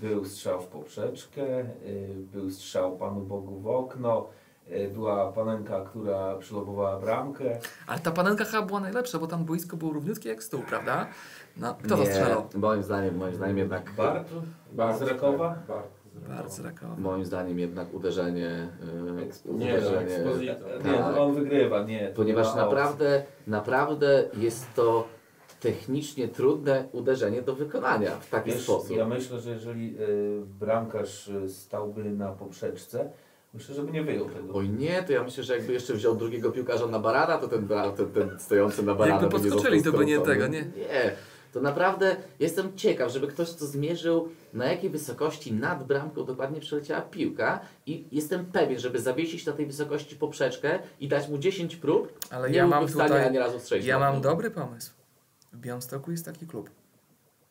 był 0.00 0.24
strzał 0.24 0.60
w 0.62 0.66
poprzeczkę, 0.66 1.60
y, 1.60 2.08
był 2.32 2.50
strzał 2.50 2.96
Panu 2.96 3.20
Bogu 3.20 3.60
w 3.60 3.66
okno, 3.66 4.26
y, 4.70 4.90
była 4.94 5.32
panenka, 5.32 5.80
która 5.80 6.36
przylobowała 6.36 7.00
bramkę. 7.00 7.58
Ale 7.86 7.98
ta 8.00 8.10
panenka 8.10 8.44
chyba 8.44 8.62
była 8.62 8.80
najlepsza, 8.80 9.18
bo 9.18 9.26
tam 9.26 9.44
boisko 9.44 9.76
było 9.76 9.92
równiutkie 9.92 10.28
jak 10.28 10.42
stół, 10.42 10.60
prawda? 10.68 11.06
No, 11.56 11.74
kto 11.74 11.96
to 11.96 12.02
Nie, 12.02 12.06
strzelał? 12.06 12.48
Moim 12.54 12.82
zdaniem, 12.82 13.16
moim 13.16 13.34
zdaniem 13.34 13.58
jednak... 13.58 13.90
Bart 14.72 14.98
z 14.98 15.02
Rakowa? 15.02 15.58
Bart 15.68 15.88
z 16.14 16.28
Bardzo 16.28 16.62
rakowo. 16.62 16.94
Moim 16.98 17.24
zdaniem 17.24 17.58
jednak 17.58 17.94
uderzenie, 17.94 18.68
yy, 19.46 19.54
nie, 19.54 19.74
uderzenie. 19.74 20.18
Nie, 20.40 20.54
Tak. 20.94 21.16
on 21.16 21.34
wygrywa, 21.34 21.82
nie. 21.82 22.08
to 22.08 22.16
ponieważ 22.16 22.54
naprawdę, 22.54 23.22
naprawdę 23.46 24.24
jest 24.36 24.74
to 24.74 25.08
technicznie 25.64 26.28
trudne 26.28 26.88
uderzenie 26.92 27.42
do 27.42 27.54
wykonania 27.54 28.10
w 28.10 28.30
taki 28.30 28.50
Wiesz, 28.50 28.62
sposób. 28.62 28.96
ja 28.96 29.06
myślę, 29.06 29.40
że 29.40 29.50
jeżeli 29.50 29.96
y, 30.00 30.42
bramkarz 30.60 31.28
y, 31.28 31.48
stałby 31.48 32.04
na 32.04 32.28
poprzeczce, 32.32 33.10
myślę, 33.54 33.74
że 33.74 33.82
by 33.82 33.92
nie 33.92 34.02
wyjął 34.02 34.28
tego. 34.30 34.54
Oj 34.54 34.68
nie, 34.68 35.02
to 35.02 35.12
ja 35.12 35.24
myślę, 35.24 35.44
że 35.44 35.56
jakby 35.56 35.72
jeszcze 35.72 35.94
wziął 35.94 36.16
drugiego 36.16 36.52
piłkarza 36.52 36.86
na 36.86 36.98
barana, 36.98 37.38
to 37.38 37.48
ten, 37.48 37.68
ten, 37.96 38.12
ten 38.12 38.38
stojący 38.38 38.82
na 38.82 38.94
barana 38.94 39.22
Jakby 39.22 39.38
by 39.38 39.44
nie 39.44 39.50
podskoczyli, 39.50 39.80
został 39.80 39.92
to 39.92 39.98
by 39.98 40.06
nie 40.06 40.20
tego, 40.20 40.46
nie? 40.46 40.60
Nie, 40.60 41.16
to 41.52 41.60
naprawdę 41.60 42.16
jestem 42.40 42.76
ciekaw, 42.76 43.12
żeby 43.12 43.26
ktoś 43.26 43.52
to 43.52 43.66
zmierzył, 43.66 44.28
na 44.52 44.66
jakiej 44.66 44.90
wysokości 44.90 45.52
nad 45.52 45.86
bramką 45.86 46.24
dokładnie 46.24 46.60
przeleciała 46.60 47.00
piłka 47.00 47.60
i 47.86 48.04
jestem 48.12 48.46
pewien, 48.46 48.78
żeby 48.78 49.00
zawiesić 49.00 49.46
na 49.46 49.52
tej 49.52 49.66
wysokości 49.66 50.16
poprzeczkę 50.16 50.78
i 51.00 51.08
dać 51.08 51.28
mu 51.28 51.38
10 51.38 51.76
prób, 51.76 52.18
Ale 52.30 52.50
nie 52.50 52.56
ja 52.56 52.66
mam 52.66 52.86
w 52.86 52.90
stanie 52.90 53.08
tutaj, 53.08 53.26
ani 53.26 53.38
razu 53.38 53.60
strzelić. 53.60 53.86
ja 53.86 53.98
mam 53.98 54.20
dobry 54.20 54.50
pomysł. 54.50 55.03
W 55.54 55.56
Białymstoku 55.60 56.10
jest 56.10 56.24
taki 56.24 56.46
klub, 56.46 56.70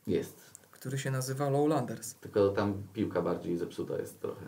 Jest, 0.08 0.36
który 0.72 0.98
się 0.98 1.12
nazywa 1.12 1.50
Lowlanders. 1.50 2.14
tylko 2.14 2.50
tam 2.50 2.74
piłka 2.94 3.22
bardziej 3.22 3.58
zepsuta 3.58 3.98
jest 3.98 4.22
trochę. 4.22 4.46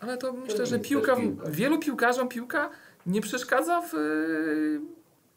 Ale 0.00 0.18
to 0.18 0.32
myślę, 0.32 0.66
że 0.66 0.78
piłka, 0.78 1.16
piłka. 1.16 1.50
wielu 1.50 1.78
piłkarzom 1.78 2.28
piłka 2.28 2.70
nie 3.06 3.20
przeszkadza 3.20 3.80
w 3.82 3.94
y, 3.94 4.80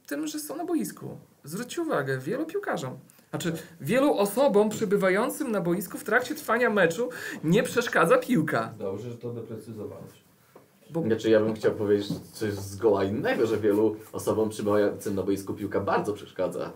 tym, 0.07 0.27
że 0.27 0.39
są 0.39 0.55
na 0.55 0.65
boisku. 0.65 1.17
Zwróćcie 1.43 1.81
uwagę, 1.81 2.17
wielu 2.19 2.45
piłkarzom. 2.45 2.97
Znaczy, 3.29 3.53
wielu 3.81 4.13
osobom 4.13 4.69
przybywającym 4.69 5.51
na 5.51 5.61
boisku 5.61 5.97
w 5.97 6.03
trakcie 6.03 6.35
trwania 6.35 6.69
meczu 6.69 7.09
nie 7.43 7.63
przeszkadza 7.63 8.17
piłka. 8.17 8.73
Dobrze, 8.77 9.11
że 9.11 9.17
to 9.17 9.33
doprecyzowałeś. 9.33 10.11
Bo 10.89 11.01
Znaczy 11.01 11.29
ja 11.29 11.39
bym 11.39 11.53
chciał 11.53 11.71
powiedzieć 11.71 12.07
coś 12.33 12.53
zgoła 12.53 13.03
innego, 13.03 13.47
że 13.47 13.57
wielu 13.57 13.95
osobom 14.11 14.49
przybywającym 14.49 15.15
na 15.15 15.23
boisku 15.23 15.53
piłka 15.53 15.79
bardzo 15.79 16.13
przeszkadza. 16.13 16.71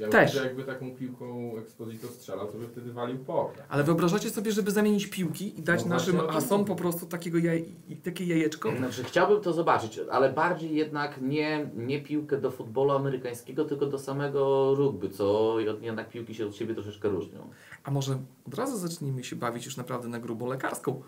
Ja 0.00 0.08
Też. 0.08 0.32
Też. 0.32 0.44
jakby 0.44 0.64
taką 0.64 0.96
piłką 0.96 1.56
Exposito 1.58 2.08
strzelał, 2.08 2.52
to 2.52 2.58
by 2.58 2.68
wtedy 2.68 2.92
walił 2.92 3.18
po. 3.18 3.52
Ale 3.68 3.84
wyobrażacie 3.84 4.30
sobie, 4.30 4.52
żeby 4.52 4.70
zamienić 4.70 5.06
piłki 5.06 5.58
i 5.58 5.62
dać 5.62 5.84
No 5.84 5.88
naszym 5.88 6.12
właśnie 6.12 6.28
o 6.28 6.32
tym 6.32 6.44
asom 6.44 6.64
po 6.64 6.76
prostu 6.76 7.06
takiego 7.06 7.38
jaj, 7.38 7.64
takie 8.04 8.24
jajeczko? 8.24 8.76
Znaczy 8.76 9.04
chciałbym 9.04 9.40
to 9.40 9.52
zobaczyć, 9.52 10.00
ale 10.10 10.32
bardziej 10.32 10.74
jednak 10.74 11.20
nie, 11.22 11.70
nie 11.76 12.02
piłkę 12.02 12.40
do 12.40 12.50
futbolu 12.50 12.90
amerykańskiego, 12.90 13.64
tylko 13.64 13.86
do 13.86 13.98
samego 13.98 14.74
rugby, 14.74 15.10
co 15.10 15.56
jednak 15.80 16.10
piłki 16.10 16.34
się 16.34 16.46
od 16.46 16.56
siebie 16.56 16.74
troszeczkę 16.74 17.08
różnią. 17.08 17.50
A 17.84 17.90
może 17.90 18.18
od 18.46 18.54
razu 18.54 18.76
zacznijmy 18.76 19.24
się 19.24 19.36
bawić 19.36 19.64
już 19.64 19.76
naprawdę 19.76 20.08
na 20.08 20.18
grubą 20.18 20.46
lekarską? 20.46 21.02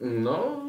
No, 0.00 0.60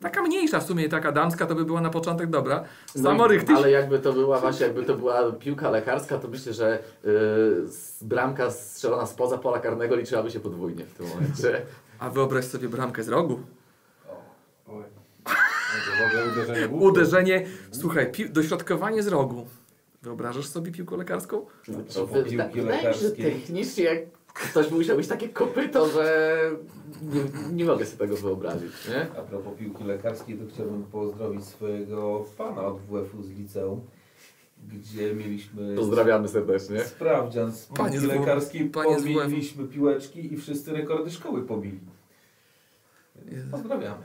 Taka 0.00 0.22
mniejsza 0.22 0.60
w 0.60 0.66
sumie, 0.66 0.88
taka 0.88 1.12
damska 1.12 1.46
to 1.46 1.54
by 1.54 1.64
była 1.64 1.80
na 1.80 1.90
początek 1.90 2.30
dobra. 2.30 2.64
no 2.96 3.02
Samorychtyś. 3.02 3.56
ale 3.56 3.70
jakby 3.70 3.98
to 3.98 4.12
była 4.12 4.38
właśnie, 4.40 4.66
jakby 4.66 4.82
to 4.84 4.94
była 4.94 5.32
piłka 5.32 5.70
lekarska, 5.70 6.18
to 6.18 6.28
myślę, 6.28 6.52
że 6.52 6.78
yy, 7.04 7.10
bramka 8.02 8.50
strzelona 8.50 9.06
spoza 9.06 9.38
pola 9.38 9.58
karnego 9.60 9.96
liczyłaby 9.96 10.30
się 10.30 10.40
podwójnie 10.40 10.84
w 10.84 10.94
tym 10.94 11.06
momencie. 11.08 11.62
A 11.98 12.10
wyobraź 12.10 12.44
sobie 12.44 12.68
bramkę 12.68 13.02
z 13.02 13.08
rogu. 13.08 13.40
Oj. 14.68 14.84
No 16.00 16.32
uderzenie. 16.32 16.68
Uderzenie, 16.68 17.46
słuchaj, 17.70 18.12
pi- 18.12 18.30
dośrodkowanie 18.30 19.02
z 19.02 19.08
rogu. 19.08 19.46
Wyobrażasz 20.02 20.46
sobie 20.46 20.72
piłkę 20.72 20.96
lekarską? 20.96 21.46
No, 21.68 21.78
piłki 22.24 22.36
wydaje 22.36 22.48
mi 22.48 22.54
się, 22.54 22.62
że 22.62 22.68
lekarskiej. 22.68 23.32
technicznie 23.32 23.84
jak 23.84 23.98
ktoś 24.50 24.70
musiał 24.70 24.98
mieć 24.98 25.08
takie 25.08 25.28
kopyto, 25.28 25.88
że 25.88 26.40
nie, 27.02 27.20
nie 27.52 27.64
mogę 27.64 27.86
sobie 27.86 27.98
tego 27.98 28.16
wyobrazić, 28.16 28.72
nie? 28.88 29.02
A 29.18 29.22
propos 29.22 29.54
piłki 29.58 29.84
lekarskiej, 29.84 30.38
to 30.38 30.44
chciałbym 30.54 30.84
pozdrowić 30.84 31.44
swojego 31.44 32.24
pana 32.38 32.62
od 32.66 32.80
WF-u 32.80 33.22
z 33.22 33.30
liceum, 33.30 33.80
gdzie 34.68 35.14
mieliśmy 35.14 35.76
Pozdrawiamy 35.76 36.28
serdecznie. 36.28 36.84
sprawdzian 36.84 37.52
z 37.52 37.66
Panie 37.66 38.00
lekarskiej, 38.00 38.70
pobiliśmy 38.70 39.64
piłeczki 39.64 40.34
i 40.34 40.36
wszyscy 40.36 40.72
rekordy 40.72 41.10
szkoły 41.10 41.42
pobili. 41.42 41.80
Pozdrawiamy. 43.50 44.02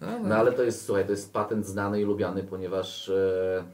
No, 0.00 0.06
No 0.18 0.34
ale 0.36 0.52
to 0.52 0.62
jest, 0.62 0.84
słuchaj, 0.84 1.04
to 1.04 1.10
jest 1.10 1.32
patent 1.32 1.66
znany 1.66 2.00
i 2.00 2.04
lubiany, 2.04 2.42
ponieważ 2.42 3.08
e, 3.08 3.64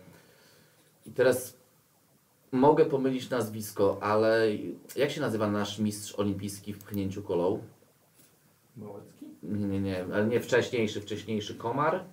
i 1.06 1.10
teraz 1.10 1.56
mogę 2.54 2.84
pomylić 2.84 3.30
nazwisko, 3.30 3.98
ale 4.00 4.48
jak 4.96 5.10
się 5.10 5.20
nazywa 5.20 5.50
nasz 5.50 5.78
mistrz 5.78 6.18
olimpijski 6.18 6.72
w 6.72 6.78
pchnięciu 6.78 7.22
kolą? 7.22 7.62
Małecki? 8.76 9.26
Nie, 9.42 9.66
nie, 9.66 9.80
nie, 9.80 10.04
ale 10.14 10.26
nie 10.26 10.40
wcześniejszy, 10.40 11.00
wcześniejszy 11.00 11.54
Komar. 11.54 12.04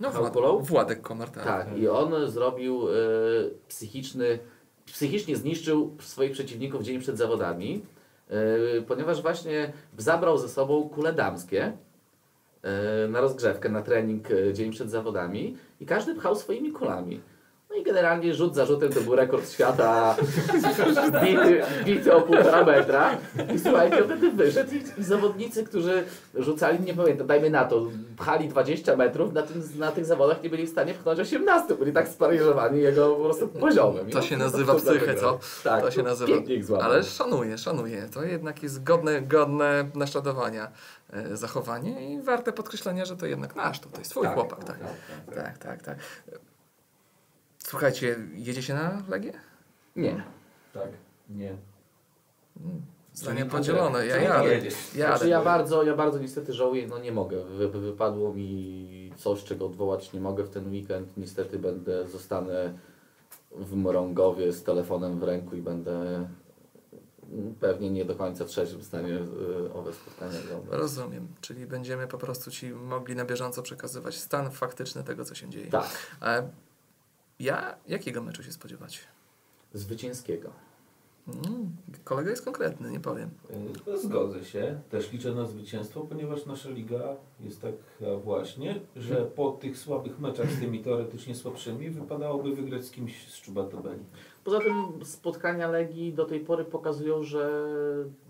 no 0.00 0.30
Kulą? 0.30 0.58
Władek 0.58 1.00
Komar, 1.00 1.30
tak. 1.30 1.44
Tak, 1.44 1.78
i 1.78 1.88
on 1.88 2.30
zrobił 2.30 2.88
e, 2.88 2.92
psychiczny, 3.68 4.38
psychicznie 4.86 5.36
zniszczył 5.36 5.96
swoich 6.00 6.32
przeciwników 6.32 6.82
dzień 6.82 7.00
przed 7.00 7.18
zawodami, 7.18 7.82
e, 8.28 8.82
ponieważ 8.82 9.22
właśnie 9.22 9.72
zabrał 9.98 10.38
ze 10.38 10.48
sobą 10.48 10.88
kule 10.88 11.12
damskie 11.12 11.72
e, 12.62 13.08
na 13.08 13.20
rozgrzewkę, 13.20 13.68
na 13.68 13.82
trening 13.82 14.28
dzień 14.52 14.70
przed 14.70 14.90
zawodami 14.90 15.56
i 15.80 15.86
każdy 15.86 16.14
pchał 16.14 16.36
swoimi 16.36 16.72
kulami. 16.72 17.20
I 17.80 17.82
generalnie 17.84 18.34
rzut 18.34 18.54
za 18.54 18.66
rzutem 18.66 18.92
to 18.92 19.00
był 19.00 19.16
rekord 19.16 19.50
świata 19.50 20.16
bity, 21.24 21.62
bity 21.84 22.14
o 22.16 22.20
półtora 22.20 22.64
metra. 22.64 23.18
I 23.54 23.58
słuchajcie, 23.58 24.04
wtedy 24.04 24.30
wyszedł 24.30 24.74
i, 24.74 25.00
i 25.00 25.04
zawodnicy, 25.04 25.64
którzy 25.64 26.04
rzucali, 26.34 26.80
nie 26.80 26.94
pamiętam, 26.94 27.26
dajmy 27.26 27.50
na 27.50 27.64
to, 27.64 27.86
pchali 28.16 28.48
20 28.48 28.96
metrów, 28.96 29.32
na, 29.32 29.42
tym, 29.42 29.62
na 29.78 29.92
tych 29.92 30.04
zawodach 30.04 30.42
nie 30.42 30.50
byli 30.50 30.66
w 30.66 30.70
stanie 30.70 30.94
pchnąć 30.94 31.20
18. 31.20 31.74
Byli 31.74 31.92
tak 31.92 32.08
sparyżowani 32.08 32.80
jego 32.80 33.16
po 33.16 33.24
prostu 33.24 33.48
poziomem. 33.48 34.10
To 34.10 34.22
się 34.22 34.36
nazywa 34.36 34.74
psychę, 34.74 35.14
co? 35.14 35.38
Tak, 35.64 35.82
to 35.82 35.90
się 35.90 36.02
nazywa. 36.02 36.32
Ale 36.80 37.04
szanuję, 37.04 37.58
szanuję. 37.58 38.08
To 38.14 38.24
jednak 38.24 38.62
jest 38.62 38.82
godne, 38.82 39.22
godne 39.22 39.90
naśladowania 39.94 40.70
e, 41.12 41.36
zachowanie 41.36 42.14
i 42.14 42.22
warte 42.22 42.52
podkreślenia, 42.52 43.04
że 43.04 43.16
to 43.16 43.26
jednak 43.26 43.56
nasz 43.56 43.80
tutaj, 43.80 44.04
swój 44.04 44.22
Tak, 44.22 44.34
chłopak. 44.34 44.64
Tak. 44.64 44.78
tak, 45.34 45.58
tak, 45.58 45.82
tak. 45.82 45.98
Słuchajcie, 47.68 48.16
jedziecie 48.34 48.74
na 48.74 49.02
Legię? 49.08 49.32
Nie. 49.96 50.22
Tak. 50.74 50.88
Nie. 51.30 51.56
Zdanie 53.14 53.38
Czyli 53.38 53.50
podzielone. 53.50 54.06
Ja 54.06 54.16
jadę. 54.16 54.54
jedziesz. 54.54 54.94
Jadę. 54.94 55.16
Znaczy 55.16 55.28
ja 55.30 55.42
bardzo, 55.42 55.82
ja 55.82 55.96
bardzo 55.96 56.18
niestety 56.18 56.52
żałuję, 56.52 56.86
no 56.88 56.98
nie 56.98 57.12
mogę. 57.12 57.44
Wy, 57.44 57.68
wy- 57.68 57.80
wypadło 57.80 58.34
mi 58.34 59.12
coś, 59.16 59.44
czego 59.44 59.66
odwołać 59.66 60.12
nie 60.12 60.20
mogę 60.20 60.44
w 60.44 60.50
ten 60.50 60.70
weekend. 60.70 61.16
Niestety 61.16 61.58
będę, 61.58 62.08
zostanę 62.08 62.78
w 63.50 63.76
Mrągowie 63.76 64.52
z 64.52 64.62
telefonem 64.62 65.18
w 65.18 65.22
ręku 65.22 65.56
i 65.56 65.62
będę 65.62 66.14
mm, 67.32 67.54
pewnie 67.60 67.90
nie 67.90 68.04
do 68.04 68.14
końca 68.14 68.44
trzeźwy 68.44 68.78
w 68.78 68.84
stanie 68.84 69.14
y, 69.14 69.72
owe 69.74 69.92
spotkania 69.92 70.38
oglądać. 70.46 70.80
Rozumiem. 70.80 71.28
Czyli 71.40 71.66
będziemy 71.66 72.06
po 72.06 72.18
prostu 72.18 72.50
Ci 72.50 72.70
mogli 72.70 73.16
na 73.16 73.24
bieżąco 73.24 73.62
przekazywać 73.62 74.18
stan 74.18 74.50
faktyczny 74.50 75.04
tego, 75.04 75.24
co 75.24 75.34
się 75.34 75.48
dzieje. 75.48 75.66
Tak, 75.70 75.88
E, 76.22 76.48
ja 77.40 77.74
jakiego 77.88 78.22
meczu 78.22 78.42
się 78.42 78.52
spodziewać? 78.52 79.08
zwycięskiego. 79.72 80.50
Mm, 81.28 81.76
kolega 82.04 82.30
jest 82.30 82.44
konkretny, 82.44 82.90
nie 82.90 83.00
powiem. 83.00 83.30
Y, 83.88 83.98
Zgodzę 83.98 84.44
się. 84.44 84.80
Też 84.90 85.12
liczę 85.12 85.34
na 85.34 85.44
zwycięstwo, 85.44 86.00
ponieważ 86.00 86.46
nasza 86.46 86.70
liga 86.70 87.16
jest 87.40 87.62
taka 87.62 88.16
właśnie, 88.24 88.80
że 88.96 89.16
po 89.16 89.50
tych 89.50 89.78
słabych 89.78 90.20
meczach 90.20 90.50
z 90.50 90.60
tymi 90.60 90.80
teoretycznie 90.80 91.34
słabszymi 91.34 91.90
wypadałoby 91.90 92.56
wygrać 92.56 92.84
z 92.84 92.90
kimś 92.90 93.28
z 93.28 93.40
Czuba 93.40 93.64
tabeli. 93.64 94.04
Poza 94.44 94.60
tym 94.60 95.04
spotkania 95.04 95.68
Legii 95.68 96.12
do 96.12 96.24
tej 96.24 96.40
pory 96.40 96.64
pokazują, 96.64 97.22
że 97.22 97.64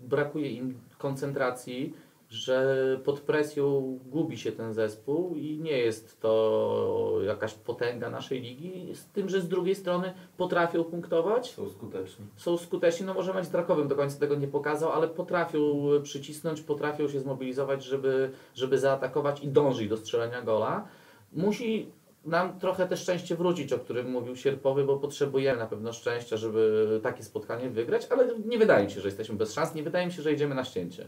brakuje 0.07 0.51
im 0.51 0.79
koncentracji, 0.97 1.93
że 2.29 2.99
pod 3.03 3.19
presją 3.19 3.81
gubi 4.05 4.37
się 4.37 4.51
ten 4.51 4.73
zespół 4.73 5.35
i 5.35 5.59
nie 5.59 5.77
jest 5.77 6.21
to 6.21 7.19
jakaś 7.25 7.53
potęga 7.53 8.09
naszej 8.09 8.41
ligi, 8.41 8.95
z 8.95 9.05
tym, 9.05 9.29
że 9.29 9.41
z 9.41 9.47
drugiej 9.47 9.75
strony 9.75 10.13
potrafią 10.37 10.83
punktować, 10.83 11.51
Są 11.51 11.69
skuteczni. 11.69 12.25
są 12.37 12.57
skuteczni, 12.57 13.05
no 13.05 13.13
może 13.13 13.33
mecz 13.33 13.45
z 13.45 13.49
Drakowem 13.49 13.87
do 13.87 13.95
końca 13.95 14.19
tego 14.19 14.35
nie 14.35 14.47
pokazał, 14.47 14.91
ale 14.91 15.07
potrafią 15.07 15.59
przycisnąć, 16.03 16.61
potrafią 16.61 17.07
się 17.07 17.19
zmobilizować, 17.19 17.83
żeby, 17.83 18.31
żeby 18.55 18.77
zaatakować 18.79 19.43
i 19.43 19.47
dążyć 19.47 19.89
do 19.89 19.97
strzelenia 19.97 20.41
gola. 20.41 20.87
Musi 21.33 21.91
nam 22.25 22.59
trochę 22.59 22.87
też 22.87 22.99
szczęście 23.01 23.35
wrócić, 23.35 23.73
o 23.73 23.79
którym 23.79 24.11
mówił 24.11 24.35
Sierpowy, 24.35 24.83
bo 24.83 24.97
potrzebujemy 24.97 25.59
na 25.59 25.67
pewno 25.67 25.93
szczęścia, 25.93 26.37
żeby 26.37 26.99
takie 27.03 27.23
spotkanie 27.23 27.69
wygrać, 27.69 28.07
ale 28.09 28.39
nie 28.45 28.57
wydaje 28.57 28.85
mi 28.85 28.91
się, 28.91 29.01
że 29.01 29.07
jesteśmy 29.07 29.35
bez 29.35 29.53
szans, 29.53 29.75
nie 29.75 29.83
wydaje 29.83 30.05
mi 30.05 30.11
się, 30.11 30.21
że 30.21 30.33
idziemy 30.33 30.55
na 30.55 30.63
ścięcie. 30.63 31.07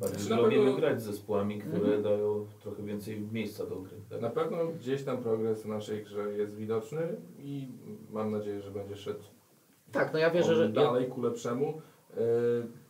Bardziej, 0.00 0.20
Znaczy, 0.20 0.42
lubimy 0.42 0.64
pewno- 0.64 0.78
grać 0.80 1.02
z 1.02 1.04
zespołami, 1.04 1.58
które 1.58 1.76
Mhm. 1.76 2.02
dają 2.02 2.46
trochę 2.62 2.82
więcej 2.82 3.20
miejsca 3.32 3.66
do 3.66 3.76
gry. 3.76 3.96
Tak? 4.10 4.20
Na 4.20 4.30
pewno 4.30 4.56
gdzieś 4.66 5.02
tam 5.02 5.18
progres 5.18 5.62
w 5.62 5.66
naszej 5.66 6.04
grze 6.04 6.32
jest 6.32 6.54
widoczny 6.54 7.16
i 7.38 7.68
mam 8.10 8.30
nadzieję, 8.30 8.62
że 8.62 8.70
będzie 8.70 8.96
szedł 8.96 9.20
Tak, 9.92 10.12
no 10.12 10.18
ja 10.18 10.30
wierzę, 10.30 10.54
że... 10.56 10.68
dalej 10.68 11.06
ku 11.08 11.22
lepszemu. 11.22 11.82
Yy, 12.16 12.22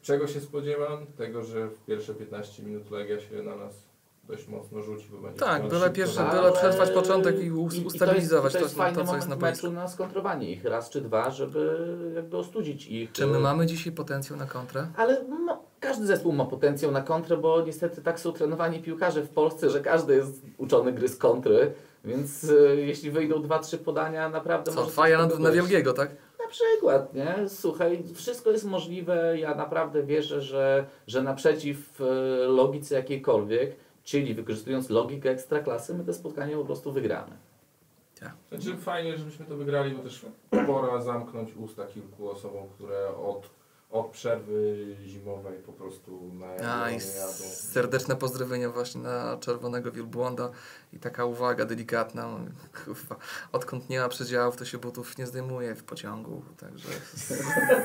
Czego 0.02 0.26
się 0.26 0.40
spodziewam? 0.40 1.06
Tego, 1.16 1.42
że 1.42 1.68
w 1.68 1.84
pierwsze 1.84 2.14
15 2.14 2.62
minut 2.62 2.90
Legia 2.90 3.20
się 3.20 3.42
na 3.42 3.56
nas 3.56 3.82
dość 4.28 4.48
mocno 4.48 4.82
rzuci, 4.82 5.08
bo 5.12 5.18
będzie 5.18 5.40
Tak, 5.40 5.68
byle 5.68 5.90
pierwsze, 5.90 6.28
byle 6.30 6.52
przetrwać 6.52 6.90
początek 6.90 7.44
i 7.44 7.50
us- 7.52 7.74
I- 7.74 7.82
i 7.82 7.86
ustabilizować 7.86 8.52
to 8.52 8.58
to, 8.58 8.64
jest, 8.64 8.74
to, 8.76 8.80
to 8.82 8.88
jest 8.88 8.96
to, 8.96 9.02
fajny 9.04 9.10
co 9.10 9.16
jest 9.16 9.28
na 9.28 9.36
boisku. 9.36 9.66
meczu 9.66 9.74
na 9.76 9.88
skontrowanie 9.88 10.50
ich 10.50 10.64
raz 10.64 10.90
czy 10.90 11.00
dwa, 11.00 11.30
żeby 11.30 11.86
jakby 12.14 12.36
ostudzić 12.36 12.86
ich. 12.86 13.12
Czy 13.12 13.26
my 13.26 13.38
mamy 13.38 13.66
dzisiaj 13.66 13.92
potencjał 13.92 14.38
na 14.38 14.46
kontrę? 14.46 14.86
Ale 14.96 15.24
no, 15.28 15.59
każdy 15.80 16.06
zespół 16.06 16.32
ma 16.32 16.44
potencjał 16.44 16.92
na 16.92 17.02
kontrę, 17.02 17.36
bo 17.36 17.62
niestety 17.62 18.02
tak 18.02 18.20
są 18.20 18.32
trenowani 18.32 18.82
piłkarze 18.82 19.22
w 19.22 19.28
Polsce, 19.28 19.70
że 19.70 19.80
każdy 19.80 20.14
jest 20.14 20.42
uczony 20.58 20.92
gry 20.92 21.08
z 21.08 21.16
kontry, 21.16 21.72
więc 22.04 22.44
e, 22.44 22.76
jeśli 22.76 23.10
wyjdą 23.10 23.42
dwa, 23.42 23.58
trzy 23.58 23.78
podania, 23.78 24.28
naprawdę 24.28 24.72
Co, 24.72 24.86
faja 24.86 25.18
na, 25.18 25.26
na 25.26 25.36
wyjść. 25.36 25.54
Wielgiego, 25.54 25.92
tak? 25.92 26.10
Na 26.38 26.48
przykład, 26.48 27.14
nie? 27.14 27.48
Słuchaj, 27.48 28.04
wszystko 28.14 28.50
jest 28.50 28.64
możliwe. 28.64 29.38
Ja 29.38 29.54
naprawdę 29.54 30.02
wierzę, 30.02 30.42
że, 30.42 30.86
że 31.06 31.22
naprzeciw 31.22 32.00
e, 32.00 32.04
logice 32.46 32.94
jakiejkolwiek, 32.94 33.76
czyli 34.04 34.34
wykorzystując 34.34 34.90
logikę 34.90 35.30
ekstraklasy, 35.30 35.94
my 35.94 36.04
te 36.04 36.14
spotkanie 36.14 36.56
po 36.56 36.64
prostu 36.64 36.92
wygramy. 36.92 37.36
Znaczy 38.48 38.76
fajnie, 38.76 39.16
żebyśmy 39.16 39.46
to 39.46 39.56
wygrali, 39.56 39.94
bo 39.94 40.02
też 40.02 40.26
pora 40.66 41.00
zamknąć 41.00 41.56
usta 41.56 41.86
kilku 41.86 42.30
osobom, 42.30 42.68
które 42.68 43.16
od, 43.16 43.50
od 43.90 44.10
przerwy 44.10 44.86
zimowej 45.04 45.58
po 45.58 45.72
prostu 45.72 46.30
na 46.32 46.82
A, 46.82 46.90
i 46.90 47.00
serdeczne 47.00 48.16
pozdrowienia 48.16 48.70
właśnie 48.70 49.00
na 49.00 49.36
czerwonego 49.36 49.92
wielbłąda 49.92 50.50
i 50.92 50.98
taka 50.98 51.24
uwaga 51.24 51.64
delikatna. 51.64 52.38
Kurwa, 52.84 53.16
odkąd 53.52 53.90
nie 53.90 54.00
ma 54.00 54.08
przedziałów, 54.08 54.56
to 54.56 54.64
się 54.64 54.78
butów 54.78 55.18
nie 55.18 55.26
zdejmuje 55.26 55.74
w 55.74 55.84
pociągu, 55.84 56.42
także 56.56 56.88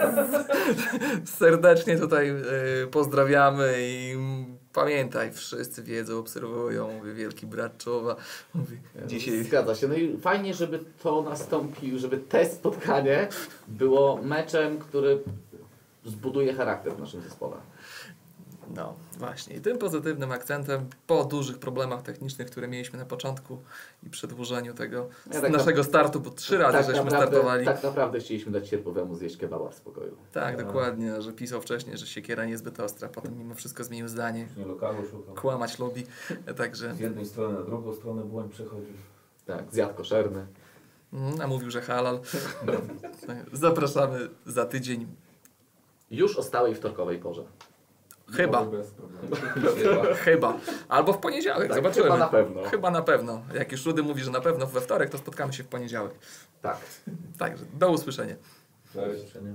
serdecznie 1.39 1.97
tutaj 1.97 2.29
y, 2.29 2.87
pozdrawiamy 2.87 3.73
i 3.77 4.17
pamiętaj, 4.73 5.31
wszyscy 5.31 5.83
wiedzą, 5.83 6.19
obserwują, 6.19 6.93
mówi 6.93 7.13
wielki 7.13 7.47
brat 7.47 7.77
czuwa. 7.77 8.15
Mówi, 8.53 8.77
dzisiaj 9.07 9.43
Zgadza 9.43 9.75
się. 9.75 9.87
No 9.87 9.95
i 9.95 10.17
fajnie, 10.17 10.53
żeby 10.53 10.79
to 11.03 11.21
nastąpił, 11.21 11.99
żeby 11.99 12.17
te 12.17 12.45
spotkanie 12.45 13.27
było 13.67 14.19
meczem, 14.23 14.79
który 14.79 15.19
zbuduje 16.05 16.53
charakter 16.53 16.93
w 16.95 16.99
naszym 16.99 17.21
zespole. 17.21 17.57
No, 18.75 18.93
właśnie. 19.17 19.55
I 19.55 19.61
tym 19.61 19.77
pozytywnym 19.77 20.31
akcentem 20.31 20.89
po 21.07 21.25
dużych 21.25 21.59
problemach 21.59 22.01
technicznych, 22.01 22.47
które 22.49 22.67
mieliśmy 22.67 22.99
na 22.99 23.05
początku 23.05 23.57
i 24.03 24.09
przedłużeniu 24.09 24.73
tego 24.73 25.09
Ja 25.33 25.41
tak 25.41 25.51
naszego 25.51 25.83
startu, 25.83 26.19
bo 26.19 26.29
trzy 26.29 26.57
razy 26.57 26.77
żeśmy 26.77 26.93
naprawdę, 26.93 27.17
startowali. 27.17 27.65
Tak, 27.65 27.75
tak 27.75 27.83
naprawdę 27.83 28.19
chcieliśmy 28.19 28.51
dać 28.51 28.69
sierpowemu 28.69 29.15
zjeść 29.15 29.37
kebaba 29.37 29.69
w 29.69 29.75
spokoju. 29.75 30.17
dokładnie, 30.57 31.21
że 31.21 31.33
pisał 31.33 31.61
wcześniej, 31.61 31.97
że 31.97 32.07
siekiera 32.07 32.45
niezbyt 32.45 32.79
ostra, 32.79 33.09
potem 33.09 33.37
mimo 33.37 33.55
wszystko 33.55 33.83
zmienił 33.83 34.07
zdanie. 34.07 34.47
Nie 34.57 34.65
lokalu 34.65 35.05
szukał. 35.11 35.35
Kłamać 35.35 35.79
lubi, 35.79 36.03
także 36.57 36.95
Z 36.95 36.99
jednej 36.99 37.25
strony 37.25 37.59
na 37.59 37.65
drugą 37.65 37.93
stronę 37.93 38.23
błąd 38.23 38.51
przechodzi. 38.51 38.93
Tak, 39.45 39.63
zjadł 39.71 39.93
koszerny. 39.93 40.45
mm, 41.13 41.41
a 41.41 41.47
mówił, 41.47 41.71
że 41.71 41.81
halal. 41.81 42.19
Zapraszamy 43.53 44.29
za 44.45 44.65
tydzień. 44.65 45.07
Już 46.11 46.37
o 46.37 46.43
stałej 46.43 46.75
wtorkowej 46.75 47.19
porze. 47.19 47.43
Chyba, 48.33 48.65
chyba. 50.15 50.57
Albo 50.89 51.13
w 51.13 51.17
poniedziałek, 51.17 51.67
Tak, 51.67 51.77
zobaczymy. 51.77 52.03
chyba 52.03 52.17
na 52.17 52.27
pewno. 52.27 52.63
Chyba 52.63 52.91
na 52.91 53.01
pewno. 53.01 53.41
Jak 53.53 53.71
już 53.71 53.85
Rudy 53.85 54.03
mówi, 54.03 54.21
że 54.21 54.31
na 54.31 54.41
pewno 54.41 54.67
we 54.67 54.81
wtorek, 54.81 55.09
to 55.09 55.17
spotkamy 55.17 55.53
się 55.53 55.63
w 55.63 55.67
poniedziałek. 55.67 56.11
Tak. 56.61 56.77
Także 57.39 57.65
do 57.73 57.91
usłyszenia. 57.91 58.35
Cześć. 58.93 59.03
Do 59.03 59.05
usłyszenia. 59.15 59.51